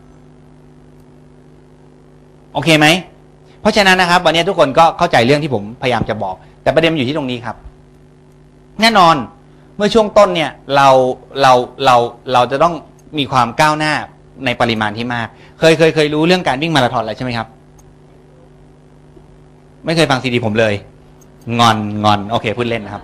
[2.54, 2.86] โอเคไหม
[3.60, 7.56] เพราะฉะนั้นนะครับ วันนี้ทุกคนก็เข้าใจเรื่องที่ผมพยายามจะบอก แต่ประเด็นมันอยู่ที่ตรงนี้ครับ
[8.80, 9.16] แน่นอน
[9.76, 10.88] เมื่อช่วงต้นเนี่ยเรา
[11.42, 11.52] เรา
[11.84, 11.96] เรา
[12.32, 12.74] เราจะต้อง
[13.18, 13.92] มีความก้าวหน้า
[14.44, 15.28] ในปริมาณที่มาก
[15.58, 17.46] เคยเคยเคยรู้เรื่องการวิ่งมาราธอนแล้วใช่ไหมครับ
[19.84, 20.74] ไม่เคยฟังซีดีผมเลย
[21.58, 23.02] งอนงอนโอเคพูดเล่นนะครับ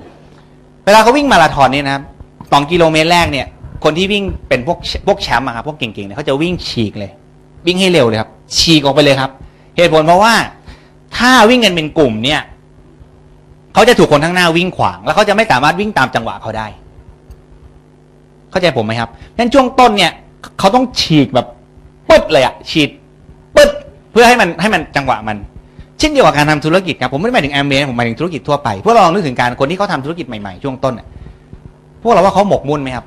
[0.85, 2.03] เวลาเขาวิ่งมาราธอนเนี่ยนะครับ
[2.53, 3.47] สองกิโลเมตรแรกเนี่ย
[3.87, 7.11] คนที่วิ่งเป็นพวกพวกแชมป์อะครับพวกเก่งๆเนี่ยเขาจะวิ่งฉีกเลย
[7.67, 9.31] วิ่งให้เร็วเลยครับ ฉีกออกไปเลยครับ
[9.77, 10.35] เหตุผลเพราะว่า
[11.17, 12.41] ถ้าวิ่งกันเป็นกลุ่มเนี่ย
[13.75, 16.67] เขาจะถูกคนข้างหน้าวิ่งขวาง แล้วเขาจะไม่สามารถวิ่งตามจังหวะเขาได้
[18.51, 20.13] เข้าใจผมไหมครับนั้นช่วงต้นเนี่ย
[20.59, 21.47] เขาต้องฉีกแบบ
[22.09, 22.89] ปึ๊ดเลยอะฉีด
[23.57, 23.71] ปึ๊ด
[24.11, 25.37] เพื่อให้มันให้มันจังหวะมัน
[25.99, 30.95] เช่นเดียวกับการทำธุรกิจครับผมไม่ได้หมายถึงแอมเบผมหมายถึงธุรกิจทั่วไปพวกเราลองนึกถึงการคนที่เขาทำธุรกิจใหม่ๆช่วงต้น
[32.03, 33.05] พวกเราว่าเขาหมกมุ่นไหมครับ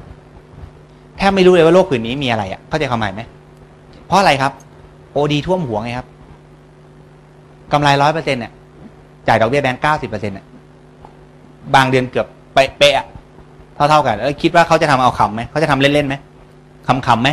[1.20, 3.22] แทบไม่รู้เลยว่าโลกผืนนี้มีอะไรอะเข้าใจความหมายไหม
[4.08, 4.52] เพราะอะไรครับ
[5.14, 6.08] โอดีท่วมหัวไงครับ
[7.72, 8.52] กำไรร้อยเปอร์เซ็นต์เนี่ย
[9.28, 10.46] จ่ายดอกเบี้ยแบงก์เก้าสิบเปอร์เซ็นต์เนี่ย
[11.76, 13.06] บางเดือนเกือบเป๊ะๆอะ
[13.76, 16.16] เท่าๆกันแล้วคิดว่าเขาจะทำเอาขำไหมเขาจะทำเล่นๆไหม
[16.88, 17.30] ขำๆไหม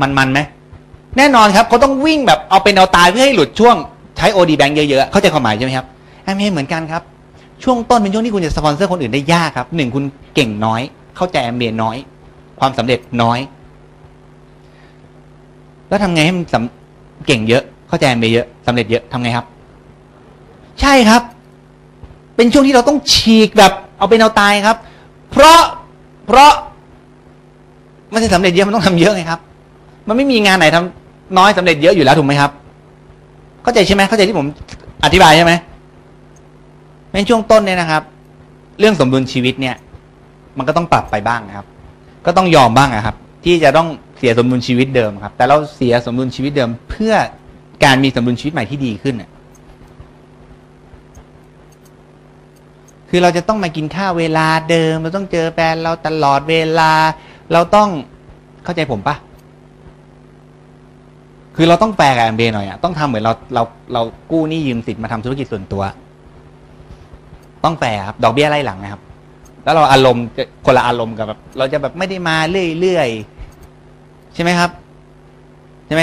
[0.00, 0.40] มันๆไหม
[1.16, 3.76] แน่นอนครับเขาต้องวิ่งแบบเอาเป็นเอาตายเพื่อให้หลุดช่วง
[4.16, 5.86] ใช้ OD แบงค์เยอะๆเข้าใจความหมายใช่ไหมครับ
[6.22, 7.02] แอมเเหมือนกันครับ
[7.64, 10.04] ช่วงต้นเป็นช่วงที่คุณจะสปอนเซอร์คนอื่นได้ยากครับหนึ่งคุณ
[10.34, 10.80] เก่งน้อย
[11.16, 11.96] เข้าใจแอมเบียน้อย
[12.60, 13.38] ความสำเร็จน้อย
[15.88, 19.46] แล้วทำไงให้มันสำเก่งเยอะ เข้าใจแอมเบเยอะสำเร็จเยอะทำไงครับ
[20.80, 21.22] ใช่ครับ
[22.36, 24.76] เป็นช่วงที่เราต้องฉีกแบบ เอาเป็นเอาตายครับ
[25.30, 25.60] เพราะ
[26.26, 26.52] เพราะ
[28.12, 29.40] มันจะสำเร็จเยอะมันต้องทำเยอะไงครับ
[30.08, 32.50] มันไม่มีงานไหนทำน้อยสำเร็จเยอะอยู่แล้วถูกไหมครับ
[33.62, 34.46] เข้าใจใช่ไหมเข้าใจที่ผม
[35.04, 35.52] อธิบายใช่ไหม
[37.14, 38.02] ในช่วงต้นเนี่ยนะครับ
[38.78, 39.74] เรื่องสมดุลชีวิตเนี่ย
[40.58, 41.66] มันก็ต้องปรับไปบ้างครับ
[42.26, 43.88] ก็ต้องยอมบ้างนะครับ ที่จะต้อง
[44.18, 47.14] เสียสมดุลชีวิตเดิมครับ แต่เราเสียสมดุลชีวิตเดิม เพื่อ
[47.84, 49.30] การมีสมดุลชีวิตใหม่ที่ดีขึ้นน่ะ
[53.10, 56.92] คือเราจะต้องมากินข้าวเวลาเดิม เราต้องเจอแฟนเราตลอดเวลา
[57.52, 57.88] เราต้อง
[58.64, 59.16] เข้าใจผมปะ
[61.56, 63.62] คือเราต้องแปลกับแอมเบหน่อยอะต้องทำเหมือนเราเรา
[63.92, 65.82] เรากู้หนี้ยืมสินมาทำธุรกิจส่วนตัว
[67.64, 69.02] ต้องแปลครับ ดอกเบี้ยไล่หลังนะครับ
[69.66, 72.36] แล้วเราอารมณ์จะคนละอารมณ์กับแบบเราจะแบบไม่ได้มา
[72.80, 74.70] เรื่อยๆใช่ไหมครับ
[75.86, 76.02] ใช่ไหม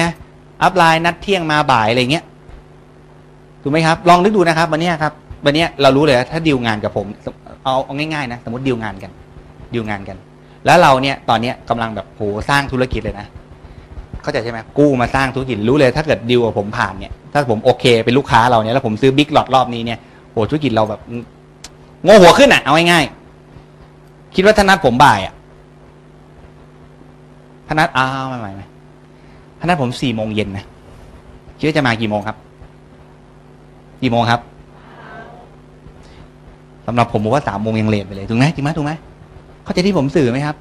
[0.64, 2.24] อัพไลน์นัดเที่ยงมาบ่ายอะไรเงี้ย
[3.62, 5.14] ถูกไหมครับ ลองนึกดูนะครับ วันนี้ครับ
[5.46, 7.06] วันนี้เรารู้เลยว่าถ้าดีลงานกับผม
[7.64, 9.12] เอาเอาง่ายๆนะสมมติดีลงานกัน
[9.74, 10.18] ดีลงานกัน
[10.66, 13.28] แล้วเราเนี่ยตอนเนี้ยกำลังแบบโหสร้างธุรกิจเลยนะ
[14.24, 20.00] เข้าใจใช่ไหมกู้มาสร้างธุรกิจรู้เลย ถ้าเกิดดีลกับผมผ่านเนี่ยถ้าผมโอเคเป็นลูกค้าเราเนี่ยแล้วผมซื้อบิ๊กหลอดรอบนี้เนี่ย
[20.32, 21.00] โหธุรกิจเราแบบ
[22.06, 23.23] งงหัวขึ้นอะเอาง่ายๆ
[24.36, 25.34] คิดว่าธนัดผมบ่ายอะ
[27.68, 28.66] ธนัดอ้าวไม่ไม่ไม่
[29.60, 30.66] ถ้านัดผมสี่โมงเย็นนะ
[31.58, 32.38] คิดว่าจะมากี่โมงครับ
[34.02, 34.42] กี่โมงครับ
[36.88, 38.92] สำหรับผมผมว่าสามโมงยัง late ไปเลยถูกไหมจริงไหมถูกไหม
[39.64, 40.56] เข้าใจที่ผมสื่อไหมครับ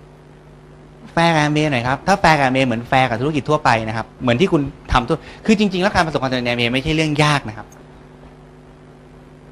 [1.13, 4.63] แฟร์กับแอมเบหน่อยครับ ถ้าแฟร์กับแอมเบเหมือนแฟร์กับธุรกิจทั่วไปนะครับ เหมือนที่คุณ
[4.93, 5.17] ทำทั่ว
[5.47, 7.67] คือจริง ๆ แล้วการประสบความสำเร็จในแอมเบไม่ใช่เรื่องยากนะครับ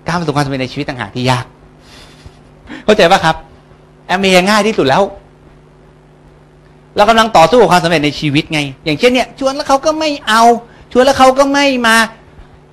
[0.09, 1.45] การประสบความสำเร็จในชีวิตต่างหากที่ยาก
[2.85, 3.37] เข้าใจปะครับ
[4.11, 5.03] แอมเบง่ายที่สุดแล้ว
[6.97, 10.43] เรากำลังต่อสู้กับความสำเร็จในชีวิตไง อย่างเช่นเนี่ย ชวนแล้วเขาก็ไม่เอา
[10.93, 11.97] ชวนแล้วเขาก็ไม่มา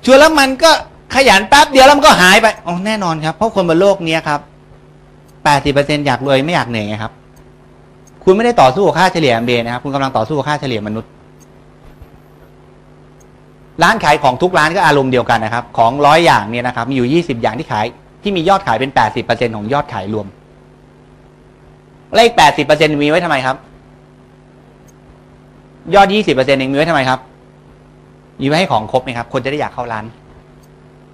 [0.06, 0.72] ชวนแล้วมันก็
[1.16, 4.40] ขยันแป๊บเดียวแล้วมันก็หายไปอ๋อแน่นอนครับ เพราะคนบนโลกเนี้ยครับ
[5.44, 7.14] แปดสิบเปอร์เซ็นอยากรวยไม่อยากเหนื่อยไงครับ
[8.24, 11.10] คุณไม่ได้ต่อสู้กับค่าเฉลี่ย MBA นะครับ คุณกำลังต่อสู้กับค่าเฉลี่ยมนุษย์
[13.84, 17.86] ร้านขายของทุกร้านก็อารมณ์เดียวกันนะครับ ของร้อยอย่างเนี่ยนะครับ มีอยู่ยี่สิบอย่างที่ขาย
[18.24, 20.28] ที่มียอดขายเป็นแปดสิบเปอร์เซ็นของยอดขายรวม
[22.16, 23.56] เลขแปดสิบเปอร์เซ็นมีไว้ทำไมครับ
[25.96, 27.20] ยอดยี่สิบเปอร์เซ็นเองมีไว้ทำไมครับ
[28.42, 30.06] มีไว้ให้ของครบไหมครับ คนจะได้อยากเข้าร้าน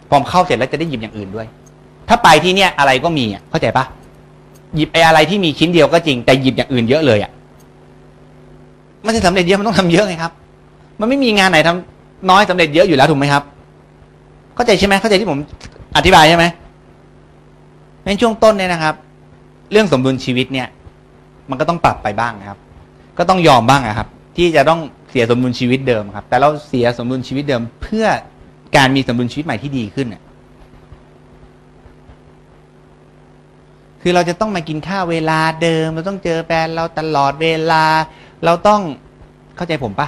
[0.09, 1.47] พอเข้าเสร็จแล้วจะได้หยิบอย่างอื่นด้วย
[2.09, 3.85] ถ้าไปที่เนี่ยอะไรก็มีอะเข้าใจปะ
[4.75, 7.31] หยิบไอ้อะไรที่มีชิ้นเดียวก็จริง แต่หยิบอย่างอื่นเยอะเลยอะ
[9.05, 10.31] มันจะสำเร็จเยอะมันต้องทำเยอะไงครับ
[10.99, 13.43] มันไม่มีงานไหนทำน้อยสำเร็จเยอะอยู่แล้วถูกไหมครับ
[14.55, 15.39] เข้าใจใช่ไหมเข้าใจที่ผม
[15.97, 16.45] อธิบายใช่ไหม
[18.05, 18.95] ในช่วงต้นเนี่ยนะครับ
[19.71, 20.67] เรื่องสมดุลชีวิตเนี่ย
[21.49, 22.59] มันก็ต้องปรับไปบ้างนะครับ
[23.17, 24.07] ก็ต้องยอมบ้างนะครับ
[24.37, 24.79] ที่จะต้อง
[25.11, 28.05] เสียสมดุลชีวิตเดิมครับ แต่เราเสียสมดุลชีวิตเดิม เพื่อ
[28.77, 30.07] การมีสมดุลชีวิตใหม่ที่ดีขึ้น
[34.01, 37.83] คือเราจะต้องมากินข้าวเวลาเดิม เราต้องเจอแฟนเราตลอดเวลา
[38.45, 38.81] เราต้อง
[39.55, 40.07] เข้าใจผมปะ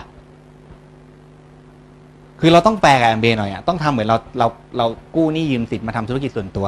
[2.40, 4.48] คือเราต้องแฟร์กับแอมเบหน่อยอะต้องทำเหมือนเราเรา
[4.78, 4.86] เรา
[5.16, 6.68] กู้หนี้ยืมสินมาทำธุรกิจส่วนตัว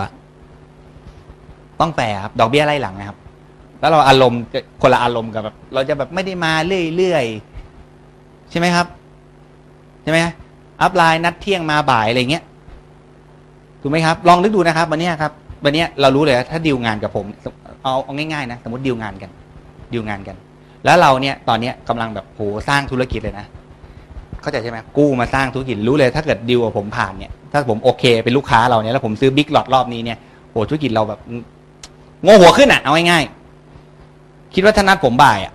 [1.80, 3.18] ต้องแฟร์ครับดอกเบี้ยไล่หลังนะครับ
[3.80, 4.42] แล้วเราอารมณ์
[4.82, 6.54] คนละอารมณ์กับแบบเราจะแบบไม่ได้มา
[6.96, 8.88] เรื่อยๆใช่ไหมครับ
[10.04, 10.20] ใช่ไหม
[10.82, 12.44] อัพไลน์นัดเที่ยงมาบ่ายอะไรเงี้ย
[13.82, 15.32] ถูกไหมครับ ลองนึกดูนะครับ วันนี้ครับ
[15.64, 17.26] วันนี้เรารู้เลยถ้าดีลงานกับผม
[17.84, 19.30] เอาเอาง่ายๆนะสมมติดีลงานกัน
[19.94, 20.36] ดีลงานกัน
[20.86, 23.46] แล้วเราเนี่ยตอนเนี้ยกำลังแบบโหสร้างธุรกิจเลยนะ
[24.42, 30.18] เข้าใจใช่ไหมกู้มาสร้างธุรกิจรู้เลย ถ้าเกิดดีลกับผมผ่านเนี่ยถ้าผมโอเคเป็นลูกค้าเราเนี่ยแล้วผมซื้อบิ๊กหลอดรอบนี้เนี่ย
[30.52, 31.20] โหธุรกิจเราแบบ
[32.24, 33.37] โง่หัวขึ้นอะเอาง่ายๆ
[34.60, 35.54] คิดว่าถ้านัดผมบ่ายอะ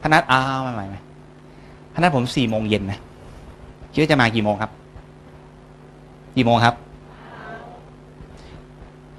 [0.00, 1.00] ถ้านัดอ้าวไม่ไม่ไม่
[1.92, 2.98] ถ้านัดผมสี่โมงเย็นนะ
[3.92, 4.70] คิดว่าจะมากี่โมงครับ
[6.36, 6.74] กี่โมงครับ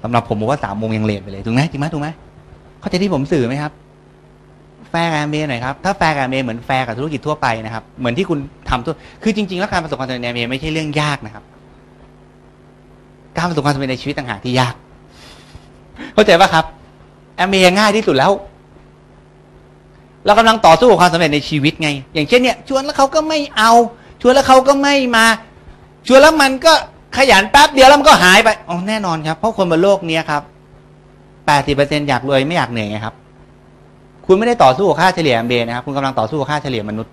[0.02, 2.08] สำหรับผมผมว่าสามโมงยังเลทไปเลยถูกไหมจริงไหมถูกไหม
[2.80, 3.72] เข้าใจที่ผมสื่อไหมครับ
[4.90, 8.38] แฟร์กับเมย์หน่อยครับถ้าแฟร์กับเมย์เหมือนแฟร์กับธุรกิจทั่วไปนะครับ เหมือนที่คุณ
[8.70, 11.44] ทำทั่วคือจริง ๆ แล้วการประสบความสำเร็จในเมย์ไม่ใช่เรื่องยากนะครับ
[13.36, 14.74] การประสบความสำเร็จในชีวิตต่างหากที่ยาก
[16.14, 16.66] เข้าใจปะครับ
[17.36, 18.32] แอมเมย์ง่ายที่สุดแล้ว
[20.26, 23.72] เรากำลังต่อสู้กับความสำเร็จในชีวิตไง อย่างเช่นเนี่ยชวนแล้วเขาก็ไม่เอา
[24.20, 25.26] ชวนแล้วเขาก็ไม่มา
[26.06, 26.72] ชวนแล้วมันก็
[27.16, 30.42] ขยันแป๊บเดียวแล้วมันก็หายไปอ๋อแน่นอนครับ เพราะคนบนโลกเนี้ยครับ
[31.46, 33.14] แปดสิบเปอร์เซ็นอยากรวยไม่อยากเหนื่อยไงครับ
[34.26, 37.12] คุณไม่ได้ต่อสู้กับค่าเฉลี่ย MBA นะครับ คุณกำลังต่อสู้กับค่าเฉลี่ยมนุษย์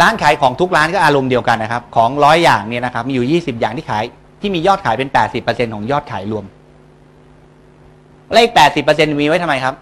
[0.00, 4.04] ร้านขายของทุกร้านก็อารมณ์เดียวกันนะครับ ของร้อยอย่างเนี่ยนะครับ มีอยู่ยี่สิบอย่างที่ขาย
[4.40, 6.44] ที่มียอดขายเป็นแปดสิบเปอร์เซ็นของยอดขายรวม
[8.34, 9.74] เลขแปดสิบเปอร์เซ็นมีไว้ทำไมครับ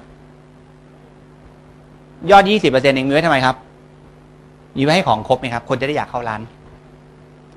[2.30, 3.56] ยอดยี่สิบเปอร์เซ็นเองมีไว้ทำไมครับ
[4.76, 6.40] มีไว้ให้ของครบไหมครับ คนจะได้อยากเข้าร้าน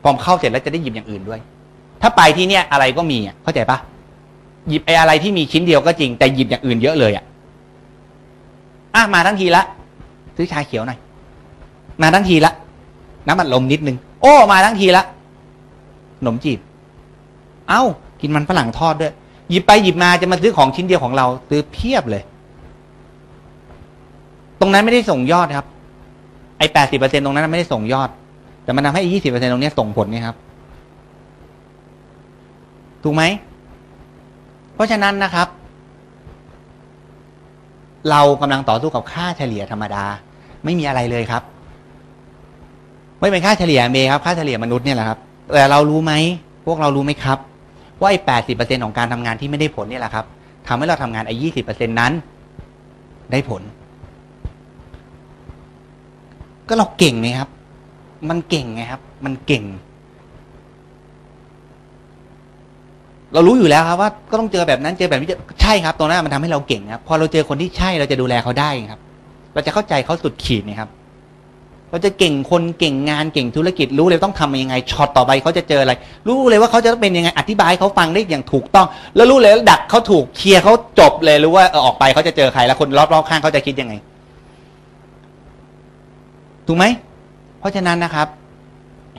[0.04, 1.40] พอเข้าเสร็จแล้วจะได้หยิบอย่างอื่นด้วย
[2.02, 3.78] ถ้าไปที่เนี่ยอะไรก็มีอะเข้าใจปะ
[4.70, 7.24] หยิบไอ้อะไรที่มีชิ้นเดียวก็จริง แต่หยิบอย่างอื่นเยอะเลยอะ
[8.96, 9.64] อะมาทั้งทีละ
[10.36, 11.00] ซื้อชาเขียวหน่อย
[12.02, 12.52] มาทั้งทีละ
[13.28, 15.04] น้ำมันลมนิดนึง โอ้ มาทั้งทีละ
[16.20, 16.60] ขนมจีบ
[17.70, 17.82] เอ้า
[18.22, 19.14] กินมันฝรั่งทอดด้วย
[19.52, 22.24] หยิบไปหยิบมาจะมาซื้อของชิ้นเดียวของเราซื้อเพียบเลย
[24.60, 25.68] ตรงนั้นไม่ได้ส่งยอดครับ
[26.58, 28.10] ไอ้แปดสิบเปอร์เซ็นตรงนั้นไม่ได้ส่งยอด
[28.64, 30.36] แต่มันทำให้ยี่สิบเปอร์เซ็นตรงนี้ส่งผลนี่ครับ
[33.04, 33.24] ถูกไหม
[34.74, 35.48] เพราะฉะนั้นนะครับ
[38.10, 40.04] เรากำลังต่อสู้กับค่าเฉลี่ยธรรมดา
[40.66, 41.44] ไม่มีอะไรเลยครับ
[43.20, 45.20] ไม่เป็นค่าเฉลี่ยเมครับ ค่าเฉลี่ยมนุษย์เนี่ยแหละครับ
[45.54, 46.14] แต่เรารู้ไหม
[46.66, 47.38] พวกเรารู้ไหมครับ
[48.02, 50.26] ว่าไอ้แปดสิบเปอร์เซ็นของการทำงานที่ไม่ได้ผลนี่แหละครับ
[50.68, 52.12] ทำให้เราทำงานไอ้ยี่สิบเปอร์เซ็นนั้น
[53.32, 53.62] ได้ผล
[56.68, 57.50] ก็เราเก่งไงครับ
[58.30, 59.64] มันเก่งไงครับ มันเก่ง
[63.34, 65.28] เรารู้อยู่แล้วครับว่าก็ต้องเจอแบบนั้นเจอแบบนี้
[65.62, 69.02] ใช่ครับตรงนั้นมันทำให้เราเก่งครับ พอเราเจอคนที่ใช่เราจะดูแลเขาได้ครับ
[69.54, 70.90] เราจะเข้าใจเขาสุดขีดนะครับ
[71.92, 75.94] เราจะเก่งคนเก่งงานเก่งธุรกิจรู้เลยต้องทำยังไงช็อตต่อไปเขาจะเจออะไร
[76.28, 83.94] รู้เลยว่าเขาจะเป็นยังไงอธิบายเขาฟังได้อย่างถูกต้อง แล้วรู้เลยดักเขาถูกเคลียร์เขาจบเลยรู้ว่าออกไปเขาจะเจอใครแล้วคนรอบๆข้างเขาจะคิดยังไง
[86.68, 86.86] ถูกไหม
[87.60, 88.28] เพราะฉะนั้นนะครับ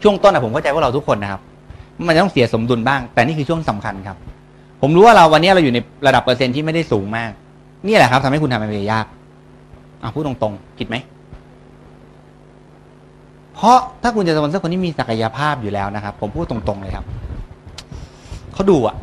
[0.02, 1.40] ช่วงต้นอะผมเข้าใจว่าเราทุกคนนะครับ
[2.06, 4.16] มันต้องเสียสมดุลบ้าง แต่นี่คือช่วงสำคัญครับ
[4.82, 7.30] ผมรู้ว่าเราวันนี้เราอยู่ในระดับเปอร์เซ็นต์ที่ไม่ได้สูงมาก
[7.86, 9.06] นี่แหละครับทำให้คุณทำอะไรยาก
[10.02, 10.96] อะพูดตรงๆผิดไหม
[13.62, 17.04] เพราะถ้าคุณจะสปอนเซอร์คนที่มีศักยภาพอยู่แล้วนะครับ ผมพูดตรงๆเลยครับ
[18.54, 18.94] เขาดูอะ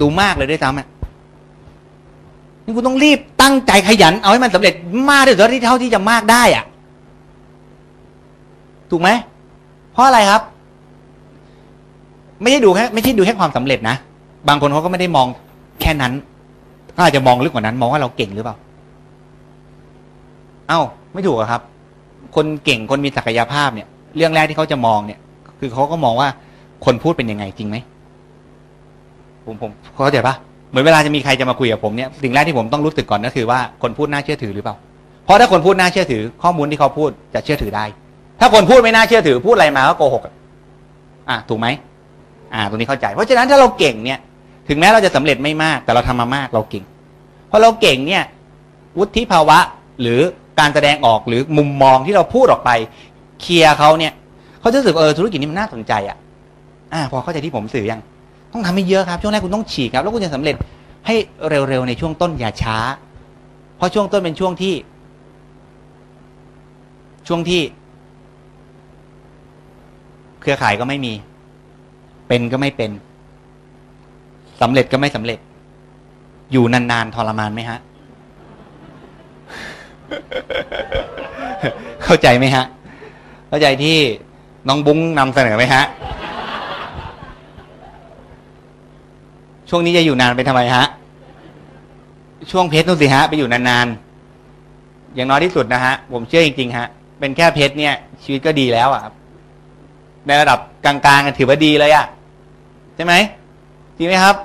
[0.00, 0.86] ดูมากเลยด้วยซ้ำอะ
[2.64, 4.74] นี่คุณต้องรีบตั้งใจขยัน เอาให้มันสำเร็จ
[5.10, 6.64] มากที่สุดที่เท่าที่จะมากได้อะ
[8.90, 9.08] ถูกไหม
[9.92, 10.42] เพราะอะไรครับ
[12.42, 13.96] ไม่ใช่ดูแค่ไม่ใช่ดูแค่ความสำเร็จนะ
[14.48, 15.26] บางคนเขาก็ไม่ได้มอง
[15.80, 16.12] แค่นั้น
[16.92, 18.56] เขาอาจจะมองลึกกว่านั้น มองว่าเราเก่งหรือเปล่า
[20.68, 20.80] เอ้า
[21.14, 21.62] ไม่ถูกครับ
[22.36, 23.86] คนเก่งคนมีศักยภาพเนี่ย
[24.16, 25.18] เรื่องแรกที่เขาจะมองเนี่ย
[25.60, 26.28] คือเขาก็มองว่า
[26.84, 27.76] คนพูดเป็นยังไงจริงไหม
[29.44, 30.34] ผมผมเข้าใจปะ
[30.70, 34.76] เหมือนเวลาจะมีใครจะมาคุยกับผมเนี่ยสิ่งแรกที่ผมต้องรู้สึกก่อนก็คือว่าคนพูดน่าเชื่อถือหรือเปล่า
[35.24, 37.84] เพราะถ้าคนพูดน่าเชื่อถือ ข้อมูลที่เขาพูดจะเชื่อถือได้
[38.40, 40.34] ถ้าคนพูดไม่น่าเชื่อถือ พูดอะไรมาก็โกหกอะ
[41.30, 41.66] อะถูกไหม
[42.54, 44.18] อ่าตรงนี้เข้าใจเพราะฉะนั้นถ้าเราเก่งเนี่ย
[44.68, 46.84] ถึงแม้เราจะสำเร็จไม่มาก แต่เราทำมามากเราเก่ง
[47.50, 48.22] พอเราเก่งเนี่ย
[48.98, 49.58] วุฒิภาวะ
[50.00, 50.20] หรือ
[50.60, 52.70] การแสดงออกหรือมุมมองที่เราพูดออกไป
[53.40, 54.12] เคลียร์เขาเนี่ย
[54.60, 56.16] เขาจะรู้สึกเออธุรกิจนี้มันน่าสนใจอะ
[56.92, 58.00] อ่าพอเข้าใจที่ผมสื่อยัง
[58.52, 60.54] ต้องทำให้เยอะครับ ช่วงแรกคุณต้องฉีกครับ แล้วคุณจะสำเร็จ
[61.06, 61.14] ให้
[61.48, 62.76] เร็วๆในช่วงต้นอย่าช้า
[63.76, 64.74] เพราะช่วงต้นเป็นช่วงที่
[67.28, 67.60] ช่วงที่
[70.40, 71.12] เครือข่ายก็ไม่มี
[72.28, 72.90] เป็นก็ไม่เป็น
[74.60, 75.38] สำเร็จก็ไม่สำเร็จ
[76.52, 77.78] อยู่นานๆทรมานไหมฮะ
[82.04, 82.64] เข้าใจไหมฮะ
[83.48, 83.96] เข้าใจที่
[84.68, 85.82] น้องบุ้งนำเสนอไหมฮะ
[89.68, 90.84] ช่วงนี้จะอยู่นานไปทำไมฮะ
[92.50, 96.86] ช่วงเพชรนู่นสิฮะ ไปอยู่นานๆ อย่างน้อยที่สุดนะฮะ ผมเชื่อจริงๆฮะ
[97.18, 99.12] เป็นแค่เพชรเนี่ย ชีวิตก็ดีแล้วอะครับ
[100.26, 102.06] ในระดับกลางๆถือว่าดีเลยอะ
[102.96, 103.14] ใช่ไหม
[103.96, 104.36] จริงไหมครับ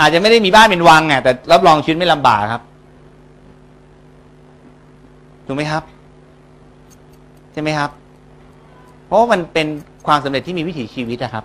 [0.00, 2.62] อาจจะไม่ได้มีบ้านเป็นวังอะแต่รับรองชีวิตไม่ลำบากครับ
[5.46, 5.82] ถูกไหมครับ
[7.52, 7.90] ใช่ไหมครับ
[9.06, 9.66] เพราะว่ามันเป็น
[10.06, 11.44] ความสำเร็จที่มีวิถีชีวิตนะครับ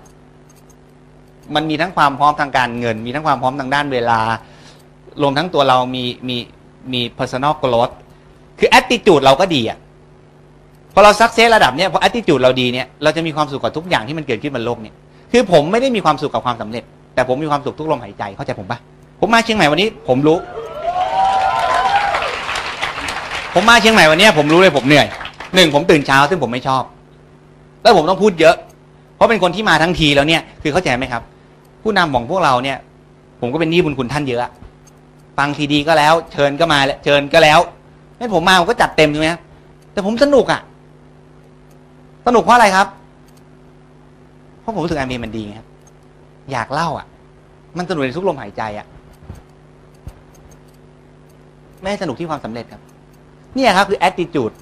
[1.56, 4.20] มันมีทั้งความพร้อมทางการเงิน มีทั้งความพร้อมทางด้านเวลา
[5.22, 6.38] รวมทั้งตัวเรามีมี
[6.94, 7.94] มี personal growth
[8.60, 9.78] คือ attitude เราก็ดีอะ
[10.94, 14.96] พอเรา success ระดับเนี้ยพอ attitude เราดีเนี่ยเราจะมีความสุขกับทุกอย่างที่มันเกิดขึ้นบนโลกเนี่ย
[15.32, 16.84] คือผมไม่ได้มีความสุขกับความสำเร็จ
[17.14, 18.80] แต่ผมมีความสุขทุกลมหายใจเข้าใจผมปะ
[19.20, 20.38] ผมมาเชียงใหม่วันนี้ ผมรู้
[23.60, 25.08] ผมมาเชียงใหม่วันนี้ผมรู้เลยผมเหนื่อย
[25.56, 26.84] หนึ่งผมตื่นเช้าซึ่งผมไม่ชอบ
[27.82, 28.56] แล้วผมต้องพูดเยอะ
[29.16, 31.22] เพราะเป็นคนที่มาทั้งทีแล้วเนี่ยคือเข้าใจไหมครับ
[31.82, 32.78] ผู้นำของพวกเราเนี่ย
[33.42, 34.52] ผมก็เป็นหนี้บุญคุณท่านเยอะ
[35.38, 37.60] ฟังทีดีก็แล้ว เชิญก็มาแล้วเชิญก็แล้ว
[38.18, 39.30] ให้ผมมาผมก็จัดเต็มใช่ไหม
[39.94, 40.62] แต่ผมสนุกอะ
[42.28, 42.88] สนุกเพราะอะไรครับ
[44.62, 45.68] เพราะผมรู้สึกไอเมมันดีครับ
[46.52, 47.06] อยากเล่าอะ
[47.78, 48.86] มันสนุกในทุกลมหายใจอะ
[51.82, 52.87] ไม่สนุกที่ความสำเร็จครับ
[53.58, 54.54] เนี่ยครับคือ attitude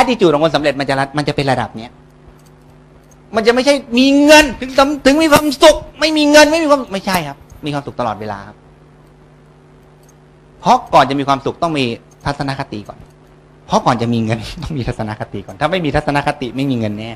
[0.00, 1.92] attitude ของคนสำเร็จมันจะมันจะเป็นระดับเนี้ย
[3.36, 7.36] มันจะไม่ใช่มีเงินถึงสำถึงมีความสุข ไม่มีเงินไม่มีความไม่ใช่ครับ
[7.66, 8.56] มีความสุขตลอดเวลาครับ
[10.60, 11.84] เพราะก่อนจะมีความสุขต้องมี
[12.24, 12.98] ทัศนคติก่อน
[13.66, 17.10] เพราะก่อนจะมีเงินต้องมีทัศนคติก่อน ถ้าไม่มีทัศนคติไม่มีเงินแน่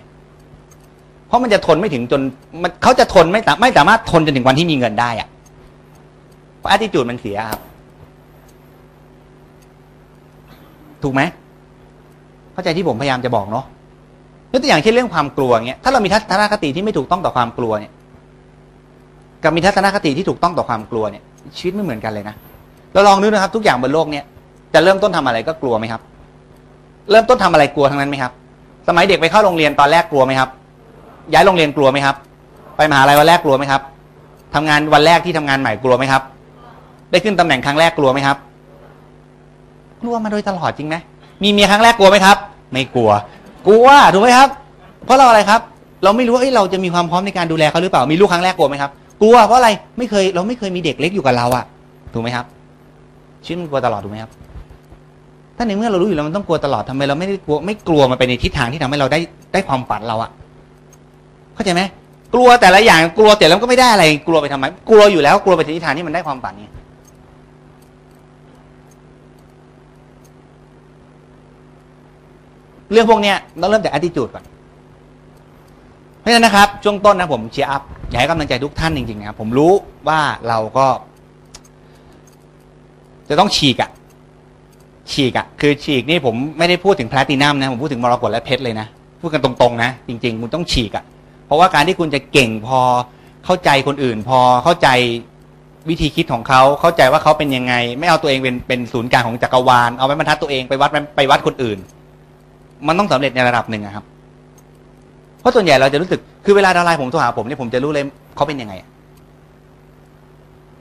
[1.26, 2.20] เพราะมันจะทนไม่ถึงจน
[2.62, 5.28] มันเขาจะทนไม่ไม่สามารถทนจนถึงวันที่มีเงินได้อะ
[6.58, 7.60] เพราะ attitude มันเสียครับ
[11.02, 11.22] ถูกไหม
[12.52, 13.64] เข้าใจที่ผมพยายามจะบอกเนาะ
[14.52, 17.92] ยกตัวอย่างเช่นเรื่องความกลัวเงี้ยถ้าเรามีทัศนคติที่ไม่ถูกต้องต่อความกลัวเนี่ย
[19.42, 21.22] กับมีทัศนคติที่ถูกต้องต่อความกลัวเนี่ย
[21.56, 22.34] ชีวิตไม่เหมือนกันเลยนะ
[22.92, 24.24] เราลองนึกนะครับ ทุกอย่างบนโลกเนี่ย
[24.74, 26.00] จะเริ่มต้นทำอะไรก็กลัวไหมครับ
[27.10, 28.32] เริ่มต้นทำอะไรกลัวทั้งนั้นไหมครับ
[28.88, 30.48] สมัยเด็กไปเข้าโรงเรียนตอนแรกกลัวไหมครับ
[31.32, 32.16] ย้ายโรงเรียนกลัวไหมครับ
[32.76, 33.82] ไปมหาลัยวันแรกกลัวไหมครับ
[34.54, 36.22] ทำงานวันแรกที่ทำงานใหม่กลัวไหมครับ
[37.10, 38.36] ได้ขึ้นตำแหน่งครั้งแรกกลัวไหมครับ
[40.02, 40.96] กลัวมาโดยตลอดจริงไหม
[41.42, 42.36] มีเมียครั้งแรกกลัวไหมครับ
[42.72, 43.10] ไม่กลัว
[43.66, 44.48] กลัวถูกไหมครับ
[45.04, 45.60] เพราะเราอะไรครับ
[46.04, 48.90] เราไม่รู้ว่าเราจะมีความพร้อมในการดูแลเขาหรือเปล่ามีลูกครั้งแรกกลัวไหมครับ
[49.22, 49.68] กลัวเพราะอะไร
[49.98, 51.64] ไม่เคยเราไม่เคยมีเด็กเล็กอยู่กับเราอะ
[52.12, 52.44] ถูกไหมครับ
[53.44, 54.30] ชีวิตมันกลัวตลอดถูกไหมครับ
[55.56, 59.18] ถ้าในเมื่อเรารู้อยู่แล้วมันต้องกลัวตลอดทำไมเราไม่ได้กลัวไม่กลัวมันไปในทิศทางที่ทำให้เราได้
[59.52, 60.30] ได้ความฝันเราอะ
[61.54, 61.82] เข้าใจไหม
[62.34, 66.66] กลัวแต่ละอย่างกลัวแต่แล้วก็ไม่ได้อะไร กลัวไปทำไม กลัวอยู่แล้วกลัวไปในทิศทางที่มันได้ความฝันไง
[72.92, 74.44] เรื่องพวกเนี้ยต้องเริ่มจาก attitude ก่อน
[76.20, 79.72] เพราะฉะนั้นนะครับ ช่วงต้นนะผม cheer up อยากให้กำลังใจทุกท่านจริงๆนะครับผมรู้
[80.08, 80.86] ว่าเราก็
[83.28, 83.90] จะต้องฉีกอะ
[85.12, 88.86] ฉีกอะคือฉีกนี่ผมไม่ได้พูดถึงแพลตินัมนะผมพูดถึงมรกตและเพชรเลยนะ
[89.20, 91.04] พูดกันตรงๆนะจริง ๆ คุณต้องฉีกอะ
[91.46, 92.80] เพราะว่าการที่คุณจะเก่งพอ
[93.44, 94.88] เข้าใจคนอื่น พอเข้าใจ
[95.88, 101.78] วิธีคิดของเขาเข้าใจว่าเขาเป็นยังไง ไม่เอาตัวเองเป็นเป็นศูนย์กลางของจักรวาลเอาไม้บรรทัดตัวเองไปวัดไปวัดคนอื่น
[102.86, 104.04] มันต้องสำเร็จในระดับหนึ่งอะครับ
[105.40, 108.04] เพราะส่วนใหญ่เราจะรู้สึกคือเวลาดาราผมโทรหาผมเนี่ยผมจะรู้เลย
[108.36, 108.74] เขาเป็นยังไง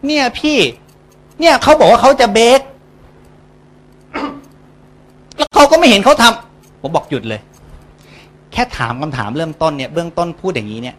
[0.05, 0.57] เนี่ยพี่
[1.39, 2.61] เนี่ยเขาบอกว่าเขาจะเบค
[5.37, 7.41] แล้วเขาก็ไม่เห็นเขาทำผมบอกหยุดเลย
[8.51, 10.95] แค่ถามคำถามเริ่มต้นเนี่ยเบื้องต้นพูดอย่างนี้เนี่ย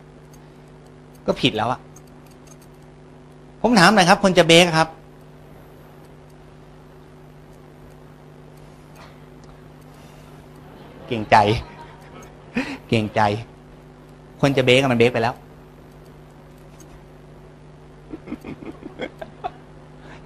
[1.26, 1.80] ก็ผิดแล้วอะ
[3.62, 4.88] ผมถามหน่อยครับ คนจะเบคครับ
[11.10, 11.36] เก่งใจ
[12.88, 13.20] เก่งใจ
[14.40, 15.34] คนจะเบคอะมันเบคไปแล้ว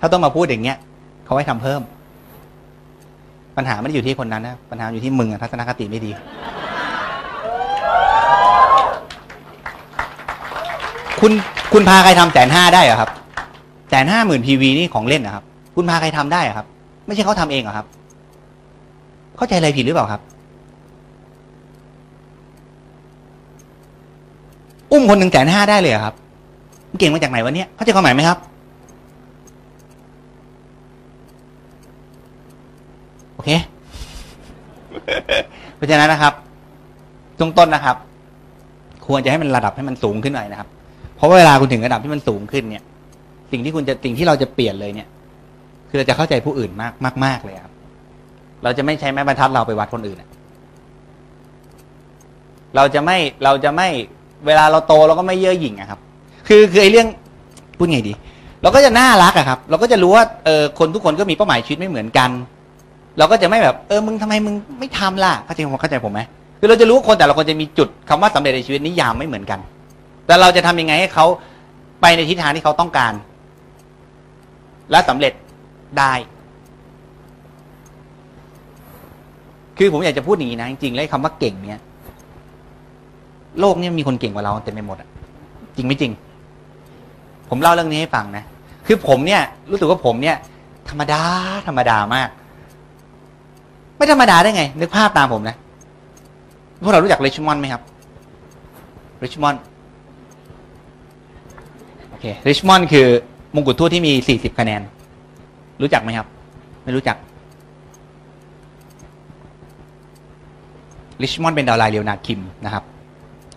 [0.00, 0.76] ถ้าต้องมาพูดอย่างเงี้ย
[1.24, 1.80] เขาให้ทำเพิ่ม
[3.56, 6.10] ปัญหาไม่ได้อยู่ที่คนนั้นนะปัญหาอยู่ที่มึงทัศนคติไม่ดี
[11.20, 11.32] คุณ
[11.72, 13.10] คุณพาใครทำแสนห้าได้เหรอครับ
[13.90, 15.44] แสนห้าหมื่นพีวีนี่ของเล่นนะครับ
[15.76, 16.66] คุณพาใครทำได้เหรอครับ
[17.06, 17.86] ไม่ใช่เขาทำเองเหรอครับ
[19.36, 20.20] เข้าใจอะไรผิดหรือเปล่าครับ
[24.94, 26.14] อุ้มคนหนึ่งแสนห้าได้เลยเหรอครับ
[26.90, 28.38] มันเก่งมาจากไหนวะเนี่ยเข้าใจความหมายไหมครับ
[33.34, 33.50] โอเค
[35.76, 36.32] เพราะฉะนั้นนะครับ
[37.38, 37.96] ตรงต้นนะครับ
[39.06, 40.68] ควรจะให้มันระดับให้มันสูงขึ้นหน่อยนะครับ
[41.16, 42.82] เพราะว่าเวลาคุณถึงระดับที่มันสูงขึ้นเนี่ย
[43.52, 45.08] สิ่งที่คุณจะสิ่งที่เราจะเปลี่ยนเลยเนี่ย
[45.88, 47.72] คือเราจะเข้าใจผู้อื่นมากมากมากเลยครับ
[48.62, 50.28] เราจะไม่ใช้ไม้บรรทัดเราไปวัดคนอื่นอะ
[52.76, 53.88] เราจะไม่เราจะไม่
[54.46, 55.98] เวลาเราโตเราก็ไม่เย่อหยิ่งอะครับ
[56.48, 57.06] คือคือไอ้เรื่อง
[57.78, 58.14] พูดไงดี
[58.62, 62.30] เราก็จะน่ารักอะครับ เราก็จะรู้ว่าเออคนทุกคนก็มีเป้าหมายชีวิตไม่เหมือนกัน
[63.18, 66.20] เราก็จะไม่แบบเออมึงทำไมมึงไม่ทำล่ะเข้าใจผมเข้าใจผมไหม
[66.58, 69.60] คือเราจะรู้ว่าคนแต่ละคนจะมีจุดคำว่าสำเร็จในชีวิตนิยามไม่เหมือนกัน
[70.26, 71.26] แต่เราจะทำยังไงให้เขา
[72.00, 73.12] ไปในทิศทางที่เขาต้องการ
[74.90, 75.32] และสำเร็จ
[75.98, 76.12] ได้
[79.78, 81.80] คือผมอยากจะพูดอย่างนี้นะจริงๆแล้วคำว่าเก่งเนี่ย
[83.60, 85.08] โลกนี้มีคนเก่งกว่าเราเต็มไปหมดอะ
[85.76, 86.12] จริงไม่จริง
[87.50, 88.44] ผมเล่าเรื่องนี้ให้ฟังนะ
[88.86, 90.36] คือผมเนี่ย รู้สึกว่าผมเนี่ย
[90.88, 91.20] ธรรมดา
[91.66, 92.28] ธรรมดามาก
[93.96, 95.56] ไม่ธรรมดาได้ไง นึกภาพตามผมนะ
[96.82, 97.82] พวกเรารู้จักริชมอนไหมครับ
[99.22, 99.54] ริชมอน
[102.08, 103.06] โอเคริชมอนคือ
[103.54, 104.82] มงกุฎทั่วที่มี 40 คะแนน
[105.82, 106.26] รู้จักไหมครับ
[106.84, 107.16] ไม่รู้จัก
[111.22, 112.84] ริชมอนเป็นดาวไลน์เรียวนาคิมนะครับ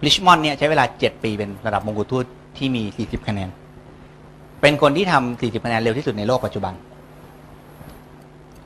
[0.06, 2.22] ริชมอนด์เนี่ยใช้เวลา 7 ปีเป็นระดับมงกุฎทั่ว
[2.58, 3.50] ที่มี 40 คะแนน
[4.62, 6.74] เป็นคนที่ทำ40 คะแนนเร็วที่สุดในโลกปัจจุบัน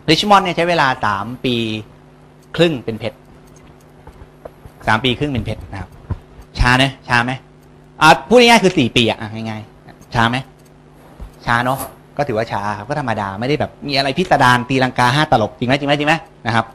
[0.09, 0.87] ริชมอนด์เนี่ยใช้เวลา
[1.17, 1.55] 3 ปี
[2.55, 3.17] ครึ่งเป็นเพชร
[4.87, 5.89] สามปีครึ่งเป็นเพชรนะครับ
[6.59, 7.31] ช้าเนะช้าไหม
[8.01, 10.37] อะพูดง่ายๆคือสี่ปีอะอะง่ายๆช้าไหม
[11.45, 11.79] ช้าเนาะ
[12.17, 16.15] ก็ถือว่าช้าครับก็ธรรมดาไม่ได้แบบมีอะไรพิสดารตีลังกาห้าตลบจริงไหมจริงไหมจริงไหม
[16.47, 16.65] นะครับ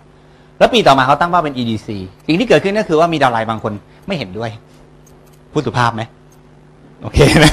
[0.59, 1.89] แล้วปีต่อมาเขาตั้งเป้าเป็น EDC
[2.27, 3.73] สิ่งที่เกิดขึ้นก็คือว่ามีดาวไลน์บางคน
[4.07, 4.51] ไม่เห็นด้วย
[5.53, 6.03] พูดสุภาพไหม
[7.03, 7.53] โอเคนะ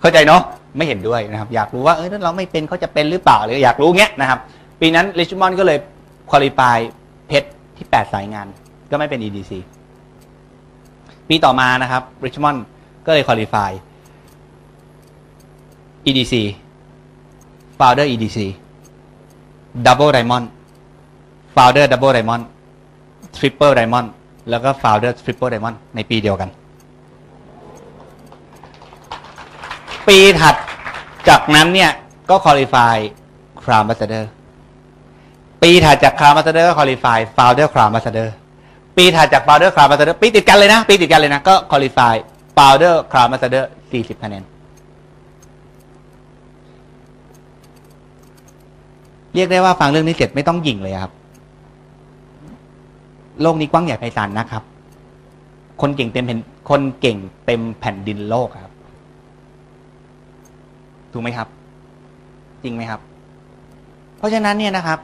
[0.00, 0.42] เข้าใจเนาะ
[0.76, 4.38] ไม่เห็นด้วยนะครับ อยากรู้ว่าเออถ้าเราไม่เป็นเขาจะเป็นหรือเปล่าหรืออยากรู้เงี้ยนะครับ
[4.80, 5.78] ปีนั้นริชมอนด์ก็เลย
[6.30, 6.78] qualify
[7.28, 8.46] เพชรที่ 8 สายงาน
[8.90, 9.52] ก็ไม่เป็น EDC
[11.28, 12.58] ปีต่อมานะครับ Richmond
[13.06, 13.70] ก็เลยคุริฟาย
[16.06, 16.34] EDC
[17.78, 18.38] Founder EDC
[19.86, 20.46] Double Diamond
[21.54, 22.42] Founder Double Diamond
[23.36, 24.08] Triple Diamond
[24.48, 26.48] แล้วก็ Founder Triple Diamond ในปีเดียวกัน
[30.08, 30.54] ปีถัด
[31.28, 31.90] จากนั้นเนี่ย
[32.30, 34.30] ก็ qualify Crown Ambassador
[35.62, 38.34] ปีถัดจาก Crown Ambassador ก็ qualify Founder Crown Ambassador
[38.96, 44.42] ปีถัดจาก Founder Crown Ambassador ปีติดกันเลยนะ ปีติดกันเลยนะ ก็ qualify Founder Crown Ambassador สี่สิบคะแนน
[49.34, 51.12] เรียกได้ว่าฟังเรื่องนี้เสร็จไม่ต้องหยิ่งเลยครับ
[53.42, 54.62] โลกนี้กว้างใหญ่ไพศาลนะครับ
[55.80, 56.38] คนเก่งเต็มแผ่น
[56.70, 58.72] คนเก่งเต็มแผ่นดินโลกครับ
[61.12, 61.48] ถูกไหมครับ
[62.62, 63.00] จริงไหมครับ
[64.18, 64.98] เพราะฉะนั้นเนี่ยนะครับ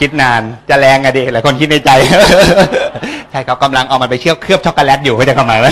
[0.00, 1.90] คิดนานจะแรงอะดิหลายคนคิดในใจ
[3.30, 5.68] ใช่ครับกำลังเอามันไปเชื่อเคลือบช็อกโกแลตอยู่เข้าใจความหมายไหม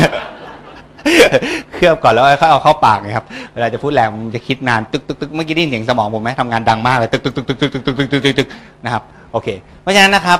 [1.72, 8.48] เคลือบก่อนแล้วค่อยเอาเข้าปากไงครับเวลาจะพูดแรงมันจะคิดนานตึกตึกตึกเมื่อกี้ได้ยินเสียงสมองผมไหมทำงานดังมากเลยตึกตึกตึกตึกตึกตึกตึกตึกตึกตึกตึก
[8.84, 9.02] นะครับ
[9.32, 9.48] โอเค
[9.80, 10.38] เพราะฉะนั้นนะครับ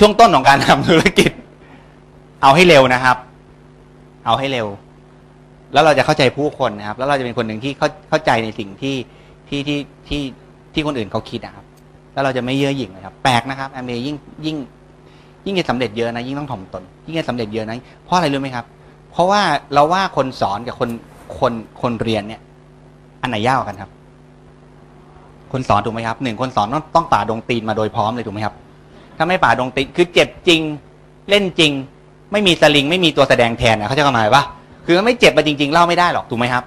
[0.00, 1.30] ช่วงต้นของการทำธุรกิจ
[2.42, 3.16] เอาให้เร็วนะครับ
[4.26, 4.66] เอาให้เร็ว
[5.72, 8.96] แล้วเราจะเข้าใจผู้คนนะครับ แล้วเราจะเป็นคนหนึ่งที่เข้าเข้าใจในสิ่งที่
[9.48, 9.78] ที่ที่
[10.08, 10.20] ที่
[10.74, 11.64] ที่คนอื่นเขาคิดนะครับ
[12.12, 14.16] แล้วเราจะไม่เย่อหยิ่งเลยครับ แปลกนะครับแอมเมยิ่ง
[14.46, 14.56] ยิ่ง
[15.46, 18.64] ยิ่งจะสำเร็จเยอะนะยิ่งต้องถ่อมตน ยิ่งจะสำเร็จเยอะนะเพราะอะไรรู้ไหมครับ
[19.12, 19.42] เพราะว่า
[19.74, 20.90] เราว่าคนสอนกับคน
[21.38, 21.52] คน
[21.82, 22.40] คนเรียนเนี่ย
[23.22, 23.90] อันไหนยากกว่ากันครับ
[25.52, 28.54] คนสอนถูกไหมครับหนึ่งคนสอนต้องต้องป่าดงตีนมาโดยพร้อมเลยถูกไหมครับ
[29.16, 30.60] ถ้าไม่ป่าดงตีนคือเจ็บจริง
[31.30, 31.72] เล่นจริง
[32.32, 34.44] ไม่มีสลิง ไม่มีตัวแสดงแทนนะเขาจะเข้ามาปะ
[34.86, 36.64] คือไม่เจ็บมาจริงๆเล่าไม่ได้หรอกถูกไหมครับ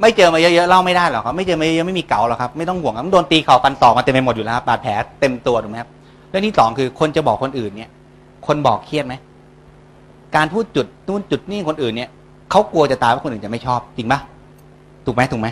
[0.00, 5.90] ไม่เจอมาเยอะๆเล่าไม่ได้หรอกครับ ไม่เจอมาเยอะๆไม่มีเก๋าหรอกครับไม่ต้องห่วงครับโดนตีเข่าปันต่อมาเต็มไปหมดอยู่แล้วครับบาดแผลเต็มตัวถูกไหมครับ
[6.30, 7.90] เรื่องที่สองคือคนจะบอกคนอื่นเนี่ย
[8.46, 9.14] คนบอกเครียดไหม
[10.36, 12.10] การพูดจุดนู่นจุดนี่คนอื่นเนี่ย
[12.50, 14.20] เขากลัวจะตายว่าคนอื่นจะไม่ชอบจริงปะ
[15.06, 15.48] ถูกไหมถูกไหม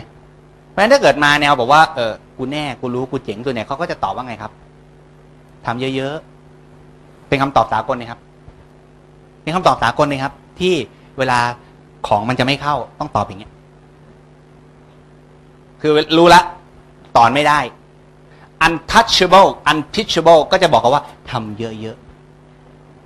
[0.69, 4.51] เพราะฉะนั้นถ้าเกิดมาแนวบอกว่าเออกูแน่กูรู้กูเจ๋งตัวเนี่ยเขาก็จะตอบว่าไงครับ
[5.65, 8.19] ทำเยอะๆเป็นคำตอบสากลนะครับ
[9.41, 10.73] เป็นคำตอบสากลเลยครับ ที่
[11.17, 11.39] เวลา
[12.07, 13.51] ของมันจะไม่เข้าต้องตอบอย่างเงี้ย
[15.81, 16.41] คือรู้ละ
[17.17, 17.59] ตอนไม่ได้
[18.65, 22.08] untouchable unteachable ก็จะบอกเขาว่าทำเยอะๆ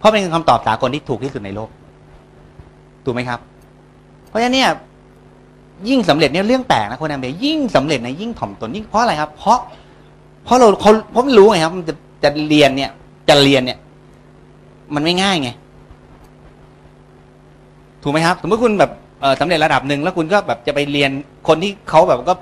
[0.04, 1.70] เพราะเป็นคำตอบสากลที่ถูกที่สุดในโลก
[3.06, 3.40] ถูกไหมครับ
[4.30, 4.70] เพราะฉะนั้นเนี่ย
[5.90, 9.60] ยิ่งสำเร็จเนี่ยเรื่องแปลกนะคนแอมเบยยิ่งสำเร็จนะยิ่งถ่อมตนยิ่งเพราะอะไรครับ เพราะ
[10.44, 11.94] เพราะเราเขาเพราะมันรู้ไงครับ มันจะ
[12.24, 12.90] จะเรียนเนี่ย
[13.30, 13.78] จะเรียนเนี่ย
[14.96, 15.50] มันไม่ง่ายไง
[18.04, 21.12] ถูกไหมครับ สมมติคุณแบบเอ่อสำเร็จระดับหนึ่งแล้วคุณก็แบบจะไปเรียน
[21.48, 22.34] คนที่เขาแบบก็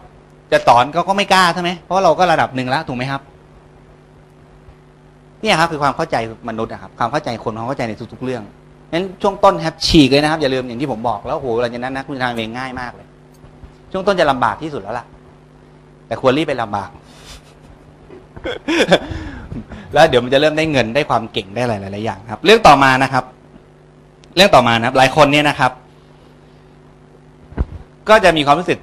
[0.51, 3.21] จะสอนเขาก็ไม่กล้าใช่ไหมเพราะเราก็ระดับหนึ่งแล้วถูกไหมครับ
[5.41, 6.15] เนี่ยครับคือความเข้าใจ
[6.49, 8.43] มนุษย์นะครับความเข้าใจคนความเข้าใจในทุกๆเรื่อง
[8.93, 13.07] นั้นช่วงต้นครับฉีกเลยนะครับอย่าลืมอย่างที่ผมบอกแล้วโหหลังจากนั้นนะคุณจะทำเองง่ายมากเลย
[13.91, 15.05] ช่วงต้นจะลำบากที่สุดแล้วล่ะ
[16.07, 16.89] แต่ควรรีบไปลำบาก
[19.93, 23.23] แล้วเดี๋ยวมันจะเริ่มได้เงินได้ความเก่งได้หลายๆอย่างครับ เรื่องต่อมานะครับ
[24.35, 25.71] เรื่องต่อมานะครับ หลายคนเนี่ยนะครับ
[28.09, 28.79] ก็จะมีความรู้สึก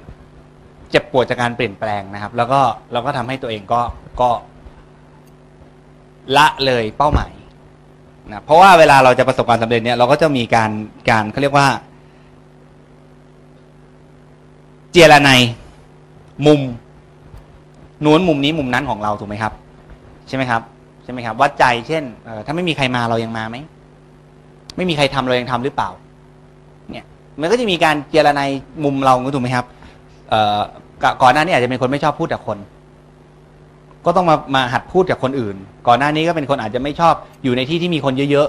[0.91, 2.59] เจ็บปวดจากการเปลี่ยนแปลงนะครับ แล้วก็
[2.93, 3.81] เราก็ทำให้ตัวเองก็
[4.21, 4.29] ก็
[6.37, 7.31] ละเลยเป้าหมาย
[8.31, 10.71] นะเพราะว่าเวลาเราจะประสบความสำเร็จเนี่ยเราก็จะมีการ
[11.09, 11.67] การเขาเรียกว่า
[14.91, 15.29] เจรไน
[16.47, 16.61] มุม
[18.05, 19.53] นู้นมุมนี้มุมนั้นของเราถูกไหมครับ
[20.27, 20.61] ใช่ไหมครับ
[21.03, 23.57] ใช่ไหมครับ วัดใจเช่นเออถ้าไม่มีใครมาเรายังมาไหม
[24.77, 25.89] ไม่มีใครทำเรายังทำหรือเปล่า
[26.91, 27.05] เนี่ย
[27.41, 28.41] มันก็จะมีการเจรไน
[28.83, 29.65] มุมเราถูกไหมครับ
[30.29, 30.59] เออ
[31.21, 32.57] ก่อนหน้านี้อาจจะเป็นคนไม่ชอบพูดกับคน
[34.09, 35.55] ก็ต้องมามาหัดพูดกับคนอื่น
[35.87, 37.13] ก่อนหน้านี้ก็เป็นคนอาจจะไม่ชอบ
[37.43, 38.47] อยู่ในที่ที่มีคนเยอะ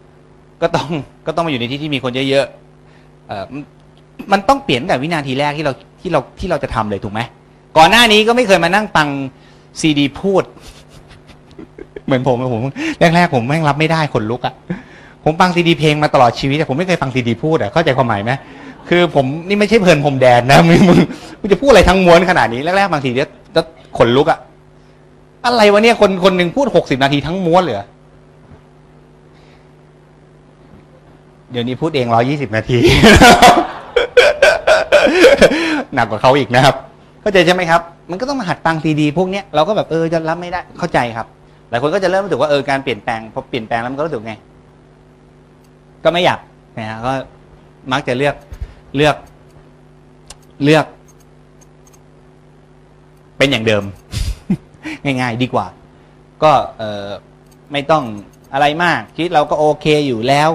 [0.00, 0.88] ๆก็ต้อง
[1.26, 3.62] ก็ต้องมาอยู่ในที่ที่มีคนเยอะๆเอ่อมัน
[4.32, 7.20] มันต้องเปลี่ยนแต่วินาทีแรกที่เราที่เราที่เราจะทำเลยถูกไหม
[7.78, 9.08] ก่อนหน้านี้ก็ไม่เคยมานั่งฟัง
[9.80, 10.42] ซีดีพูด
[12.04, 12.62] เหมือนผมผม
[13.00, 14.54] แรกๆผมแม่งรับไม่ได้คนลุกอะ
[15.24, 18.32] ผมฟังซีดีเพลงมาตลอดชีวิตแต่ผมไม่เคยฟังซีดีพูดอะเข้าใจความหมายไหม
[18.88, 20.80] คือผมนี่ไม่ใช่เพลินผมแดนนะมึง
[21.40, 23.62] มึงจะพูดอะไรทั้งม้วนขนาดนี้แรกๆบางทีเนี่ยจะ
[23.98, 24.38] ขนลุกอะ
[25.46, 27.86] อะไรวะเนี่ยคนคนหนึ่งพูดหกสิบนาทีทั้งม้วนเลยเหรอ
[31.52, 32.78] เดี๋ยวนี้พูดเองร้อยี่สิบนาที
[35.94, 36.76] หนักกว่าเขาอีกนะครับ
[37.20, 41.26] เข้าใจใช่ไหมครับ มันก็ต้องมาหัดฟังซีดี พวกเนี้ยเราก็แบบเออจะรับไม่ได้เข้าใจครับ
[41.70, 44.34] หลายคนก็จะเริ่มรู้สึกว่าเออการเปลี่ยนแปลงพอเปลี่ยนแปลงแล้วมันก็รู้สึกไง
[46.04, 46.40] ก็ไม่อยาก
[46.78, 47.12] นะฮะก็
[47.92, 48.34] มักจะเลือก
[48.96, 49.16] เลือก
[50.64, 50.86] เลือก
[53.38, 53.84] เป็นอย่างเดิม
[55.04, 55.66] ง่าย ๆ ดีกว่า
[56.42, 56.52] ก็
[57.72, 58.04] ไม่ต้อง
[58.52, 60.48] อะไรมาก ชีวิตเราก็โอเคอยู่แล้ว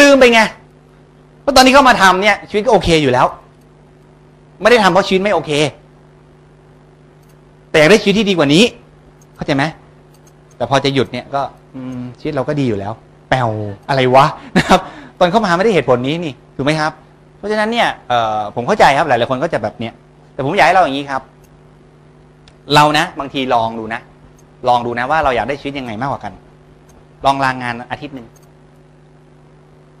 [0.00, 0.40] ลืมไปไง
[1.40, 3.26] เพราะตอนนี้เข้ามาทำเนี่ย ชีวิตก็โอเคอยู่แล้ว
[4.60, 5.50] ไม่ได้ทำเพราะชีวิตไม่โอเค
[7.70, 8.64] แต่อยากได้ชีวิตที่ดีกว่านี้
[9.36, 9.64] เข้าใจไหม
[10.56, 11.42] แต่พอจะหยุดเนี่ยก็
[12.20, 12.92] ชีวิตเราก็ดีอยู่แล้ว
[13.30, 13.48] แปลว
[13.88, 14.26] อะไรวะ
[14.56, 14.80] นะครับ
[15.18, 16.92] ตอนเข้ามาไม่ได้เหตุผลนี้นี่ถูกไหมครับ
[17.36, 17.88] เพราะฉะนั้นเนี่ย
[18.54, 19.92] ผมเข้าใจครับหลายๆคนก็จะแบบเนี้ย
[20.34, 21.22] แต่ผมอยากให้เราอย่างนี้ครับ
[22.74, 24.00] เรานะ บางทีลองดูนะ
[24.68, 26.32] ลองดูนะว่าเราอยากได้ชีวิตยังไงมากกว่ากัน
[27.24, 28.26] ลองลางงานอาทิตย์หนึ่ง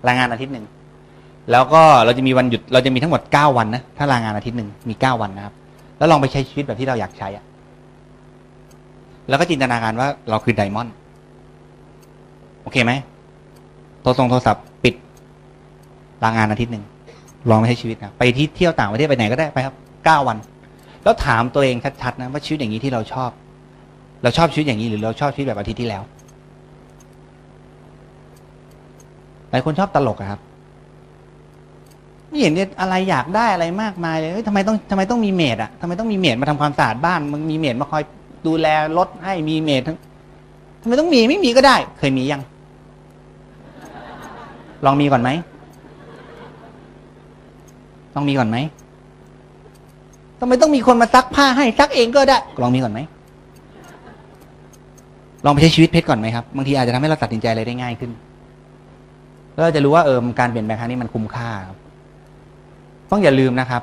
[0.06, 0.64] ลางานอาทิตย์หนึ่ง
[1.50, 5.54] แล้วก็เราจะมีวันหยุดเราจะมีทั้งหมดเก้าวันนะถ้าลางานอาทิตย์หนึ่งมีเก้าวันนะครับ
[5.98, 7.44] แล้วลองไปใช้ชีวิตแบบที่เราอยากใช้อะ
[9.28, 10.94] แล้วก็จินตนาการว่าเราคือไดมอนด์
[12.62, 12.92] โอเคไหม
[14.02, 14.94] โทรส่งโทรศัพท์ปิด
[16.24, 16.84] ลางานอาทิตย์หนึ่ง
[17.50, 19.74] ลองไปใช้ชีวิตนะไปที่เที่ยวต่างประเทศไปไหนก็ได้ไปครับ
[20.04, 20.36] เก้าวัน
[21.04, 23.30] แล้วถามตัวเองชัดๆนะว่าชีวิตอย่างนี้ที่เราชอบ
[24.22, 26.02] เราชอบชีวิตอย่างนี้หรือเราชอบชีวิตแบบอาทิตย์ที่แล้ว
[29.50, 30.40] หลายคนชอบตลกครับ
[32.28, 38.02] ไม่เห็นเนี่ยอะไรอยากได้อะไรมากมายเลยทำไมต้องทำไมต้องมีเมดอะทำไมต้องมีเมดมาทำความสะอาดบ้านมึงมีเมดมาคอย
[38.46, 38.66] ดูแล
[38.98, 39.96] รถให้มีเมดทั้ง
[40.82, 42.42] ทำไมต้องมีไม่มีก็ได้ เคยมียัง
[44.84, 45.30] ลองมีก่อนไหม
[48.14, 48.56] ลองมีก่อนไหม
[50.44, 53.00] ทำไมต้องมีคนมาซักผ้าให้ซักเองก็ได้ ลองมีก่อนไหม
[55.44, 58.10] ลองไปใช้ชีวิตเพชรก่อนไหมครับ บางทีอาจจะทำให้เราตัดสินใจอะไรได้ง่ายขึ้น
[59.52, 61.78] เราจะรู้ว่าเออการเปลี่ยนแปลงครั้งนี้มันคุ้มค่าครับ
[63.10, 63.82] ต้องอย่าลืมนะครับ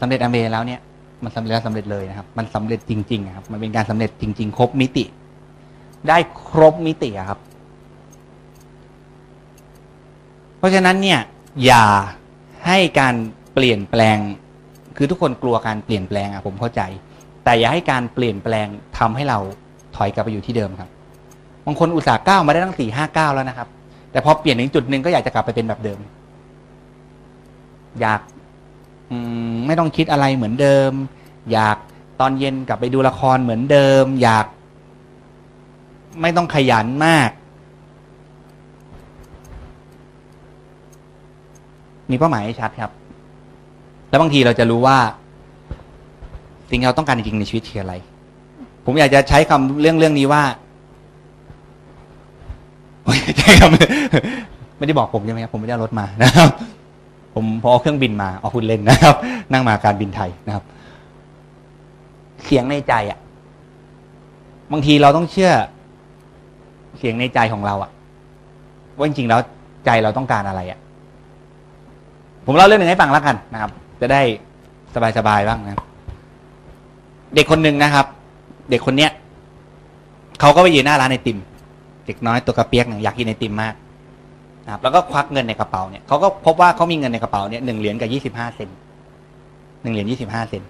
[0.00, 0.80] สำเร็จอเมแล้วเนี่ย
[1.24, 5.04] มันสำเร็จแล้วสำเร็จเลยนะครับ มันสำเร็จจริงๆอะครับ มันเป็นการสำเร็จจริง ๆ ครบมิติ
[6.08, 6.18] ได้
[6.48, 7.38] ครบมิติครับ
[10.58, 11.20] เพราะฉะนั้นเนี่ย
[11.64, 11.86] อย่า
[12.66, 13.14] ให้การ
[13.54, 14.18] เปลี่ยนแปลง
[14.96, 16.82] คือทุกคนกลัวการเปลี่ยนแปลงอะผมเข้าใจ
[17.44, 18.66] แต่อย่าให้การเปลี่ยนแปลง
[18.98, 19.38] ทำให้เรา
[19.96, 20.90] ถอยกลับไปอยู่ที่เดิมครับ
[21.66, 23.68] บางคนอุตส่าห์ก้าวมาได้ตั้งสี่ห้าก้าวแล้วนะครับ
[24.12, 25.98] แต่พอเปลี่ยนถึงจุดหนึ่งก็อยากจะกลับไปเป็นแบบเดิม
[28.00, 28.20] อยาก
[29.10, 29.12] อ
[29.66, 30.92] ไม่ต้องคิดอะไรเหมือนเดิม
[31.52, 31.76] อยาก
[32.20, 34.46] ตอนเย็นกลับไปดูละครเหมือนเดิม อยาก
[36.20, 37.30] ไม่ต้องขยันมาก
[42.10, 42.90] มีเป้าหมายให้ชัดครับ
[44.12, 44.98] แล้วบางทีเราจะรู้ว่า
[46.70, 47.94] สิ่งที่เราต้องการจริงในชีวิตคืออะไร
[48.84, 50.42] ผมอยากจะใช้คำเรื่องเรื่องนี้ว่า
[53.38, 53.70] ใช่ครับ
[54.78, 56.48] ไม่ได้บอกผมใช่ไหมครับผมไม่ได้รถมานะครับ
[57.34, 59.16] ผมพอเอาเครื่องบินมาเอาคุณเล่นนะครับ
[59.52, 60.64] นั่งมาการบินไทยนะครับ
[62.44, 63.18] เสียงในใจอะ
[64.72, 65.52] บางทีเราต้องเชื่อ
[66.98, 67.90] เสียงในใจของเราอะ
[68.96, 69.40] ว่าจริงๆแล้ว
[69.86, 70.78] ใจเราต้องการอะไรอะ
[72.46, 73.70] ผมเล่าเรื่องหนึ่งให้ฟังแล้วกันนะครับ
[74.02, 74.22] จะได้
[75.18, 75.80] สบายๆบ้างนะ
[77.34, 78.06] เด็กคนหนึ่งนะครับ
[78.70, 79.10] เด็กคนเนี้ย
[80.40, 81.38] เขาก็ไปยืนหน้าร้านไอติม
[82.06, 83.74] เด็กน้อยตัวกระเปียกหนึ่งอยากกินไอติมมาก
[84.64, 88.68] นะครับแล้วก็ควักเงินในกระเป๋าเนี่ยเขาก็พบว่าเขามีเงินในกระเป๋าเนี่ยหนึ่งเหรียญกับยี่สิบห้าเซน
[89.82, 90.62] หนึ่งเหรียญยี่สิบห้าเซน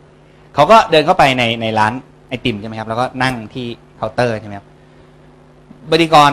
[0.54, 1.92] เขาก็เดินเข้าไปในในร้าน
[2.28, 4.66] ไอติมใช่ไหมครับ แล้วก็นั่งที่เคาน์เตอร์ใช่ไหมครับ
[5.90, 6.30] บริกร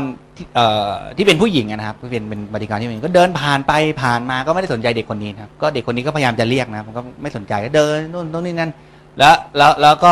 [1.17, 8.71] ที่เป็นผู้หญิงนะครับเป็นเป็นบริการที่เป็นก็เดินผ่านไปผ่านมาก็ไม่ได้สนใจเด็กคนนี้นะครับก็เด็กคนนี้ก็พยายามจะเรียกนะมันก็ไม่สนใจก็เดินนู่นตรงนี้นั่น
[9.17, 10.11] แล้วแล้วแล้วก็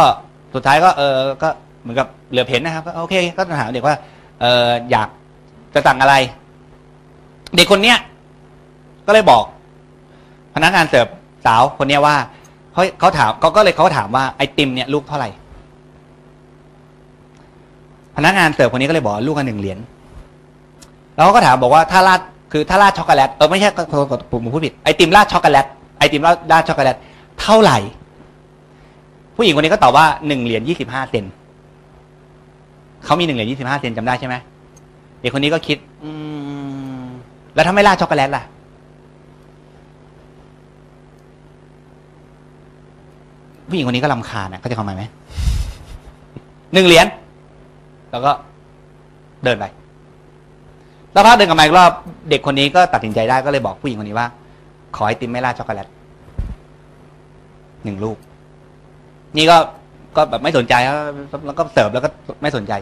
[0.55, 1.49] สุดท้ายก็เออก็
[1.81, 3.95] เหมือนกับเหลือเห็นนะครับก็โอเค ก็ถามเด็กว่า
[4.41, 5.09] เอออยาก
[5.73, 6.15] จะสั่งอะไร
[7.55, 7.97] เด็กคนเนี้ย
[9.07, 9.43] ก็เลยบอก
[10.55, 11.07] พนักงานเสิร์ฟ
[11.45, 12.15] สาวคนเนี้ยว่า
[12.73, 15.29] เขาเขาถามเขาก็เลยเขาถามว่าไอติมเนี่ยลูกเท่าไหร่
[18.15, 19.79] พนักงานเสิร์ฟคนนี้ก็เลยบอกลูกละหนึ่งเหรียญ
[21.18, 22.19] แล้วเขาก็ถามบอกว่าถ้าราด
[22.52, 25.65] คือถ้าราดช็อกโกแลตเออไม่ใช่ผมผมพูดผิดไอติมราดช็อกโกแลต
[25.98, 26.95] ไอติมราดราดช็อกโกแลต
[27.41, 27.77] เท่าไหร่
[29.35, 31.25] ผู้หญิงคนนี้ก็ตอบว่าหนึ่งเหรียญยี่สิบห้าเซนต์
[33.06, 34.35] เขามีหนึ่งเหรียญยี่สิบห้าเซนต์จำได้ใช่ไหม
[35.19, 36.11] เด็กคนนี้ก็คิด อื
[37.03, 37.06] ม
[37.53, 38.44] แล้วถ้าไม่ราดช็อกโกแลตล่ะ
[43.69, 45.03] ผู้หญิงคนนี้ก็ลำคาญนะเขาใจะเข้าใจไหม
[46.73, 47.07] หนึ่งเหรียญ
[48.11, 48.31] แล้วก็
[49.44, 49.65] เดินไป
[51.13, 51.91] แล้วพักเดินกลับมาอีกรอบ
[52.29, 54.27] เด็กคนนี้ก็ตัดสินใจได้ก็เลยบอกผู้หญิงคนนี้ว่า
[54.95, 55.88] ขอไอติมไม่ราช็อกโกแลต
[57.84, 58.17] หนึ่งลูก
[59.38, 59.57] นี่ก็
[60.15, 60.73] ก็แบบไม่สนใจ
[61.45, 62.09] แล้วก็เสิร์ฟแล้วก็
[62.41, 62.73] ไม่สนใจ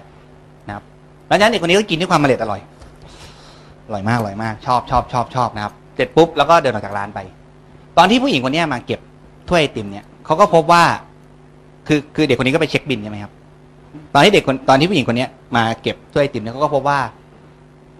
[0.68, 0.84] นะครับ
[1.28, 2.62] หลังจากนั้นเด็กคนนี้ก็กินด้วยความมะเร็ดอร่อย
[3.86, 7.20] อร่อยมากอร่อยมาก ชอบชอบชอบชอบนะครับเสร็จปุ๊บแล้วก็เดินออกจากร้านไป
[7.98, 9.00] ตอนที่ผู้หญิงคนนี้มาเก็บ
[9.50, 10.84] ถ้วยไอติมเนี่ยเขาก็พบว่า
[11.88, 13.32] คือคือเด็กคนนี้ก็ไปเช็คบินใช่ไหมครับ
[14.14, 15.26] ตอนที่เด็กคนตอนที่ผู้หญิงคนนี้
[15.56, 17.00] มาเก็บถ้วยไอติมเนี่ยเขาก็พบว่า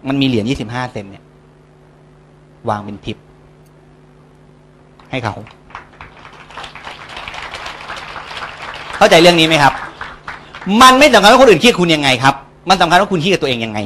[0.08, 1.24] มันมีเหรียญยี่สิบห้าเซนเนี่ย
[2.68, 3.16] วางเป็นทิป
[5.10, 5.34] ให้เขา
[8.96, 9.72] เข้าใจเรื่องนี้ไหมครับ
[10.82, 12.34] มันไม่สำคัญว่าคนอื่นคิดคุณยังไงครับ
[12.68, 13.78] มันสำคัญว่าคุณคิดกับตัวเองยังไง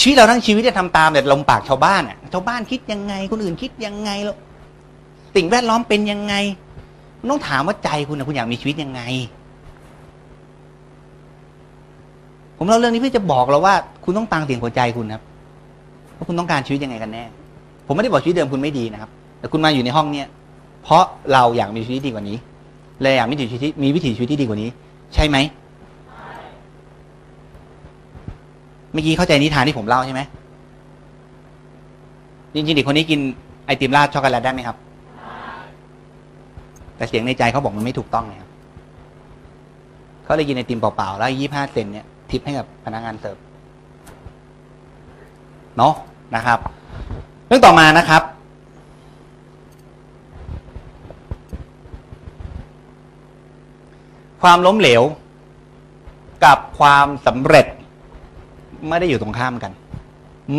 [0.00, 4.36] ชีวิตเราทั้งชีวิตจะทำตามแต่ลมปากชาวบ้านอะชาวบ้านคิดยังไง คนอื่นคิดยังไงแล้ว
[5.34, 6.34] สิ่งแวดล้อมเป็นยังไง
[7.30, 9.02] ต้องถามว่าใจคุณนะคุณอยากมีชีวิตยังไง
[12.58, 13.74] ผมเล่าเรื่องนี้เพื่อจะบอกเราว่า
[14.04, 15.22] คุณต้องฟังเสียงหัวใจคุณครับ
[16.16, 17.24] ว่าคุณต้องการชีวิตยังไงกันแน่
[17.86, 20.26] ผมไม่ได้บอกชีวิตเดิมคุณไม่ดีนะครับ แต่คุณมาอยู่ในห้องเนี้ย
[20.84, 22.36] เพราะเราอยากมีชีวิตดีกว่านี้
[23.02, 24.70] เลยอยากมีวิถีชีวิตมีวิถีชีวิตที่ดีกว่านี้
[25.14, 25.36] ใช่ไหม
[28.92, 30.20] เมื่อกี้เข้าใจนิทานที่ผมเล่าใช่ไหม
[32.54, 33.20] จริงๆเด็กคนนี้กิน
[33.66, 34.76] ไอติมราดช็อกโกแลตได้ไหมครับ
[36.96, 38.50] แต่เสียงในใจเขาบอกมันไม่ถูกต้องเลยครับ
[40.24, 43.36] เขาเลยกินไอติมเปล่าๆแล้วยี่ห้าเซนเนี่ย ทิปให้กับพนักงานเสิร์ฟ
[45.76, 45.94] เนาะ
[46.34, 46.58] นะครับ
[47.46, 48.22] เรื่องต่อมานะครับ
[54.42, 55.02] ความล้มเหลว
[56.44, 57.66] กับความสำเร็จ
[58.88, 59.72] ไม่ได้อยู่ตรงข้ามกัน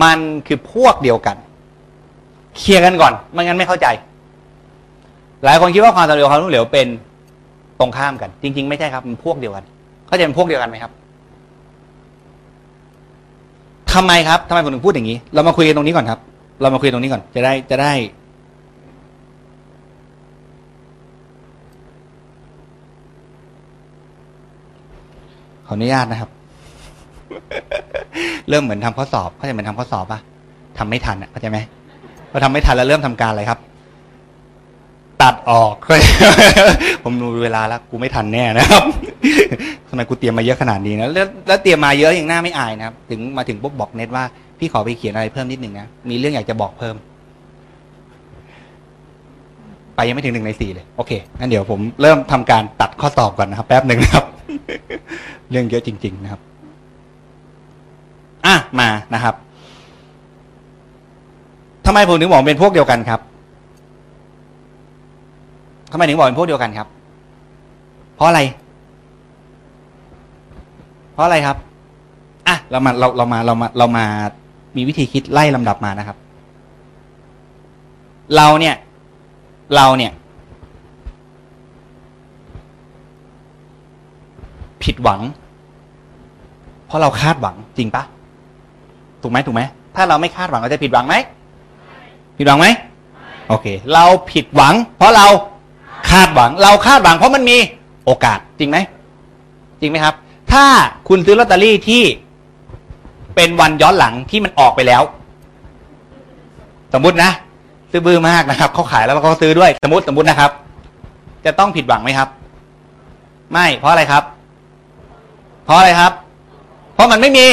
[0.04, 1.38] มันคือพวกเดียวกัน
[2.58, 3.88] เคลียร์กันก่อน ไม่งั้นไม่เข้าใจ
[5.44, 6.88] หลายคนคิดว่าความสำเร็จความล้มเหลวเป็น
[7.80, 9.64] ตรงข้ามกัน จริง ๆ ไม่ใช่ครับมันพวกเดียวกัน
[10.08, 10.92] เข้าใจเป็นพวกเดียวกันไหมครับ
[13.96, 16.20] ทำไมครับทำไมผมถึงพูดอย่างนี้ เรามาคุยกันตรงนี้ก่อนครับ
[16.62, 17.94] เรามาคุยตรงนี้ก่อน จะได้จะได้
[25.68, 26.30] ขออนุญาตนะครับ
[28.50, 30.20] เริ่มเหมือนทำข้อสอบเข้าใจเหมือนทำข้อสอบปะ
[30.78, 31.58] ทำไม่ทันอะเข้าใจไหม
[32.32, 33.60] พอทำไม่ทันแล้วเริ่มทำการอะไรครับ
[35.22, 35.76] ตัดออก
[37.04, 38.84] ผมดูเวลาแล้วกูไม่ทันแน่นะครับ
[39.90, 44.24] ทำไมกูเตรียมมาเยอะขนาดนี้นะแล้วแล้วเตรียมมาเยอะอย่างหน้าไม่อายนะครับ ถึงมาถึงปุ๊บบอกเน็ตว่า
[44.60, 46.96] พี่ขอไปเขียนอะไรเพิ่มนิดหนึ่งนะ มีเรื่องอยากจะบอกเพิ่ม
[49.96, 54.26] ไปยังไม่ถึงหนึ่งในสี่เลย โอเค งั้นเดี๋ยวผมเริ่มทำการตัดข้อสอบก่อนนะครับ แป๊บหนึ่งนะครับ
[55.52, 56.42] เรื่องเยอะจริง ๆ นะครับ
[58.46, 59.36] อะ มานะครับ
[61.86, 63.20] ทำไมผมถึงบอกเป็นพวกเดียวกันครับ
[65.96, 66.88] ทำไมถึงบอกเป็นพวกเดียวกันครับ
[68.16, 68.42] เพราะอะไร
[71.14, 71.58] เพราะอะไรครับ
[72.48, 74.06] อะเรามาเราเรามาเรามาเรามา
[74.76, 76.18] มีวิธีคิดไล่ลำดับมานะครับ
[78.36, 78.76] เราเนี่ย
[79.76, 80.12] เราเนี่ย
[84.84, 85.22] ผิดหวัง
[86.86, 88.04] เพราะเราคาดหวังจริงปะ
[89.22, 89.62] ถูกไหมถูกไหม
[89.96, 91.16] ถ้าเราไม่คาดหวังเราจะผิดหวังไหม
[92.38, 92.68] ผิดหวังไหม
[93.50, 97.58] โอเค เราผิดหวัง เพราะเราาดหวัง เราคาดหวังเพราะมันมี
[98.06, 98.78] โอกาสจริงไหม
[99.82, 100.16] จริงไหมครับ
[100.52, 100.66] ถ้า
[101.08, 102.04] คุณซื้อลอตเตอรี่ที่
[103.36, 105.02] เป็นวันย้อนหลังที่มันออกไปแล้ว
[106.94, 107.32] สมมุตินะ
[107.92, 110.52] ซื้อบื้อมากนะครับเขาขายแล้วเขาซื้อด้วย สมมติสมมตินะครับ
[111.46, 112.30] จะต้องผิดหวังไหมครับ
[113.52, 114.24] ไม่ เพราะอะไรครับ
[115.66, 116.12] เพราะอะไรครับ
[116.94, 117.46] เพราะมันไม่มี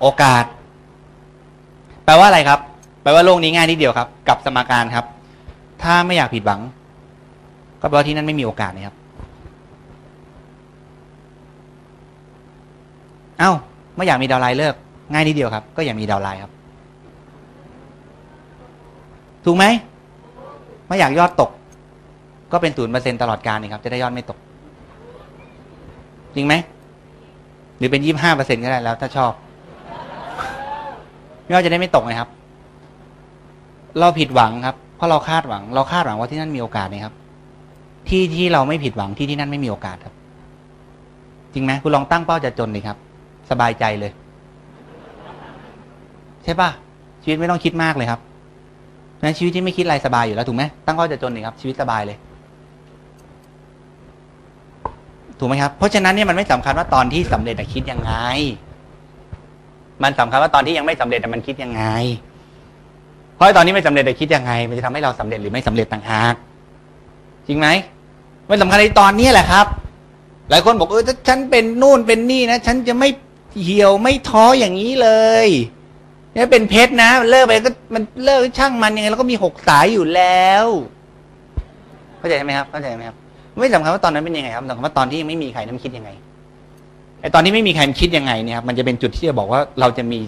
[0.00, 0.44] โอกาส
[2.04, 2.58] แปลว่าอะไรครับ
[3.02, 5.04] แปลว่าโลกนี้ง่ายนิดเดียวครับ กับสมการครับ
[5.82, 6.60] ถ้าไม่อยากผิดหวัง
[7.82, 8.96] ก็แปลว่าที่นั่นไม่มีโอกาสนะครับ
[13.38, 13.50] เอ้า
[13.96, 14.74] ไม่อยากมีดาวไลน์เลิก
[15.12, 16.52] ง่ายนิดเดียวครับ ก็อย่ามีดาวไลน์ครับ
[19.44, 19.64] ถูกไหม
[20.88, 21.50] ไม่อยากยอดตก
[22.52, 24.38] ก็เป็นศูนย์เปอร์เซ็นตลอดการนี่ครับ จะได้ยอดไม่ตก
[26.34, 26.54] จริงไหม
[27.78, 29.32] หรือเป็นยี่ห้าเปอร์เซ็นก็ได้แล้ว ถ้าชอบ
[31.52, 32.28] ยอดจะได้ไม่ตกนะครับ
[34.00, 37.14] เราผิดหวังครับเพราะเราคาดหวัง เราคาดหวังว่าที่นั่นมีโอกาสนะครับ
[38.08, 40.14] ที่ที่เราไม่ผิดหวังที่ที่นั่นไม่มีโอกาสครับ
[41.52, 42.96] จริงไหมคุณลองตั้งเป้าจะจนเลยครับ
[43.50, 44.12] สบายใจเลย
[46.44, 46.70] ใช่ปะ
[47.22, 48.20] ชีวิตไม่ต้องคิดมากเลยครับ
[49.22, 52.16] นั้นชีวิตที่ไม่คิดอะไรสบายอยู่แล้วถูกไหมตั้งเป้าจะจนเลยครับ ชีวิตสบายเลย
[55.38, 58.12] ถูกไหมครับเพราะฉะนั้นเนี่ยมันไม่สำคัญว่าตอนที่สำเร็จคิดยังไง
[60.02, 61.84] มันสำคัญว่าตอนที่ยังไม่สำเร็จมันคิดยังไง
[63.34, 66.34] เพราะตอนนี้ไม่สำเร็จอะคิดยังไง มันจะทำให้เราสำเร็จหรือไม่สำเร็จต่างหาก
[67.52, 67.68] ริงไหม
[68.48, 69.66] มันสำคัญในตอนนี้แหละครับ
[70.50, 73.08] หลายคนบอกเออถ้าฉันเป็นนู่นเป็นนี่นะฉันจะไม่
[73.62, 75.08] เหี่ยวไม่ท้ออย่างนี้เล
[75.46, 75.48] ย
[76.32, 80.66] เนี่ยเป็นเพชรนะเลิกไปก็มันเลิกช่างมันยังไงแล้วก็มีหกสายอยู่แล้ว
[82.18, 83.16] เข้าใจไหมครับเข้าใจไหมครับ
[83.60, 86.10] ไม่สำคัญว่าตอนนั้นเป็นยังไงครับสำคัญว่าตอนที่ยังไม่มีใครนั้นคิดยังไง
[87.20, 90.18] ไอตอนที่ไม่มีใครมันคิดยังไงเนี่ยครับมันจะเป็นจุดที่จะบอกว่าเราจะมี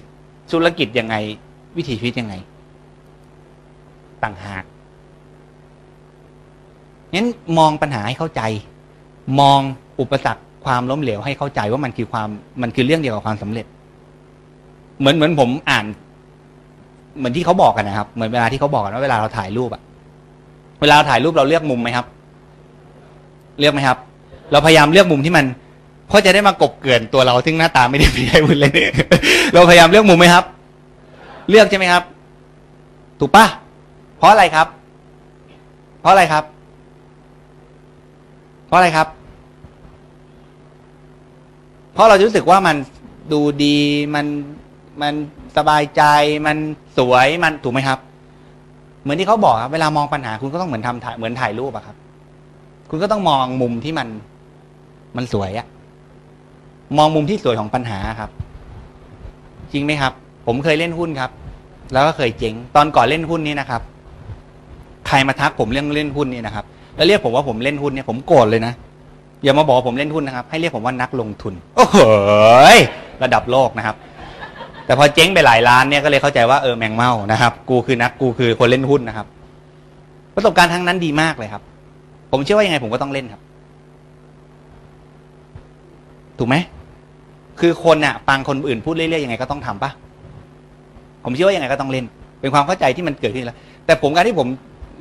[0.53, 1.15] ธุรกิจยังไง
[1.77, 2.35] วิถีชีวิตยังไง
[4.23, 4.65] ต่างหาก
[7.15, 7.27] งั้น
[7.59, 8.43] มองปัญหาให้เข้าใจ
[9.41, 9.61] มอง
[10.01, 12.29] อุปสรรคความล้มเหลวให้เข้าใจว่ามันคือความ
[12.63, 13.67] มันคือเรื่องเดียวกับความสำเร็จ
[14.99, 15.85] เหมือนเหมือนผมอ่าน
[17.19, 19.83] เหมือนที่เขาบอกกันนะครับ เหมือนเวลาที่เขาบอกกันว่าเวลาเราถ่ายรูปอะ
[20.81, 22.07] เวลาเราถ่ายรูปเราเลือกมุมไหมครับ
[23.61, 23.99] เลือกไหมครับ
[24.53, 25.45] เราพยายามเลือกมุมที่มัน
[26.09, 28.73] เพราะจะได้มากบเกลื่อนตัวเราซึ่งหน้าตาไม่ได้ดีให้คุณเลย
[29.55, 30.45] เราพยายามเลือกมุมไหมครับ
[31.51, 32.03] เลือกใช่ไหมครับ
[33.21, 33.47] ถูกปะ
[34.19, 34.67] เพราะอะไรครับ
[36.01, 36.45] เพราะอะไรครับ
[38.75, 39.09] ราะอะไรครับ
[41.95, 42.77] เพราะเรารู้สึกว่ามัน
[43.33, 43.77] ดูดี
[44.15, 44.27] มัน
[45.03, 45.15] มัน
[45.57, 46.03] สบายใจ
[46.47, 46.57] มัน
[46.99, 47.99] สวยมันถูกไหมครับ
[49.03, 51.97] เหมือนที่เขาบอกครับ เวลามองปัญหาคุณก็ต้องเหมือนทำถ่ายเหมือนถ่ายรูปอะครับ
[52.91, 54.09] คุณก็ต้องมองมุมที่มัน
[55.17, 55.67] มันสวยอะ
[56.99, 58.31] มองมุมที่สวยของปัญหาครับ
[59.73, 60.13] จริงไหมครับ
[60.47, 61.31] ผมเคยเล่นหุ้นครับ
[61.93, 63.83] แล้วก็เคยเจ๊งตอนก่อนเล่นหุ้นนี้นะครับ
[65.09, 66.65] ใครมาทักผมเรื่องเล่นหุ้นนี่นะครับ
[66.97, 68.73] แล้วเรียกผมว่าผมเล่นหุ้นเนี่ยผมโกรธเลยนะ
[69.45, 71.99] อย่ามาบอกผมเล่นหุ้นนะครับ ให้เรียกผมว่านักลงทุน โอ้โห
[73.23, 73.97] ระดับโลกนะครับ
[74.87, 79.27] แต่พอเจ๊งไปหลายล้านเนี่ยก็เลยเข้าใจว่าเออแมงเม่านะครับ กูคือนักกูคือคนเล่นหุ้นนะครับ
[80.35, 81.63] ประสบการณ์ทั้งนั้นดีมากเลยครับ
[82.33, 83.41] ผมเชื่อว่ายังไงผมก็ต้องเล่นครับ
[86.39, 86.57] ถูกไหม
[87.61, 89.91] คือคนน่ะฟังคนอื่นพูดเรื่อยๆยังไงก็ต้องทำปะ
[91.25, 92.05] ผมเชื่อว่ายังไงก็ต้องเล่น
[92.41, 94.49] เป็นความเข้าใจที่มันเกิดขึ้นแล้วแต่ผมการที่ผม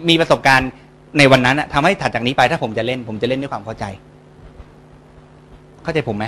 [0.10, 0.70] มีประสบการณ์
[1.18, 3.86] ในวันนั้นน่ะทำให้ถัดจากนี้ไปถ้าผมจะเล่น ผมจะเล่นด้วยความเข้าใจ
[5.84, 6.26] เข้าใจผมไหม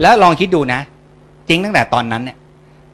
[0.00, 0.80] แล้วลองคิดดูนะ
[1.46, 2.36] เจ๊งตั้งแต่ตอนนั้นเนี่ย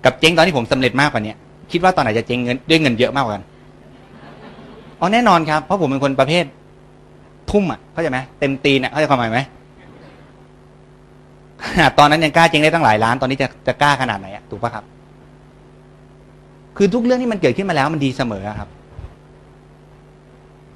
[0.04, 1.36] กับเจ๊งตอนที่ผมสำเร็จมากกว่าเนี้ย
[1.72, 3.44] คิดว่าตอนไหนจะเจ๊งเงินด้วยเงินเยอะมากกว่ากัน
[5.00, 6.44] อ๋อแน่นอนครับ เพราะผมเป็นคนประเภท
[7.50, 9.40] ทุ่มอะเข้าใจไหมเต็มตีนอะเข้าใจความหมายไหม
[11.62, 14.84] ขนาดตอนนั้นยังกล้าเจ๊งได้ตั้งหลายล้านตอนนี้จะจะกล้าขนาดไหนอะถูกปะครับ
[16.76, 18.68] คือทุกเรื่องที่มันเกิดขึ้นมาแล้วมันดีเสมอครับ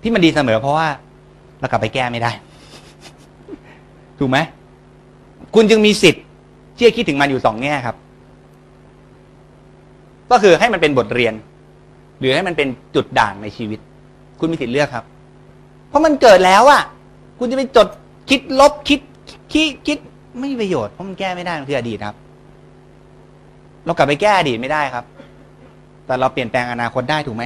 [0.02, 0.89] ที่มันดีเสมอ เพราะว่า
[1.60, 2.31] เรากลับไปแก้ไม่ได้
[4.18, 4.39] ถูกไหม
[5.55, 6.24] คุณจึงมีสิทธิ์
[6.77, 7.97] ที่จะคิดถึงมันอยู่สองแง่ครับ
[10.31, 11.35] ก็คือให้มันเป็นบทเรียน
[12.18, 13.78] หรือให้มันเป็นจุดด่างในชีวิต
[14.39, 15.05] คุณมีสิทธิ์เลือกครับ
[15.89, 16.82] เพราะมันเกิดแล้วอะ
[17.39, 17.89] คุณจะไปจด
[18.31, 19.01] คิดลบคิด
[19.52, 19.98] คิดคิด
[20.39, 22.16] ไม่มีประโยชน์เพราะมันแก้ไม่ได้มันคืออดีตครับ
[23.85, 25.05] เรากลับไปแก้อดีตไม่ได้ครับ
[26.06, 27.44] แต่เราเปลี่ยนแปลงอนาคตได้ถูกไหม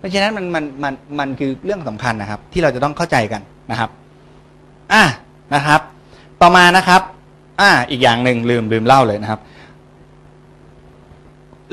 [0.00, 3.90] เพราะฉะนั้นมันมันมันมันคือเรื่องสำคัญนะครับ ที่เราจะต้องเข้าใจกันนะครับ
[4.92, 5.04] อะ
[5.54, 5.80] นะครับ
[6.40, 7.02] ต่อมานะครับ
[7.60, 9.40] อ่าอีกอย่างหนึ่งลืมลืมเล่าเลยนะครับ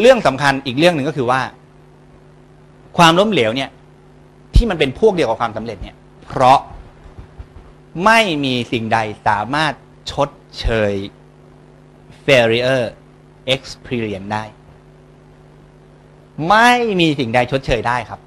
[0.02, 1.41] เรื่องสำคัญอีกเรื่องหนึ่งก็คือว่า
[2.98, 3.70] ความล้มเหลวเนี่ย
[4.56, 5.95] ที่มันเป็นพวกเดียวกับความสำเร็จเนี่ย
[6.26, 6.60] เพราะ
[8.06, 9.74] ไม่มีสิ่งใดสามารถ
[10.12, 10.30] ชด
[10.60, 10.94] เชย
[12.26, 12.86] failure
[13.54, 14.44] experience ได้
[16.49, 16.69] ไม่
[16.99, 18.19] มีสิ่งใดชดเชยได้ครับ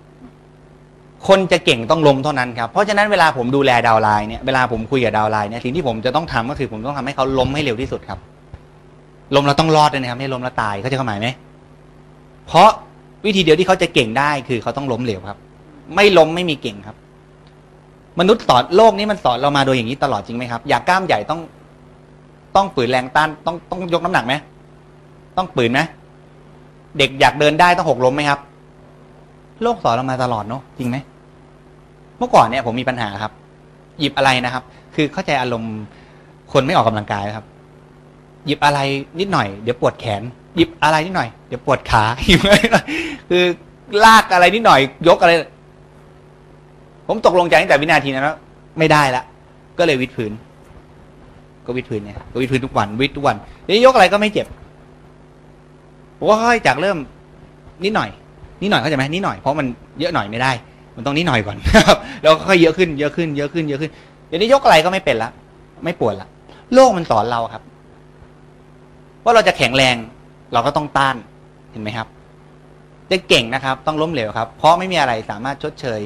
[1.28, 8.18] คนจะเก่งต้องล้มเท่านั้นครับ เพราะฉะนั้นเวลาผมดูแลดาวไลน์เนี่ย เวลาผมคุยกับดาวไลน์เนี่ย สิ่งที่ผมจะต้องทำก็คือผมต้องทำให้เขาล้มให้เร็วที่สุดครับ
[9.34, 11.28] ล้มแล้วต้องรอดด้วยนะครับ ไม่ล้มแล้วตาย เขาจะเข้าหมายไหม
[12.46, 12.70] เพราะ
[13.26, 15.38] วิธีเดียวที่เขาจะเก่งได้คือเขาต้องล้มเหลวครับ
[15.94, 16.96] ไม่ล้มไม่มีเก่งครับ
[18.20, 21.40] มนุษย์สอนโลกนี้มันสอนเรามาโดยอย่างนี้ตลอดจริงไหมครับ อยากกล้ามใหญ่ต้อง
[22.56, 24.34] ต้องฝืนแรงต้าน ต้องต้องยกน้ำหนักไหม
[25.36, 25.80] ต้องปืนไหม
[26.98, 28.40] เด็กอยากเดินได้ต้องหกล้มไหมครับ
[29.62, 30.96] โลกสอนเรามาตลอดเนาะจริงไหม
[32.18, 33.32] เมื่อก่อนเนี่ยผมมีปัญหาครับ
[34.00, 34.62] หยิบอะไรนะครับ
[34.94, 35.74] คือเข้าใจอารมณ์
[36.52, 37.46] คนไม่ออกกำลังกายครับ
[38.46, 38.78] หยิบอะไร
[39.20, 40.22] นิดหน่อยเดี๋ยวปวดแขน
[40.56, 42.56] หยิบอะไรนิดหน่อยเดี๋ยวปวดขาหยิบอะไร
[43.30, 43.44] คือ
[44.04, 45.32] ลากอะไรนิดหน่อย ยกอะไร
[47.06, 48.36] ผมตกลงใจตั้งแต่วินาทีนั้นแล้ว
[48.78, 49.22] ไม่ได้ละ
[49.78, 50.32] ก็เลยวิดพื้น
[51.66, 54.46] ก็วิดพื้นเนี่ยก็วิดพื้นทุกวันวิดทุกวันเดี๋ยวยกอะไรก็ไม่เจ็บ
[56.20, 56.98] ผมก็ค่อยจากเริ่ม
[57.84, 58.10] นิดหน่อย
[58.62, 59.66] นิดหน่อยเข้าใจไหมนิดหน่อยเพราะมัน
[60.00, 60.52] เยอะหน่อยไม่ได้
[60.96, 63.90] มันต้องนิดหน่อยก่อนครับแล้วค่อยเยอะขึ้นเยอะขึ้นเยอะขึ้นเยอะขึ้น
[64.26, 65.30] เดี๋ยวนี้ยกอะไรก็ไม่เป็นละ
[65.84, 66.28] ไม่ปวดละ
[66.74, 67.62] โลกมันสอนเราครับ
[69.24, 69.96] ว่าเราจะแข็งแรง
[70.52, 71.16] เราก็ต้องต้าน
[71.70, 72.08] เห็นไหมครับ
[73.10, 76.00] จะเก่งนะครับ ต้องล้มเหลวครับ เพราะไม่มีอะไรสามารถชดเชย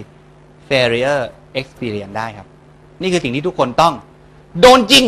[0.68, 1.22] failure
[1.60, 2.46] experience ได้ครับ
[3.02, 3.94] นี่คือสิ่งที่ทุกคนต้อง
[4.60, 5.04] โดนจริง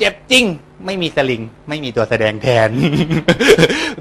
[0.00, 0.44] เจ็บจริง
[0.86, 2.68] ไม่มีสลิง ไม่มีตัวแสดงแทน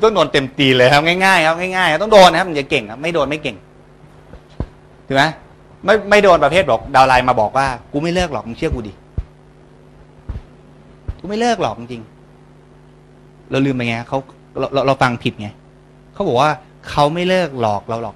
[0.03, 3.57] ต้องโดนเต็มตีเลยครับง่ายๆครับง่ายๆครับต้องโดนนะครับมันจะเก่งครับไม่โดนไม่เก่ง
[5.07, 5.23] ถูกไหม
[5.85, 8.93] ไม่ไม่โดนประเภทบอกดาวไลน์มาบอกว่า กูไม่เลิกหรอกมึงเชื่อกูดิ
[11.19, 12.03] กูไม่เลิกหรอกจริง
[13.51, 14.17] เราลืมไปไงเขา
[14.59, 15.47] เราเราเราฟังผิดไง
[16.13, 16.51] เขาบอกว่า
[16.89, 18.15] เขาไม่เลิกหลอกเราหรอก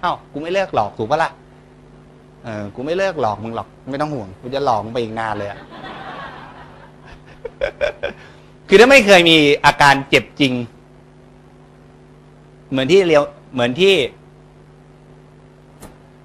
[0.00, 1.30] เอ้ากูไม่เลิกหลอกถูกปะล่ะ
[2.44, 5.58] เออกูไม่เลิกหลอกมึงหรอกไม่ต้องห่วงกูจะหลอกมึงไปอีกนานเลยอะ
[8.68, 10.52] คือถ้าไม่เคยมีอาการเจ็บจริง
[12.70, 13.94] เหมือนที่เรียวเหมือนที่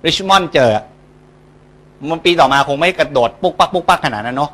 [0.06, 0.72] ริชมอนด์เจอ
[2.10, 4.52] มันปีต่อมาคงไม่กระโดดปุ๊กปักปุ๊กปักขนาดนั้นเนาะ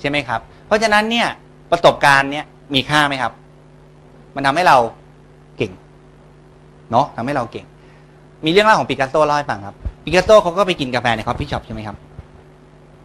[0.00, 1.26] ใช่ไหมครับ เพราะฉะนั้นเนี่ย
[1.70, 2.44] ประสบการณ์เนี่ย
[2.74, 3.32] มีค่าไหมครับ
[4.34, 4.76] มันทำให้เรา
[5.56, 5.72] เก่ง
[6.90, 7.66] เนาะทำให้เราเก่ง
[8.44, 11.96] มีเรื่องเล่าของปิกัสโซเล่าให้ฟังครับ ปิกัสโซเขาก็ไปกินกาแฟใน coffee shop ใช่ไหมครับ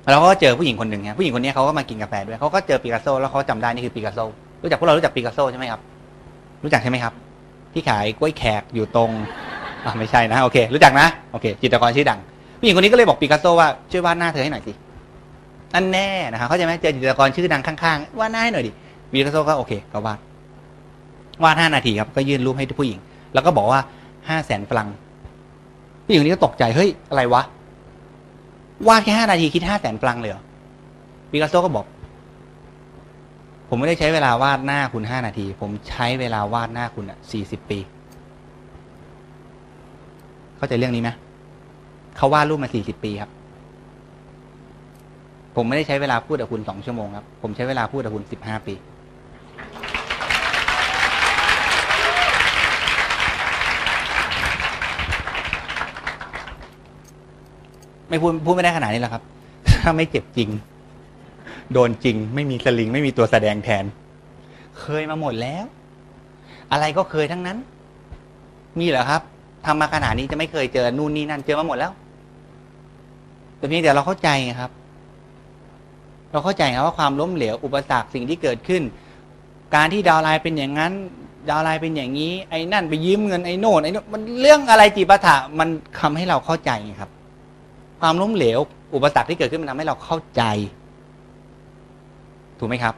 [0.10, 4.20] แล้วเขาก็เจอผู้หญิงคนหนึ่งครับผู้หญิงคนนี้เขาก็มากินกาแฟด้วยเขาก็เจอปิกัสโซแล้วเขาจำได้นี่คือปิกัสโซ
[4.64, 5.82] รู้จักพวกเรารู้จักปิกัสโซใช่ไหมครับ
[6.64, 7.14] รู้จักใช่ไหมครับ
[7.74, 9.10] ที่ขายกล้วยแขกอยู่ตรง
[9.84, 12.20] อ่าไม่ใช่นะโอเค รู้จักนะโอเค จิตรกรชื่อดัง
[12.60, 14.74] ผู้หญิงคนนี้ก็เลยบอกปิกัสโซว่าช่วยวาดหน้าเธอให้หน่อยสิ
[15.74, 18.72] นั่นแน่นะครับเข้าใจไหมเจอจิตรกรชื่อดังข้างๆวาดหน้าให้หน่อยดิ
[19.12, 20.20] ปิกัสโซก็โอเคก็วาด
[21.44, 23.00] วาดห้านาทีครับก็ยื่นรูปให้ผู้หญิง
[23.34, 23.80] แล้วก็บอกว่า
[24.30, 24.88] ห้าแสนฟรังก์
[26.06, 27.42] ผู้หญิงคนนี้ก็ตกใจเฮ้ยอะไรวะ
[28.88, 30.44] วาดแค่ห้านาทีคิดห้าแสนฟรังก์เลยเหรอ
[31.32, 31.86] ปิกัสโซก็บอก
[33.70, 37.80] ผมไม่ได้ใช้เวลาวาดหน้าคุณห้านาที ผมใช้เวลาวาดหน้าคุณอะสี่สิบปี
[40.58, 41.10] เข้าใจเรื่องนี้ไหม
[42.18, 43.30] เขาวาดรูปมาสี่สิบปีครับ
[45.56, 48.74] ผมไม่ได้ใช้เวลาพูดกับคุณสองชั่วโมงครับ ผมใช้เวลาพูดกับคุณสิบห้าปี
[58.16, 59.24] ไม่พูดพูดไม่ได้ขนาดนี้แล้วครับ
[59.82, 60.50] ถ้าไม่เจ็บจริง
[61.74, 63.84] โดนจริง ไม่มีสลิง ไม่มีตัวแสดงแทน
[64.80, 65.66] เคยมาหมดแล้ว
[66.72, 67.58] อะไรก็เคยทั้งนั้น
[68.80, 69.22] มีเหรอครับ
[69.66, 71.92] ทำมาขนาดนี้จะไม่เคยเจอนู่นนี่นั่น เจอมาหมดแล้ว
[73.58, 74.30] แต่เพียงแต่เราเข้าใจ
[74.60, 74.72] ครับ
[76.32, 78.82] เราเข้าใจครับว่าความล้มเหลวอุปสรรคสิ่งที่เกิดขึ้น
[79.76, 80.94] การที่ดาวไลน์เป็นอย่างนั้น
[81.50, 85.70] ดาวไลน์เป็นอย่างนี้ ไอ้นั่นไปยืมเงินไอ้โน่นไอ้โน่นมันเรื่องอะไรจีปาถะมัน
[86.00, 87.10] ทำให้เราเข้าใจครับ
[88.02, 88.60] ความล้มเหลว
[88.96, 90.42] อุปสรรคที่เกิดขึ้นมันทำให้เราเข้าใจ
[92.60, 92.94] ถูกไหมครับ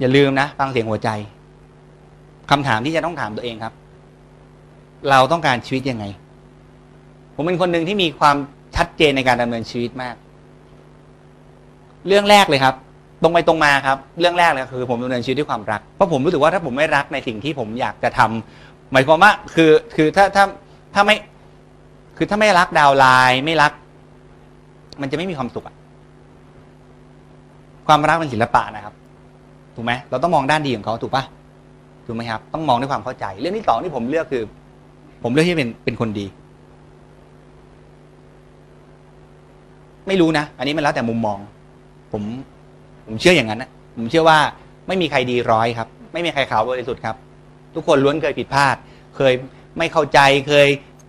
[0.00, 1.10] อย่าลืมนะฟังเสียงหัวใจ
[2.50, 3.74] คำถามที่จะต้องถามตัวเองครับ
[5.10, 6.04] เราต้องการชีวิตยังไง
[7.34, 8.36] ผมเป็นคนหนึ่งที่มีความ
[8.76, 10.14] ชัดเจนในการดำเนินชีวิตมาก
[12.06, 12.74] เรื่องแรกเลยครับ
[13.22, 20.44] ตรงไปตรงมาครับ เรื่องแรกเลยคือ ผมดำเนินชีวิตด้วยความรักเพราะผมรู้สึกว่าถ้าผมไม่รักในสิ่งที่ผมอยากจะทำหมายความว่าคือคือถ้าถ้า
[20.94, 21.16] ถ้าไม่
[22.16, 23.72] คือถ้าไม่รักดาวไลน์ไม่รัก
[25.00, 25.76] มันจะไม่มีความสุขอะ
[27.86, 28.94] ความรักเป็นศิลปะนะครับ
[29.74, 31.24] ถูกไหมเราต้องมองด้านดีของเขาถูกปะ
[32.06, 34.42] ถูกไหมครับ ต้องมองด้วยความเข้าใจ เรื่องที่สองที่ผมเลือกคือ
[35.22, 36.26] ผมเลือกที่เป็นเป็นคนดี
[40.08, 41.38] ไม่รู้นะ อันนี้มันแล้วแต่มุมมอง
[42.12, 42.22] ผม
[43.06, 44.38] ผมเชื่ออย่างนั้นนะผมเชื่อว่า
[44.88, 47.16] ไม่มีใครดีร้อยครับ ไม่มีใครขาวบริสุทธิ์ครับ
[47.74, 48.76] ทุกคนล้วนเคยผิดพลาด
[49.16, 49.32] เคย
[49.78, 50.18] ไม่เข้าใจ
[50.48, 50.68] เคย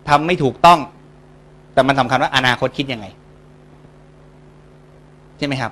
[0.10, 0.80] ทำไม่ถูกต้อง
[1.74, 3.06] แต่มันสำคัญว่าอนาคตคิดยังไง
[5.38, 5.72] ใช่ไหมครับ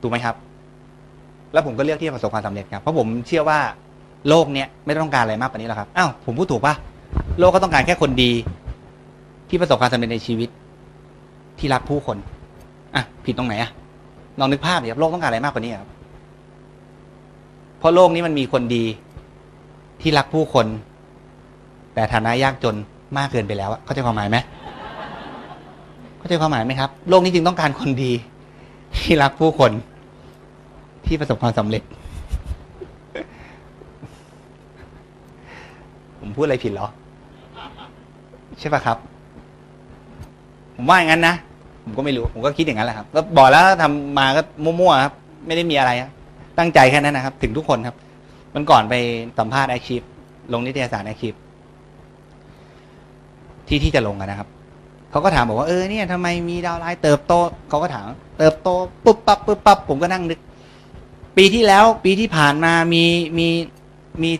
[0.00, 0.34] ถูกไหมครับ
[1.52, 3.58] แล้วผมก็เลือกที่จะประสบความสำเร็จครับ เพราะผมเชื่อว่า
[4.28, 6.74] โลกเนี้ยไม่ต้องการอะไรมากกว่านี้แล้วครับ อ้าวผมพูดถูกปะ
[7.38, 8.32] โลกก็ต้องการแค่คนดี
[9.48, 10.48] ที่ประสบความสำเร็จในชีวิต
[11.58, 12.16] ที่รักผู้คน
[12.94, 13.70] อะ ผิดตรงไหนอะ
[14.40, 15.90] ลองนึกภาพดิครับ โลกต้องการอะไรมากกว่านี้ครับ
[17.78, 18.84] เพราะโลกนี้มันมีคนดี
[20.00, 20.66] ที่รักผู้คน
[21.94, 22.76] แต่ฐานะยากจน
[23.18, 24.36] มากเกินไปแล้วอะเข้าใจความหมายไหม
[26.18, 28.12] เข้าใจความหมายไหมครับ โลกนี้จึงต้องการคนดี
[28.96, 29.70] ที่รักผู้คน
[31.06, 31.82] ที่ประสบความสำเร็จ
[36.20, 36.88] ผมพูดอะไรผิดเหรอ
[38.58, 38.98] ใช่ปะครับ
[40.76, 41.34] ผมว่าอย่างนั้นนะ
[41.84, 45.14] ผมก็ไม่รู้ ผมก็คิดอย่างนั้นแหละครับแล้วบอกแล้วทำมาก็มั่วๆครับ
[45.46, 46.10] ไม่ได้มีอะไรครับ
[46.58, 47.96] ตั้งใจแค่นั้นนะครับ ถึงทุกคนครับ
[48.54, 48.94] วันก่อนไป
[49.38, 50.00] สัมภาษณ์ Achieve
[50.52, 51.34] ลงนิตยสาร Achieve
[53.68, 54.48] ที่ที่จะลงกันนะครับ
[55.12, 57.32] เขาก็ถามบอกว่าเออเนี่ยทำไมมี downline เติบโต
[57.68, 58.06] เขาก็ถาม
[58.38, 58.68] เติบโต
[59.04, 60.40] ปุ๊บปั๊บปุ๊บปั๊บผมก็นั่งนึก
[61.36, 63.04] ปีที่แล้วปีที่ผ่านมามี
[63.38, 63.48] มี
[64.22, 64.30] มี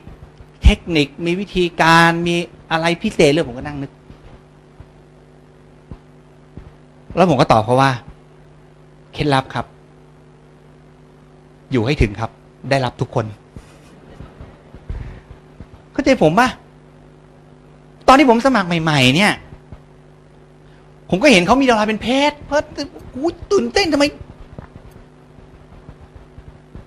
[0.63, 2.37] เทคนิคมีวิธีการมี
[2.71, 3.93] อะไรพิเศษเรื่องผมก็นั่งนึก
[7.17, 7.91] แล้วผมก็ตอบเขาว่า
[9.13, 9.67] เคล็ดลับครับ
[11.73, 12.31] อยู่ให้ถึงครับ
[12.71, 13.25] ได้รับทุกคน
[15.93, 16.49] เข้าใจผมปะ
[18.09, 19.33] ตอนที่ผมสมัครใหม่ ๆ เนี่ย
[21.15, 22.65] ผมก็เห็นเขามีดาราเป็นเพศเพิ่ม
[23.15, 24.05] กูตื่นเต้นทำไม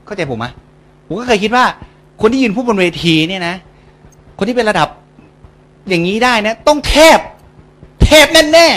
[0.05, 0.45] เข้าใจผมไหม
[1.07, 1.65] ผมก็เคยคิดว่า
[2.21, 3.55] คนที่ยืนพูดบนเวทีเนี่ยนะ
[4.37, 4.87] คนที่เป็นระดับ
[5.89, 7.19] อย่างนี้ได้นะ ต้องเทพ
[8.03, 8.67] เทพแน่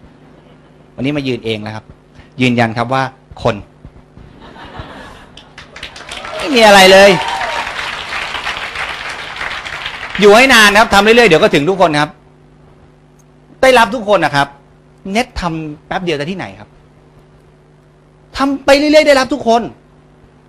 [0.00, 1.84] ๆวันนี้มายืนเองแล้วครับ
[2.40, 3.02] ยืนยันครับว่า
[3.42, 3.54] คน
[6.36, 7.10] ไม่มีอะไรเลย
[10.20, 12.10] อยู่ให้นานครับทำเรื่อยๆ เดี๋ยวก็ถึงทุกคนครับ
[13.64, 14.48] ได้รับทุกคนนะครับ
[15.12, 16.68] เน็ตทำแป๊บเดียวแต่ที่ไหนครับ
[18.36, 19.62] ทำไปเรื่อยๆได้รับทุกคน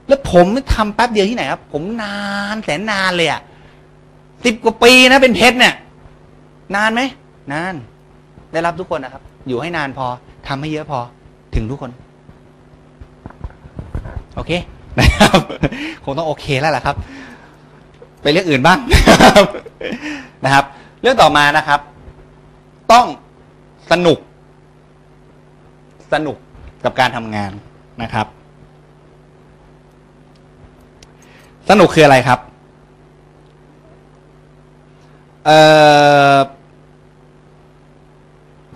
[0.08, 2.18] แล้วผมทำแป๊บเดียวที่ไหนครับ ผมนา
[2.54, 3.42] นแสนนานเลยอะ
[4.46, 5.74] สิบกว่าปีนะเป็นเพชรเนี่ย
[6.76, 7.02] นานไหม
[7.52, 7.76] นาน
[8.54, 10.06] ได้รับทุกคนนะครับ อยู่ให้นานพอ
[10.48, 11.00] ทำให้เยอะพอ
[11.56, 11.92] ถึงทุกคน
[14.36, 14.52] โอเค
[15.00, 15.40] นะครับ
[16.04, 16.96] คงต้องโอเคแล้วล่ะครับ
[18.22, 18.80] ไปเรื่องอื่นบ้าง
[20.46, 20.66] นะครับ
[21.02, 21.80] เรื่องต่อมานะครับ
[22.92, 23.08] ต้อง
[23.92, 24.20] สนุก
[26.14, 26.38] สนุก
[26.86, 27.52] กับการทำงาน
[28.04, 28.28] นะครับ
[31.70, 32.40] สนุกคืออะไรครับ
[35.46, 35.50] เอ
[36.36, 36.38] อ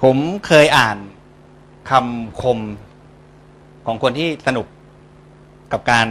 [0.01, 0.97] ผมเคยอ่าน
[1.89, 2.59] คำคม
[3.85, 4.65] ของคนที่สนุก
[5.71, 6.07] กับการ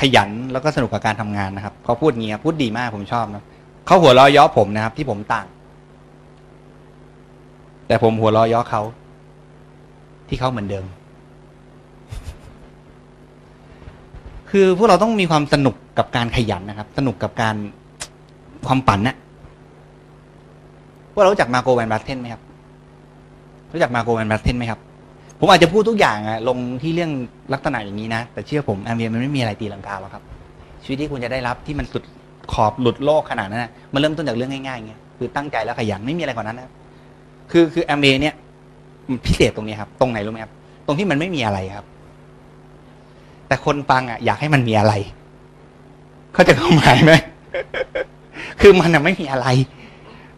[0.00, 3.44] ขยันแล้วก็สนุกกับการทำงานนะครับเขาพูดเงี้ครับพูดดีมากผมชอบนะ
[3.86, 5.46] เขาหัวเราะย้อผมนะครับ ที่ผมต่าง
[7.86, 8.82] แต่ผมหัวเราะย้อเขา
[10.28, 10.84] ที่เขาเหมือนเดิม
[14.50, 17.56] คือพวกเราต้องมีความสนุกกับการขยันนะครับ สนุกกับการ
[18.66, 19.16] ความฝันนะ
[21.12, 22.42] พวกเรารู้จักมาโกแวนบาสเทนไหมครับ
[23.72, 24.80] รู้จักมาโกแวนบาสเทนไหมครับ
[25.40, 27.10] ผมอาจจะพูดทุกอย่างอะลงที่เรื่อง
[27.52, 30.22] ลักษณะอย่างนี้นะ แต่เชื่อผมแอมเบียมันไม่มีอะไรตีลังกาหรอกครับ
[30.84, 32.02] ชีวิตที่คุณจะได้รับที่มันสุด
[32.52, 36.70] ขอบหลุดโลกขนาดนั้นนะมันเริ่มต้นจากเรื่องง่ายๆเงี้ยคือตั้งใจแล้วขยันไม่มีอะไรกว่านั้นนะ
[37.50, 38.34] คือคือแอมเบเนี่ย
[39.08, 40.52] มันพิเศษตรงนี้ครับ ตรงไหนรู้ไหมครับ
[40.86, 41.86] ตรงที่มันไม่มีอะไรครับ
[43.48, 44.92] แต่คนฟังอะ อยากให้มันมีอะไร
[46.32, 47.12] เขาใจะเข้าหมายไหม
[48.60, 49.46] คือมันอะไม่มีอะไร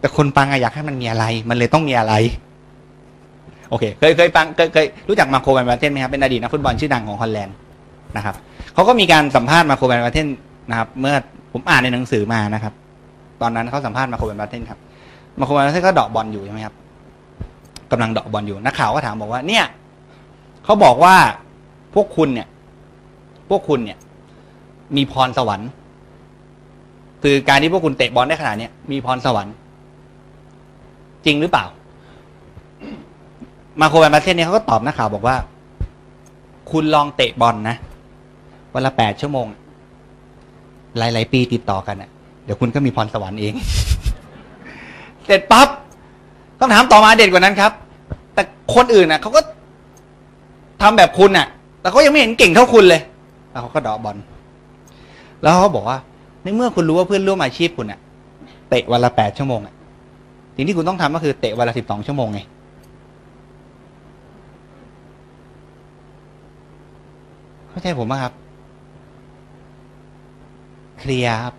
[0.01, 2.15] แต่คนฟังอะอยากให้มันมีอะไร มันเลยต้องมีอะไร
[3.71, 7.57] โอเค เคยเคยฟังเคยเคยรู้จักมาโคแวนบาเทนไหมครับเป็นอดีตนักฟุตบอลชื่อดังของฮอลแลนด์
[8.17, 8.35] นะครับ
[8.75, 10.29] เขาก็มีการสัมภาษณ์มาโคแวนบาเทน
[10.71, 11.15] นะครับ เมื่อ
[11.53, 12.73] ผมอ่านในหนังสือมานะครับ
[13.43, 14.79] ตอนนั้นเขาสัมภาษณ์มาโคแวนบาเทนครับ
[15.39, 16.75] มาโคแวนบาเทนก็ดาะบอลอยู่ใช่ไหมครับ
[17.91, 19.65] กำลังเดาะบอลอยู่นักข่าวก็ถามบอกว่า เนี่ย
[20.65, 21.17] เขาบอกว่า
[21.95, 22.49] พวกคุณเนี่ย
[23.51, 23.99] พวกคุณเนี่ย
[24.97, 25.71] มีพรสวรรค์
[27.23, 29.55] คือการที่พวกคุณเตะบอลได้ขนาดเนี้ยมีพรสวรรค์
[31.25, 31.65] จริงหรือเปล่า
[33.81, 35.37] มาโคแวนบาเทนเนี่ยเขาก็ตอบนักข่าวบอกว่า
[36.71, 37.77] คุณลองเตะบอลนะ
[38.75, 39.47] วันละแปดชั่วโมง
[40.99, 42.11] หลาย ๆ ปีติดต่อกันอะ
[42.45, 43.55] เดี๋ยวคุณก็มีพรสวรรค์เอง
[45.25, 45.69] เสร็จปั๊บ
[46.59, 47.73] คำถามต่อมาเด็ดกว่านั้นครับ
[48.35, 48.43] แต่
[48.75, 49.41] คนอื่นน่ะเขาก็
[50.83, 51.47] ทำแบบคุณน่ะ
[51.81, 53.01] แต่เขายังไม่เห็นเก่งเท่าคุณเลย
[53.51, 54.17] แล้วเขาก็ดอบอล
[55.43, 55.99] แล้วเขาก็บอกว่า
[56.43, 58.01] ในเมื่อคุณรู้ว่าเพื่อนร่วมอาชีพคุณน่ะ
[58.69, 59.75] เตะวันละแปดชั่วโมงอะ
[60.57, 62.41] สิ่งที่คุณต้องทำก็คือเตะวันละสิบสองชั่วโมงไง
[67.71, 68.33] เข้าใจผมไหมครับ
[71.01, 71.55] เคลียร์ครับ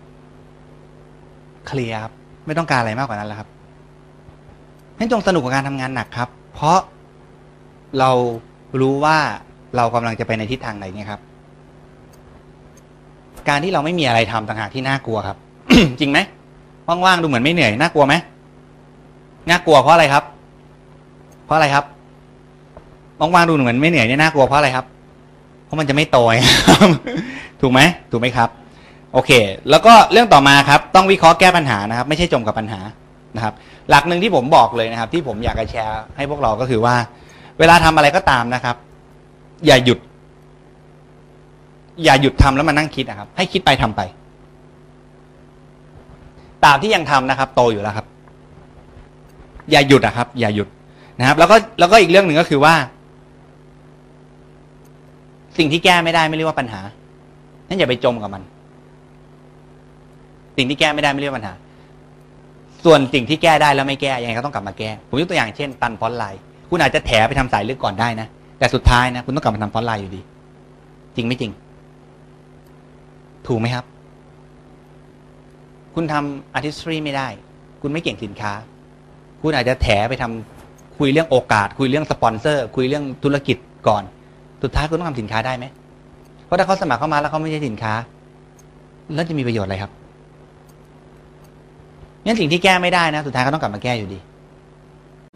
[1.66, 2.12] เคลียร์ครับ
[2.46, 3.48] ไม่ต้องการอะไรมากกว่านั้นแล้วครับ
[5.00, 6.78] ให้จงสนุกกับการทำงานหนักครับ เพราะ
[7.98, 8.10] เรา
[8.80, 9.16] รู้ว่า
[9.76, 11.20] เรากำลังจะไปในทิศทางไหนไงครับ
[13.48, 15.36] การที่เราไม่มีอะไรทำต่างหากที่น่ากลัวครับ
[16.00, 16.18] จริงไหม
[16.88, 18.14] ว่างๆดูเหมือนไม่เหนื่อยน่ากลัวไหม
[19.50, 20.24] น่ากลัวเพราะอะไรครับ
[21.44, 21.84] เพราะอะไรครับ
[23.20, 24.86] ว่างๆดูเหมือนไม่เหนื่อยเนี่ยน่ากลัวเพราะอะไรครับ
[25.64, 26.88] เพราะมันจะไม่โตไงครับ
[27.60, 28.48] ถูกไหมถูกไหมครับ
[29.12, 29.30] โอเค
[29.70, 32.80] แล้วก็เรื่องต่อมาครับ ต้องวิเคราะห์แก้ปัญหานะครับ ไม่ใช่จมกับปัญหา
[33.36, 33.54] นะครับ
[33.90, 36.94] หลักหนึ่งที่ผมบอกเลยนะครับ ที่ผมอยากจะแชร์ให้พวกเราก็คือว่า
[37.58, 38.76] เวลาทำอะไรก็ตามนะครับ
[39.66, 39.98] อย่าหยุด
[42.04, 44.00] อย่าหยุดทำแล้วมานั่งคิดนะครับ ให้คิดไปทำไป
[46.64, 48.06] ตาบที่ยังทำนะครับ โตอยู่แล้วครับ
[49.70, 50.68] อย่าหยุดนะครับ อย่าหยุด
[51.18, 52.74] นะครับ แล้วก็แล้วก็อีกเรื่องหนึ่งก็คือว่า
[55.58, 56.80] สิ่งที่แก้ไม่ได้ไม่เรียกว่าปัญหา
[57.68, 58.42] นั่นอย่าไปจมกับมัน
[60.56, 61.52] สิ่งที่แก้ไม่ได้ไม่เรียกว่าปัญหา
[62.84, 66.40] ส่วนสิ่งที่แก้ได้แล้วไม่แก้ยังไงก็ต้องกลับมาแก้ ผมยกตัวอย่างเช่น ตันฟอนไลน์
[66.70, 68.28] คุณอาจจะแถไปทำสายลึกก่อนได้นะ
[68.58, 70.20] แต่สุดท้ายนะ คุณต้องกลับมาทำฟอนไลน์อยู่ดี
[71.16, 71.52] จริงไม่จริง
[73.46, 73.84] ถูกไหมครับ
[75.94, 77.28] คุณทำ artistry ไม่ได้
[77.82, 78.52] คุณไม่เก่งสินค้า
[79.42, 83.56] คุณอาจจะแถไปทำคุยเรื่องโอกาส คุยเรื่องสปอนเซอร์ คุยเรื่องธุรกิจ
[83.88, 84.02] ก่อน
[84.62, 85.64] สุดท้ายคุณต้องทำสินค้าได้ไหม
[86.44, 87.92] เพราะถ้าเขาสมัครเข้ามาแล้วเขาไม่ใช่สินค้า
[89.14, 89.92] แล้วจะมีประโยชน์อะไรครับ
[92.24, 94.18] งั้นสิ่งที่แก้ไม่ได้นะ สุดท้ายก็ต้องกลับมาแก้อยู่ดี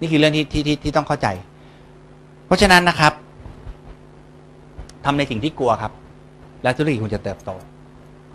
[0.01, 1.29] นี่คือเรื่องที่ที่ที่ที่ต้องเข้าใจ
[2.47, 3.13] เพราะฉะนั้นนะครับ
[5.05, 5.93] ทำในสิ่งที่กลัวครับ
[6.63, 7.51] แล้วธุรกิจคุณจะเติบโต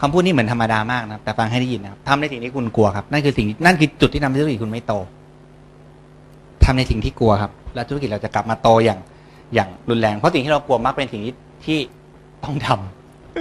[0.01, 4.93] คำพูดนี้เหมือนธรรมดามากนะแต่ฟังให้ได้ยินนะครับทำในสิ่งที่คุณกลัวครับ นั่นคือสิ่งนั่นคือจุดที่ทำให้ธุรกิจคุณไม่โต
[6.65, 8.99] ทำในสิ่งที่กลัวครับ แล้วธุรกิจเราจะกลับมาโตอย่าง
[9.53, 11.35] อย่างรุนแรง เพราะสิ่งที่เรากลัวมักเป็นสิ่งที่
[11.65, 11.79] ที่
[12.43, 12.67] ต้องท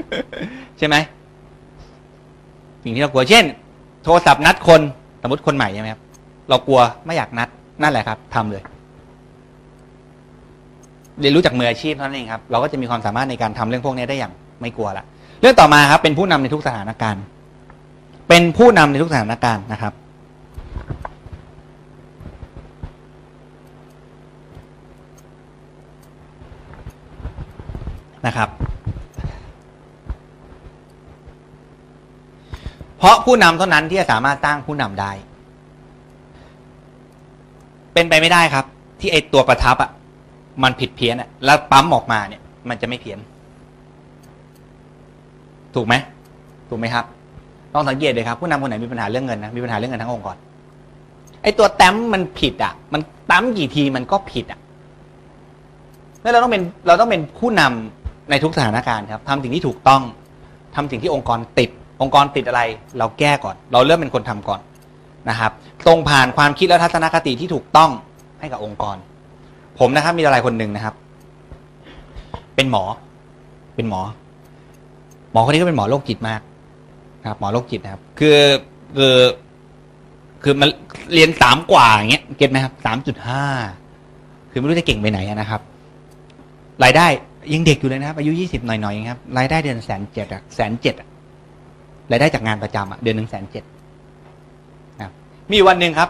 [0.03, 0.97] ำใช่ไหม
[2.85, 3.45] สิ่งที่เรากลัวเช่น
[4.05, 4.81] โทรศัพท์นัดคน
[5.23, 6.03] สมมติคนใหม่ใช่ไหมครับ
[6.49, 7.49] เรากลัวไม่อยากนัด
[7.83, 8.63] นั่นแหละครับทำเลย
[11.21, 15.05] เรียนรู้จากมืออาชีพเท่านั้นเองครับ เราก็จะมีความสามารถในการทำเรื่องพวกนี้ได้อย่างไม่กลัวละ
[15.41, 17.23] เรื่องต่อมาครับ เป็นผู้นำในทุกสถานการณ์
[18.29, 19.93] เป็นผู้นำในทุกสถานการณ์นะครับ
[28.27, 28.49] นะครับ
[32.99, 35.11] เพราะผู้นำเท่านั้นที่จะสามารถสร้งผู้นำได้
[37.93, 38.65] เป็นไปไม่ได้ครับ
[39.01, 39.91] ที่ไอตัวประทับอะ
[40.63, 43.19] มันผิดเพี้ยนอะแล้วปั๊มออกมาเนี่ย มันจะไม่เพี้ยน
[45.75, 45.95] ถูกไหม
[46.69, 47.05] ถูกไหมครับ
[47.75, 50.37] ต้องสังเกตเลยครับ ผู้นำคนไหนมีปัญหาเรื่องเงินนะมีปัญหาเรื่องเงินทั้งองค์กร
[51.43, 54.59] ไอตัวแต้มมันผิดอะ มันแต้มกี่ทีมันก็ผิดอะ
[56.23, 60.03] แล้วเราต้องเป็นเราต้องเป็นผู้นำในทุกสถานการณ์ครับทำสิ่งที่ถูกต้อง
[60.75, 61.71] ทำสิ่งที่องค์กรติด
[62.03, 62.63] องค์กรติดอะไร
[62.99, 64.61] เราแก้ก่อน เราเริ่มเป็นคนทำก่อน
[65.31, 65.53] นะครับ
[65.87, 67.91] ตรงผ่านความคิดและทัศนคติที่ถูกต้อง
[68.41, 68.97] ให้กับองค์กร
[69.79, 70.95] ผมนะครับมีอะไรคนหนึ่งนะครับ
[72.57, 72.85] เป็นหมอ
[73.75, 74.01] เป็นหมอ
[75.33, 76.41] หมอคนนี้ก็เป็นหมอโรคจิตมาก
[77.21, 78.39] นะครับ หมอโรคจิตนะครับ คือ
[78.97, 79.17] คือ
[80.43, 80.69] คือมัน
[81.15, 83.45] เรียนสามกว่าอย่างเงี้ยเก็ตไหมครับสามจุดห้า
[84.51, 85.61] คือไม่รู้จะเก่งไปไหนนะครับ
[86.85, 87.07] รายได้
[87.53, 91.08] ยังเด็กอยู่เลยนะครับ อายุยี่สิบหน่อยๆครับรายได้เดือนแสนเจ็ดอะแสนเจ็ดอะ
[92.11, 93.65] รายได้จากงานประจำอะเดือนหนึ่งแสนเจ็ด
[95.01, 95.11] นะ
[95.53, 96.09] มีวันหนึ่งครับ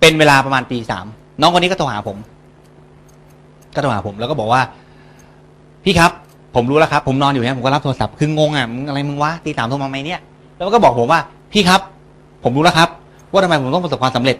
[0.00, 1.06] เป็นเวลาประมาณตีสาม
[1.40, 2.18] น้องคนนี้ก็โทรหาผม
[3.74, 4.62] ก็โทรหาผมแล้วก็บอกว่า
[5.84, 6.10] พี่ครับ
[6.54, 10.20] ผมรู้แล้วครับ ผมนอนอยู่เนี่ยผมก็รับโทรศัพท์คืองงอะมึงอะไรมึงวะตีสามโทรมาไหมเนี่ย
[10.54, 11.20] แล้วมันก็บอกผมว่า
[11.52, 11.80] พี่ครับ
[12.44, 12.88] ผมรู้แล้วครับ
[13.32, 14.36] ว่าทำไมผมต้องประสบความสำเร็จ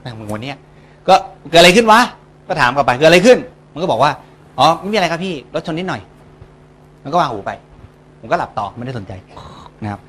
[0.00, 0.56] แม่งมึงวันเนี้ย
[1.08, 1.14] ก็
[1.50, 2.00] เกิดอะไรขึ้นวะ
[2.48, 3.38] ก็ถามกลับไปเกิดอะไรขึ้น
[3.72, 4.10] มันก็บอกว่า
[4.58, 6.00] อ๋อไม่มีอะไรครับพี่รถชนนิดหน่อย
[7.02, 7.50] มันก็วางหูไป
[8.20, 9.12] ผมก็หลับต่อไม่ได้สนใจ
[9.82, 10.00] นะครับ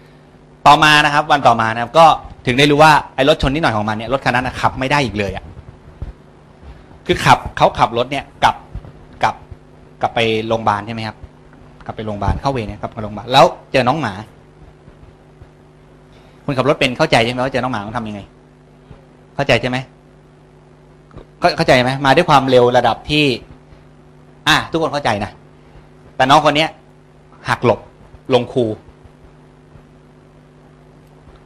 [0.67, 2.05] ต่อมานะครับ วันต่อมานะครับ ก็
[2.45, 5.43] ถึงได้รู้ว่าไอ้รถชนนิดหน่อยของมันเนี่ยรถคันนั้นนะขับไม่ได้อีกเลยอะ
[7.05, 8.55] คือขับเขาขับรถเนี่ยกลับ
[9.23, 9.35] กลับ
[10.01, 11.17] กลับไปโรงพยาบาลใช่ไหมครับ
[11.85, 14.13] กลับไปโรงพยาบาลเข้าเวรเนี่ยกลับมาโรงพยาบาลแล้วเจอน้องหมา
[16.45, 18.21] คนขับรถเป็นเข้าใจใช่ไหมว่าเจอน้องหมาต้องทำยังไง
[19.35, 19.77] เข้าใจใช่ไหม
[21.39, 23.25] เข้าเข้าใจไหมมาด้วยความเร็วระดับที่
[24.47, 25.31] อะทุกคนเข้าใจนะ
[26.15, 26.69] แต่น้องคนเนี้ย
[27.49, 27.79] หักหลบ
[28.33, 28.65] ลงคู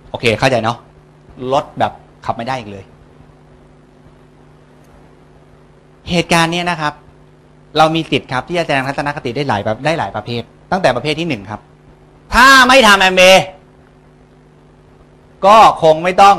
[0.10, 0.77] โอเค เข้าใจเนาะ
[1.53, 1.91] รถแบบ
[2.26, 2.84] ขับไม่ได้อีกเลย
[6.10, 6.93] เหตุการณ์เนี้ยนะครับ
[7.77, 10.41] เรามีสิทธิ์ครับ ที่จะแสดงทัศนคติได้หลายแบบได้หลายประเภท
[10.72, 11.61] ตั้งแต่ประเภทที่หนึ่งครับ
[12.34, 13.22] ถ้าไม่ทำแอมเบ
[15.45, 16.38] ก็คงไม่ต้อง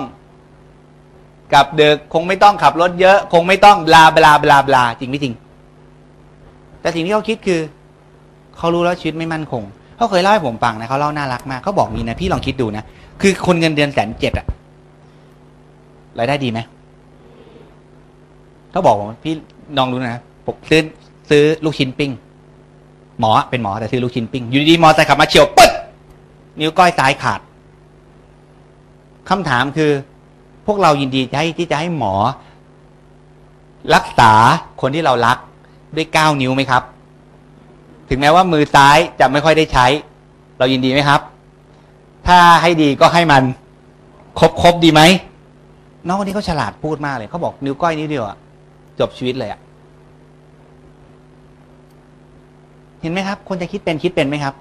[1.54, 5.34] กับเดึกคงไม่ต้องขับรถเยอะ คงไม่ต้องบลาบลาบลาบลาจริงไม่จริง
[6.80, 7.60] แต่สิ่งที่เขาคิดคือ
[8.56, 9.62] เขารู้แล้วชีวิตไม่มั่นคง
[9.96, 12.84] เขาเคยเล่าให้ผมฟังนะเขาเล่าน่ารักมากเขาบอกงี้นะพี่ลองคิดดูนะ
[13.20, 14.46] คือคนเงินเดือนแสนเจ็ดอะ
[16.18, 16.60] รายได้ดีไหม
[18.70, 19.34] เขาบอกผมพี่
[19.78, 20.82] ลองดูนะผมซื้อ
[21.30, 22.10] ซื้อลูกชิ้นปิ้ง
[23.20, 25.72] หมอเป็นหมอแต่ซื้อลูกชิ้นปิ้งอยู่ดีๆมอเตอร์ไซค์ขับมาเฉียวปึ๊ด
[26.60, 27.40] นิ้วก้อยซ้ายขาด
[29.28, 29.90] คำถามคือ
[30.66, 32.14] พวกเรายินดีจะให้ที่จะให้หมอ
[33.94, 34.32] รักษา
[34.80, 35.38] คนที่เรารัก
[35.96, 36.82] ด้วยเก้านิ้วไหมครับ
[38.08, 39.86] ถึงแม้ว่ามือซ้ายจะไม่ค่อยได้ใช้
[40.58, 41.20] เรายินดีไหมครับ
[42.26, 43.42] ถ้าให้ดีก็ให้มัน
[44.38, 45.02] ครบครบดีไหม
[46.06, 48.36] น้องคนนี้เขาฉลาดพูดมากเลยเขาบอกนิ้วก้อยนิ้วเดียวอะ
[49.00, 49.60] จบชีวิตเลยอะ
[53.00, 54.54] เห็นไหมครับ คนจะคิดเป็นคิดเป็นไหมครับ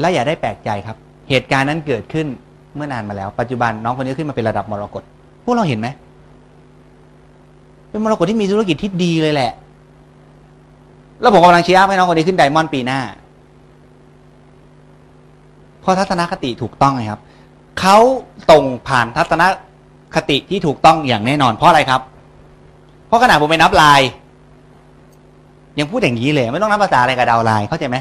[0.00, 0.96] และอย่าได้แปลกใจครับ
[1.30, 2.26] เหตุการณ์นั้นเกิดขึ้น
[2.74, 5.02] เมื่อนานมาแล้ว ปัจจุบันน้องคนนี้ขึ้นมาเป็นระดับมรกต
[5.44, 5.88] พวกเราเห็นไหม
[7.90, 9.52] เป็นมรกตที่มีธุรกิจที่ดีเลยแหละ
[11.20, 13.00] แล้วผมกำลังเชียร์ให้น้องคนนี้ขึ้นไดมอนด์ปีหน้า
[15.80, 17.20] เพราะทัศนคติถูกต้องไงครับ
[17.80, 17.96] เขา
[18.50, 19.42] ส่งผ่านทัศน
[20.14, 22.00] คติที่ถูกต้องอย่างแน่นอน เพราะอะไรครับ
[23.06, 24.00] เพราะขณะผมไปนับลาย
[25.78, 27.96] ยังพูดอย่างนี้เลย ไม่ต้องนับภาษาอะไรกับดาวลน์เข้าใจไหม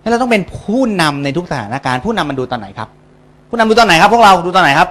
[0.00, 2.88] ให้เราต้องเป็นผู้นำในทุกสถานการณ์ผู้นำมันดูตอนไหนครับ
[3.48, 4.88] ผู้นำดูตอนไหนครับ พวกเราดูตอนไหนครับ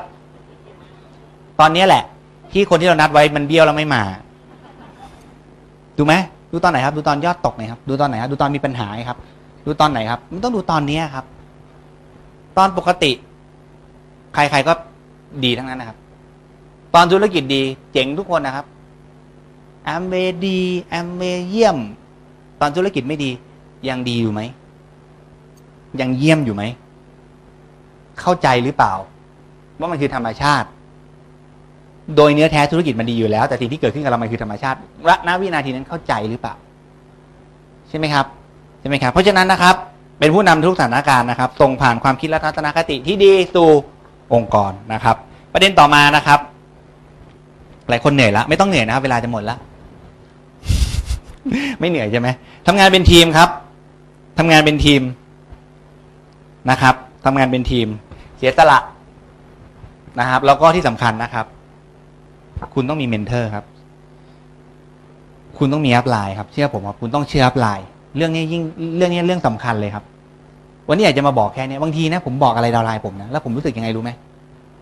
[1.60, 2.03] ตอนนี้แหละ
[2.52, 4.02] ที่คนที่เรานัดไว้มันเบี้ยวแล้วไม่มา
[5.98, 6.14] ดูไหม
[6.52, 9.18] ดูตอนไหนครับ ดูตอนยอดตกไหนครับ ดูตอนไหนครับ ดูตอนมีปัญหาครับ
[9.65, 11.26] ดูตอนไหนครับ มันต้องดูตอนเนี้ยครับ
[12.57, 13.11] ตอนปกติ
[14.34, 14.73] ใครๆก็
[15.44, 15.98] ดีทั้งนั้นนะครับ
[16.95, 17.61] ตอนธุรกิจดี
[17.91, 18.65] เจ๋งทุกคนนะครับ
[19.86, 20.14] แอมเบ
[20.45, 20.60] ดี
[20.90, 21.78] แอมเบเยี่ยม
[22.61, 23.32] ตอนธุรกิจไม่ดี
[23.88, 24.41] ยังดีอยู่ไหม
[26.02, 26.64] ยังเยี่ยมอยู่ไหม
[28.19, 28.94] เข้าใจหรือเปล่า
[29.80, 30.68] ว่ามันคือธรรมชาติ
[32.17, 34.77] โดยเนื้อแท้ธุรกิจมันดีอยู่แล้ว แต่สิ่งที่เกิดขึ้นกับเรามันคือธรรมชาติ
[35.07, 36.53] ณณวินาทีนั้นเข้าใจหรือเปล่า
[37.89, 38.25] ใช่ไหมครับ
[38.79, 39.75] ใช่ไหมครับเพราะฉะนั้นนะครับ
[40.19, 43.69] เป็นผู้นำทุกสถานการณ์นะครับส่งผ่านความคิดและทัศนคติที่ดีสู่
[44.33, 45.15] องค์กรนะครับ
[45.53, 46.39] ประเด็นต่อมานะครับ
[47.89, 49.59] หลายคนเหนื่อยแล้วไม่ต้องเหนื่อยนะครับ เวลาจะหมดแล้ว
[51.79, 52.27] ไม่เหนื่อยใช่ไหม
[52.67, 53.49] ทำงานเป็นทีมครับ
[54.38, 55.01] ทำงานเป็นทีม
[56.69, 57.88] นะครับทำงานเป็นทีม
[58.38, 58.79] เสียสละ
[60.19, 61.45] นะครับ แล้วก็ที่สำคัญนะครับ
[62.73, 63.65] คุณต้องมี mentor ครับ
[65.57, 68.61] คุณต้องมี upline ครับ เชื่อผมว่าคุณต้องเชื่อ upline เรื่องนี้ยิ่ง
[68.97, 70.03] เรื่องนี้เรื่องสำคัญเลยครับ
[70.88, 74.11] วันนี้อยากจะมาบอกแค่นี้บางทีนะผมบอกอะไร downline ผมนะแล้วผมรู้สึกยังไงรู้ไหม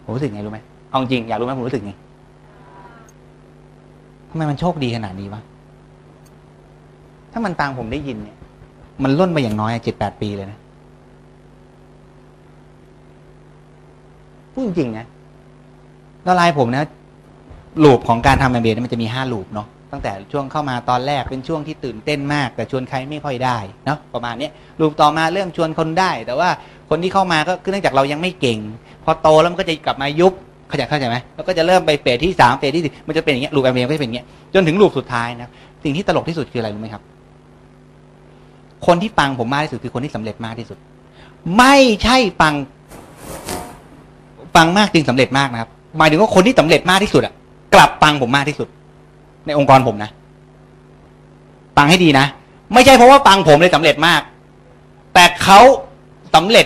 [0.03, 1.93] ผมรู้สึกยังไงรู้ไหมเอาจริงอยากรู้ไหมผมรู้สึกไง
[4.29, 5.41] ทำไมมันโชคดีขนาดนี้วะ
[7.31, 8.37] ถ้ามันตังผมได้ยินเนี่ย
[9.03, 10.57] มันล่นไปอย่างน้อยเจ็ดแปดปีเลยนะ
[14.53, 15.05] พูดจริงนะ
[16.25, 16.83] ดาวไลน์ผมนะ
[17.83, 26.49] ลูปของการทำแอมเบมันจะมีห้าลูปเนาะตั้งแต่ช่วงเข้ามาตอนแรกเป็นช่วงที่ตื่นเต้นมาก แต่ชวนใครไม่ค่อยได้เนาะประมาณนี้ลูปต่อมาเริ่มชวนคนได้ แต่ว่า
[26.89, 28.59] คนที่เข้ามาก็คือเนื่องจากเรายังไม่เก่ง
[29.05, 30.33] พอโตแล้วมันก็จะกลับมายุบ
[30.67, 35.49] เข้าใจเข้าใจไหมแล้วก็จะเริ่มไปเฟสที่สามเฟสที่สี่มันจะเป็นอย่างเงี้ยลูปแอมเบก็จะเป็นอย่างเงี้ยจนถึงลูปสุดท้ายนะ
[35.83, 37.03] สิ่งที่ตลกที่สุดคืออะไรรู้ไหมครับ
[38.87, 40.77] คนที่ฟังผมมากที่สุดคือคนที่สำเร็จมากที่สุด
[41.57, 42.53] ไม่ใช่ฟัง
[44.55, 47.33] ฟังมากจึงสำเร็จมากนะครับ หมายถึงว่าคนที่สำเร็จมากที่สุดอะ
[47.73, 48.67] กลับฟังผมมากที่สุด
[49.45, 50.11] ในองค์กรผมนะ
[51.77, 52.25] ฟังให้ดีนะ
[52.73, 54.21] ไม่ใช่เพราะว่าฟังผมเลยสำเร็จมาก
[55.13, 55.59] แต่เขา
[56.35, 56.65] สำเร็จ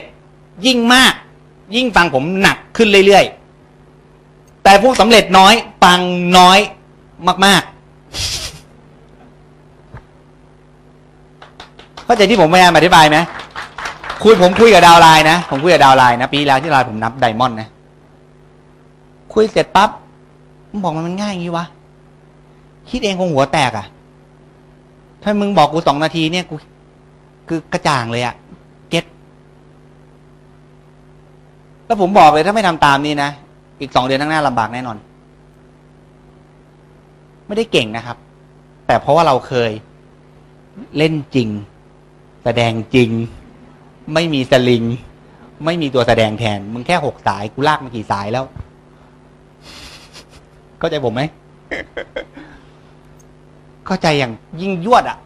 [0.66, 1.14] ยิ่งมาก
[1.76, 5.54] ยิ่งฟังผมหนักขึ้นเรื่อยๆ แต่พวกสำเร็จน้อย
[5.84, 6.00] ฟัง
[6.38, 6.60] น้อย
[7.46, 7.74] มาก ๆ
[12.06, 13.18] เข้าใจที่ผมพยายามอธิบายไหม
[14.24, 17.68] คุยผมคุยกับดาวไลน์นะผมคุยกับดาวไลน์นะปีแล้วที่ไลน์ผมนับไดมอนด์นะ
[19.34, 19.90] คุยเสร็จปั๊บ
[20.74, 21.66] มึงบอกมันมันง่ายอย่างนี้วะ
[22.90, 23.86] คิดเองคงหัวแตกอะ่ะ
[25.24, 26.56] ถ้ามึงบอกกูสองนาทีเนี่ยกู
[27.48, 28.36] คือกระจ่างเลยอะ่ะ
[28.90, 29.06] เก็ต
[31.86, 33.30] แล้วผมบอกเลยถ้าไม่ทำตามนี้นะ
[33.80, 34.98] อีกสองเดือนข้างหน้าลำบากแน่นอน
[37.48, 38.18] ไม่ได้เก่งนะครับ
[38.88, 39.72] แต่เพราะว่าเราเคย
[40.98, 41.50] เล่นจริง
[42.44, 43.10] แสดงจริง
[44.14, 44.84] ไม่มีสลิง
[45.66, 48.46] ไม่มีตัวแสดงแทน มึงแค่หกสาย กูลากมากี่สายแล้ว
[50.84, 51.22] เข้าใจผมไหม
[53.86, 55.18] เข้าใจอย่างยิ่งยวดอะ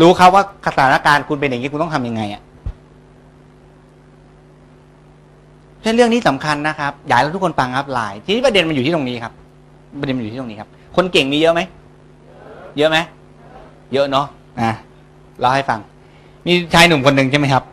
[0.00, 0.42] รู้ครับว่า
[0.76, 2.42] สถานการณ์คุณเป็นอย่างนี้คุณต้องทำยังไงอะ
[5.82, 9.32] ฉะนั้นเรื่องนี้สำคัญนะครับอยากให้ทุกคนฟังครับไลน์ทีนี้ประเด็นมันอยู่ที่ตรงนี้ครับ
[10.00, 11.60] ประเด็นมันอยู่ที่ตรงนี้ครับ คนเก่งมีเยอะไหม
[12.78, 12.98] เยอะไหม
[13.92, 14.26] เยอะเนาะ
[14.60, 14.70] อะ
[15.40, 15.80] เล่าให้ฟัง
[16.46, 17.64] มีชายหนุ่มคนหนึ่งใช่ไหมครับ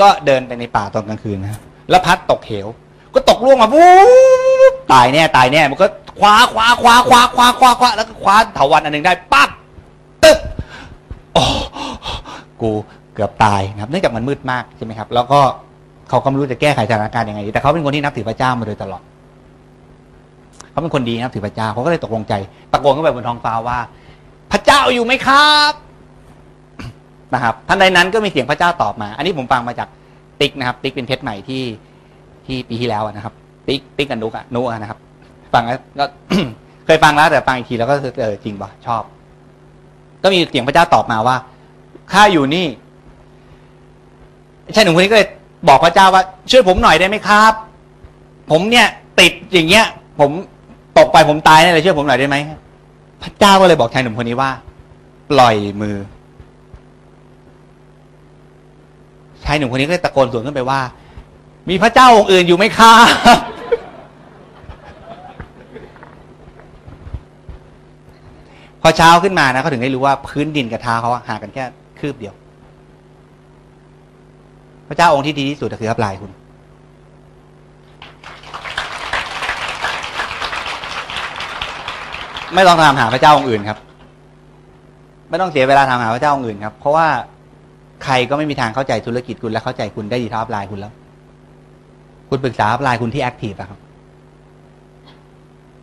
[0.00, 1.60] ก็เดินไปในป่าตอนกลางคืนนะ
[1.90, 2.66] แล้วพัดตกเหว
[3.14, 3.86] ก็ตกล่วงมาวู
[4.72, 5.86] บตายแน่ตายแน่มันก็
[6.18, 9.48] คว้าคว้าคว้าคว้าคว้าคว้าคว้าแล้วก็คว้าเถาวันอันหนึ่งได้ปั๊บ
[10.22, 10.38] ตึ๊บ
[11.34, 11.44] โอ้
[12.60, 12.70] กู
[13.14, 15.40] เกือบตายนะครับเนื่องจากมันมืดมากใช่ไหมครับ แล้วก็
[16.08, 19.02] เขาก็ไม่รู้จะแก้ไขสถานการณ์ยังไงแต่เขาเป็นคนที่นับถือพระเจ้ามาโดยตลอด
[20.70, 22.34] เขาเป็นคนดีนับถือพระเจ้าเขาก็เลยตกลงใจ
[22.72, 23.78] ตะโกนขึ้นไปบนท้องฟ้าว่า
[24.52, 25.72] พระเจ้าอยู่ไหมครับ
[27.34, 29.88] นะครับท่านใดนั้นก็มีเสียงพระเจ้าตอบมา อันนี้ผมฟังมาจาก
[30.40, 31.62] ติ๊กนะครับ ติ๊กเป็นเพชรใหม่ที่
[32.46, 33.34] ที่ปีที่แล้วนะครับ
[33.68, 34.98] ติ๊กติ๊กกับนุกอะนุกนะครับ
[35.54, 36.04] ฟังแล้วก็
[36.86, 39.02] เคยฟังแล้วแต่ฟังอีกทีแล้วก็เออจริงป่ะชอบ
[40.22, 41.36] ก็มีเสียงพระเจ้าตอบมาว่า
[42.12, 42.66] ข้าอยู่นี่
[44.74, 45.28] ชายหนุ่มคนนี้ก็เลย
[45.68, 47.52] บอกพระเจ้าว่า ช่วยผมหน่อยได้ไหมครับ
[48.50, 48.86] ผมเนี่ย
[49.20, 49.84] ติดอย่างเงี้ย
[50.20, 50.30] ผม
[50.98, 52.36] ตกไปผมตายแน่เลยช่วยผมหน่อยได้ไหม
[53.22, 54.50] พระเจ้าก็เลยบอกชายหนุ่มคนนี้ว่า
[55.30, 55.96] ปล่อยมือ
[59.44, 60.80] ชายหนุ่มคนนี้ก็เลยตะโกนสวนขึ้นไปว่า
[61.68, 63.06] มีพระเจ้าองค์อื่นอยู่ไหมครับ
[68.82, 71.64] พอเช้าขึ้นมานะเขาถึงได้รู้ว่าพื้นดินกับเท้าเขาห่างกันแค่
[72.00, 72.34] คืบเดียว
[74.88, 76.30] พระเจ้าองค์ที่ดีที่สุดก็คือ upline คุณ
[82.54, 83.78] ไม่ต้องตามหาพระเจ้าองค์อื่นครับ
[85.30, 87.06] ไม่ต้องเสียเวลาตามหาพระเจ้าองค์อื่นครับ เพราะว่า
[88.04, 90.92] ใครก็ไม่มีทางเข้าใจธุรกิจคุณและเข้าใจคุณได้ดีเท่า upline คุณแล้ว
[92.28, 93.78] คุณปรึกษา upline คุณที่ active อะครับ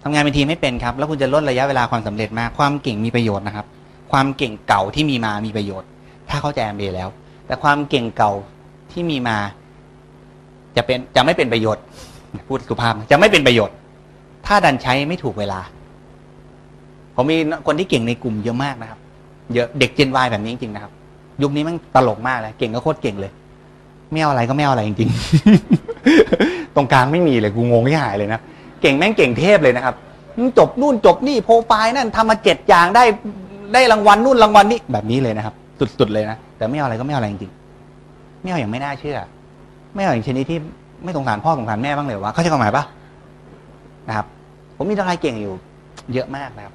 [0.04, 3.66] ทำงานเป็นทีมไม่เป็นครับ แล้วคุณจะลดระยะเวลาความสำเร็จมาก ความเก่งมีประโยชน์นะครับ
[4.12, 5.88] ความเก่งเก่าที่มีมามีประโยชน์
[6.30, 7.10] ถ้าเข้าใจแอมเบแล้ว
[7.46, 8.32] แต่ความเก่งเก่า
[8.92, 9.38] ที่มีมา
[10.76, 11.84] จะเป็นจะไม่เป็นประโยชน์
[12.48, 13.76] พูดสุภาพจะไม่เป็นประโยชน์
[14.46, 15.60] ถ้าดันใช้ไม่ถูกเวลา
[17.16, 19.00] ผมมีคนที่เก่งในกลุ่มเยอะมากนะครับ
[19.54, 20.92] เยอะเด็กเจนวายแบบนี้จริงๆนะครับ
[21.42, 23.32] ยุคนี้มันตลกมากเลยเก่งก็โคตรเก่งเลย
[24.12, 28.40] ไม่เอาอะไรก็ไม่เอาอะไรจริงๆ ตรงกลางไม่มีเลยกูงงที่หายเลยนะ
[28.82, 29.96] เก่งแม่งเก่งเทพเลยนะครับ
[30.58, 33.04] จบนู่นจบนี่โปรไฟล์นั่นทำมาเจ็ดอย่างได้
[33.74, 35.54] ได้รางวัลนู่นรางวัลนี่แบบนี้เลยนะครับ
[36.00, 39.18] สุดๆเลยนะแต่ไม่เอาอะไรก็ไม่เอาอะไรจริงๆไม่เอาอย่างไม่น่าเชื่อ
[39.96, 40.60] ไม่เอาอย่างชนิดที่
[41.04, 42.84] ไม่สงสารพ่อสงสารแม่บ้างเลยวะเขาใช้ความหมายปะ
[44.08, 44.26] นะครับ
[44.78, 45.54] ผมมีอะไรเก่งอยู่
[46.14, 46.74] เยอะมากนะครับ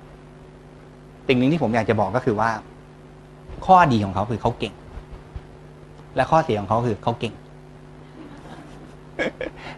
[1.28, 2.50] สิ่งหนึ่งที่ผมอยากจะบอกก็คือว่า
[3.66, 4.72] ข้อดีของเขาคือเขาเก่ง
[6.16, 7.34] และข้อเสียของเขาคือเขาเก่ง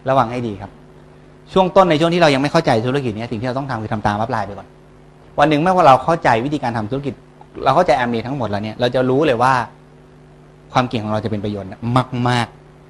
[0.09, 0.71] ระวังให้ดีครับ
[1.53, 4.67] ช่วงต้นในช่วงที่เรายังไม่เข้าใจธุรกิจนี้สิ่งที่เราต้องทำคือทำตามอัพไลน์ไปก่อน
[5.39, 7.13] วันหนึ่งเมื่อว่าเราเข้าใจวิธีการทำธุรกิจ
[7.63, 9.53] เราเข้าใจแอมเมทั้งหมดแล้วเนี่ยเราจะรู้เลยว่า
[10.73, 12.47] ความเก่งของเราจะเป็นประโยชน์มากมาก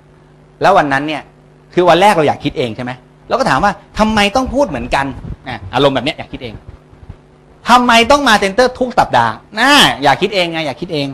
[0.09, 1.21] ๆแล้ววันนั้นเนี่ย
[1.73, 2.91] คือวันแรกเราอยากคิดเองใช่ไหม
[3.27, 5.05] เราก็ถามว่าทำไมต้องพูดเหมือนกัน
[5.47, 6.53] อะอารมณ์แบบนี้อยากคิดเอง
[7.69, 9.71] ทำไมต้องมาเซ็นเตอร์ทุกสัปดาห์น่า
[10.03, 11.07] อยากคิดเองไงอยากคิดเอง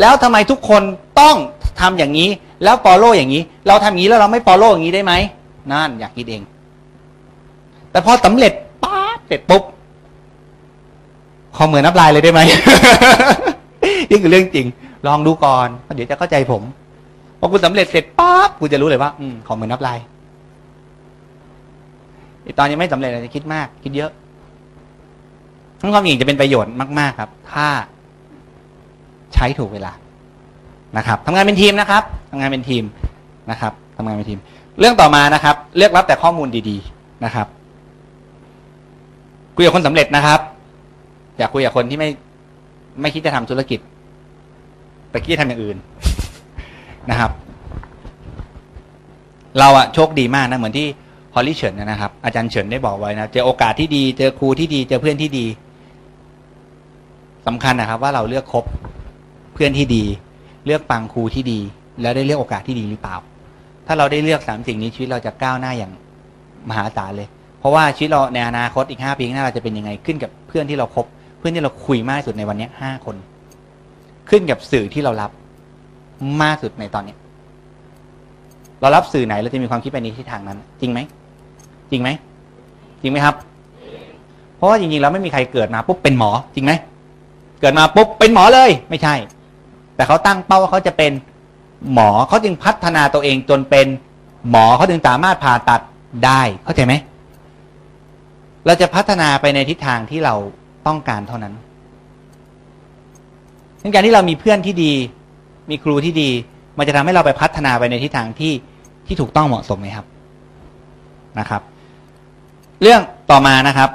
[0.00, 0.82] แล้วทำไมทุกคน
[1.20, 1.36] ต้อง
[1.80, 2.28] ทำอย่างนี้
[2.64, 5.12] แล้ว follow อย่างนี้ เราทำอย่างนี้แล้วเราไม่ follow อย่างนี้ได้ไหม
[5.72, 6.42] นั่นอยากคิดเอง
[7.92, 8.52] แต่พอสำเร็จ
[8.84, 9.62] ป๊าบเสร็จปุ๊บ
[11.56, 12.40] ขอเหมือนนับลายเลยได้ไหม
[14.10, 14.66] นี่คือเรื่องจริง
[15.06, 16.62] ลองดูก่อนเดี๋ยวจะเข้าใจผม
[17.38, 19.98] พอคุณสำเร็จเสร็จปั๊บคุณจะรู้เลยว่า อืมขอเหมือนนับลาย
[22.42, 24.10] ไอ้ตอนยังไม่สำเร็จอาจจะคิดมาก คิดเยอะ
[25.80, 27.66] ทั้งความเก่งจะเป็นประโยชน์มาก ๆ ครับ ถ้า
[29.34, 29.92] ใช้ถูกเวลา
[30.96, 32.84] นะครับทำงานเป็นทีมนะครับทำงานเป็นทีม
[33.50, 34.40] นะครับทำงานเป็นทีม
[34.78, 37.46] เรื่องต่อมานะครับ เลือกรับแต่ข้อมูลดี ๆ นะครับ
[39.56, 40.40] คุยกับคนสำเร็จนะครับ
[41.38, 42.08] อยากคุยกับคนที่ไม่
[43.00, 43.80] ไม่คิดจะทำธุรกิจ
[45.10, 45.76] แต่คิดจะทำอย่างอื่น
[47.10, 47.30] นะครับ
[49.58, 50.86] เราอะโชคดีมากนะเหมือนที่
[51.34, 55.46] ฮอลลี่เฉินนะครับ อาจารย์เฉินได้บอกไว้นะเจอโอกาสที่ดี เจอครูที่ดี เจอเพื่อนที่ดี
[57.46, 58.64] สำคัญนะครับ ว่าเราเลือกคบ
[59.54, 60.04] เพื่อนที่ดี
[60.66, 61.60] เลือกฟังครูที่ดี
[62.02, 63.16] แล้วได้เลือกโอกาสที่ดีหรือเปล่า
[63.86, 65.92] ถ้าเราได้เลือกสามสิ่งนี้ชีวิตเราจะก้าวหน้าอย่าง
[66.68, 67.28] มหาศาลเลย
[67.62, 71.06] เพราะว่าชีวิตเราในอนาคตอีกห้าปีข้างหน้าเราจะเป็นยังไงขึ้นกับเพื่อนที่เราคบ
[71.38, 73.16] เพื่อนที่เราคุยมากที่สุดในวันนี้ห้าคน
[74.30, 75.30] ขึ้นกับสื่อที่เรารับ
[76.42, 77.14] มากสุดในตอนนี้
[78.80, 80.98] เรารับสื่อไหนเราจะมีความคิดไปในทิศทางนั้น จริงไหม
[81.90, 82.08] จริงไหม
[83.02, 83.34] จริงไหมครับ
[84.56, 86.72] เพราะว่าจริงๆแล้วไม่มีใครเกิดมาปุ๊บเป็นหมอ จริงไหม
[87.60, 89.14] เกิดมาปุ๊บเป็นหมอเลย ไม่ใช่
[89.96, 91.12] แต่เขาตั้งเป้าว่าเขาจะเป็น
[91.92, 93.86] หมอเขาจึงพัฒนาตัวเองจนเป็น
[94.50, 95.80] หมอเขาจึงสามารถผ่าตัด
[96.24, 96.94] ได้เข้าใจไหม
[98.66, 100.34] เราจะพัฒนาไปในทิศทางที่เรา
[100.86, 101.54] ต้องการเท่านั้น
[103.80, 104.92] ในการที่เรามีเพื่อนที่ดี
[105.70, 106.30] มีครูที่ดี
[106.78, 108.52] มันจะทำให้เราไปพัฒนาไปในทิศทางที่
[109.06, 110.06] ที่ถูกต้องเหมาะสมไหมครับ
[111.38, 111.62] นะครับ
[112.82, 113.90] เรื่องต่อมานะครับ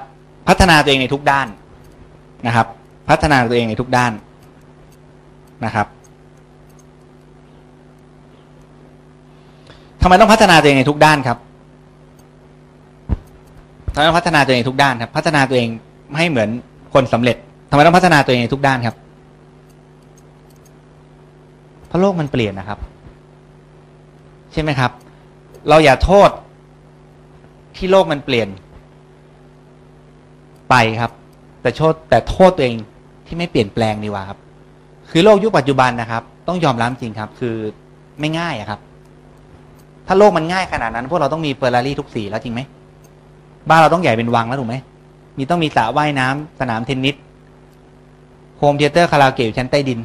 [0.48, 1.48] พัฒนาตัวเองในทุกด้าน
[2.48, 2.68] นะครับ
[3.10, 4.12] พัฒนาตัวเองในทุกด้าน
[5.66, 5.88] นะครับ
[10.02, 11.38] ทำไมต้องพัฒนาตัวเองในทุกด้านครับ
[13.98, 15.70] ทำไมต้องพัฒนาตัวเองทุกด้านครับ พัฒนาตัวเอง
[16.18, 16.50] ให้เหมือน
[16.94, 17.38] คนสำเร็จ
[17.70, 18.96] ทำไมต้องพัฒนาตัวเองทุกด้านครับ
[21.88, 22.80] เพราะโลกมันเปลี่ยนนะครับ
[24.54, 24.92] ใช่ไหมครับ
[25.70, 26.30] เราอย่าโทษ
[27.76, 28.48] ที่โลกมันเปลี่ยน
[30.70, 31.12] ไปครับ
[31.62, 32.76] แต่โทษแต่โทษตัวเอง
[33.26, 34.40] ที่ไม่เปลี่ยนแปลงดีกว่าครับ
[35.10, 37.56] คือโลกยุคปัจจุบันนะครับ ต้องยอมรับจริงครับ คือ
[38.20, 38.80] ไม่ง่ายอะครับ
[40.08, 42.62] ถ้าโลกมันง่ายขนาดนั้น พวกเราต้องมีเฟอร์รารี่ทุกสีแล้วจริงไหม
[43.70, 44.76] บ้านเราต้องใหญ่เป็นวังแล้วถูกไหม
[45.38, 47.16] มีต้องมีสระว่ายน้ำสนามเทนนิส
[48.58, 50.00] home theater คาราโอเกะอยู่ชั้นใต้ดิน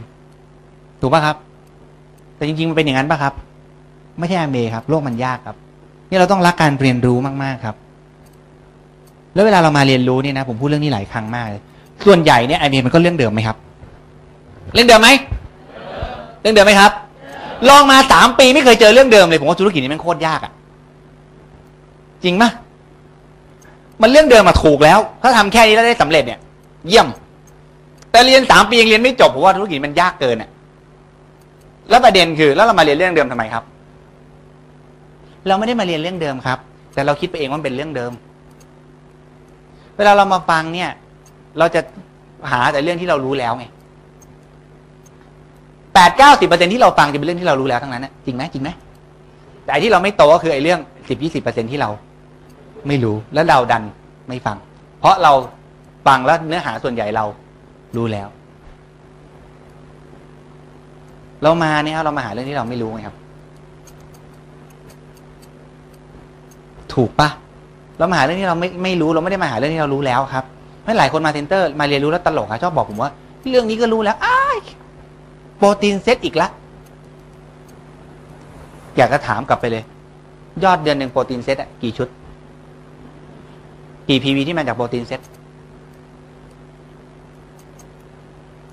[1.01, 1.37] ถูกป่ะครับ
[2.37, 3.35] แต่จริงๆมันเป็นอย่างนั้นป่ะครับ
[4.19, 5.57] ไม่ใช่อเมครับ โลกมันยากครับ
[6.11, 7.77] นี่เราต้องรักการเรียนรู้มากๆครับ
[9.35, 11.63] แล้วเวลาเรามาเรียนรู้เนี่ยนะ ผมพูดเรื่องนี้หลายครั้งมากเลย
[12.07, 13.57] ส่วนใหญ่เนี่ยไอเมมันก็เรื่องเดิมไหมครับ
[14.75, 15.09] เรื่องเดิมไหม
[16.41, 16.93] เรื่องเดิมไหมครับ
[17.69, 20.53] ลองมาสามปีไม่เคยเจอเรื่องเดิมเลยผมว่าธุรกิจนี้มันโคตรยากอะ่ะ
[22.25, 22.51] จริงปะ
[24.03, 26.41] มันเรื่องเดิมมาถูกแล้ว ถ้าทำแค่นี้แล้วได้สำเร็จเนี่ย
[26.89, 27.09] เยี่ยม
[28.11, 30.51] แต่เรียนสามปียังเรียนไม่จบผมว่าธุรกิจมันยากเกินอะ
[31.91, 33.65] แล้วประเด็นคือ แล้วเรามาเรียนเรื่องเดิมทำไมครับ
[35.47, 36.59] เราไม่ได้มาเรียนเรื่องเดิมครับ
[36.95, 38.13] แต่เราคิดไปเองว่ามันเป็นเรื่องเดิม
[39.97, 40.91] เวลาเรามาฟังเนี่ย
[41.59, 41.81] เราจะ
[42.51, 43.65] หาแต่เรื่องที่เรารู้แล้วไง
[45.95, 48.71] แปดเก้าสิบเปอร์เซ็นที่เราฟังจะเป็นเรื่องที่เรารู้แล้วทั้งนั้นนะจริงไหมจริงไหม
[49.65, 51.91] แต่ไอที่เราไม่โตก็คือไอ้เรื่องสิบยี่สิบเปอร์เซ็นที่เรา
[52.89, 53.83] ไม่รู้แล้วเราดัน
[54.29, 54.57] ไม่ฟัง
[55.01, 55.33] เพราะเรา
[56.07, 57.25] ฟังแล้วเนื้อหาส่วนใหญ่เรา
[57.97, 58.29] รู้แล้ว
[61.43, 63.17] เรามาเนี่ยเรามาหาเรื่องที่เราไม่รู้ไงครับ
[66.95, 67.29] ถูกปะ
[67.99, 70.45] เรามาหาเรื่องที่เราไม่ไม่รู้เราไม่ได้มาหาเรื่องที่เรารู้แล้วครับ
[70.83, 73.11] เพราะหลายคนมาเซ็นเตอร์มาเรียนรู้แล้วตลกครับชอบบอกผมว่า
[73.51, 74.59] เรื่องนี้ก็รู้แล้วอ้าย
[75.57, 76.49] โปรตีนเซตอีกละ
[78.97, 79.85] อยากจะถามกลับไปเลย
[80.65, 82.09] ยอดเดือนหนึ่งโปรตีนเซตอะกี่ชุด
[84.09, 85.21] กี่ PV ที่มาจากโปรตีนเซต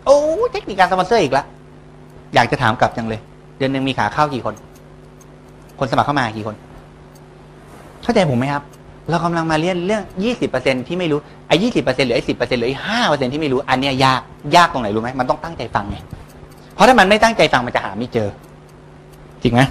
[0.05, 0.17] โอ้
[0.51, 1.43] เทคนิคการสปอนเซอร์อีกละ
[2.35, 3.19] อยากจะถามกลับจังเลย
[3.57, 4.55] เดือนหนึ่งมีขาเข้ากี่คน
[5.79, 6.55] คนสมัครเข้ามากี่คน
[8.03, 8.63] เข้าใจผมไหมครับ
[9.09, 14.21] เรากำลังมาเรียนเรื่องยี่สิบเปอร์เซ็นต์ที่ไม่รู้ไอ้ยี่สิบเปอร์เซ็นต์หรือไอ้สิบเปอร์เซ็นต์หรือไอ้ห้าเปอร์เซ็นต์ที่ไม่รู้อันเนี้ยยาก
[14.55, 15.97] ยากตรงไหนรู้ไหมมันต้องตั้งใจฟังไง
[16.73, 18.29] เพราะถ้ามันไม่ตั้งใจฟังมันจะหาไม่เจอ
[19.43, 19.61] จริงไหม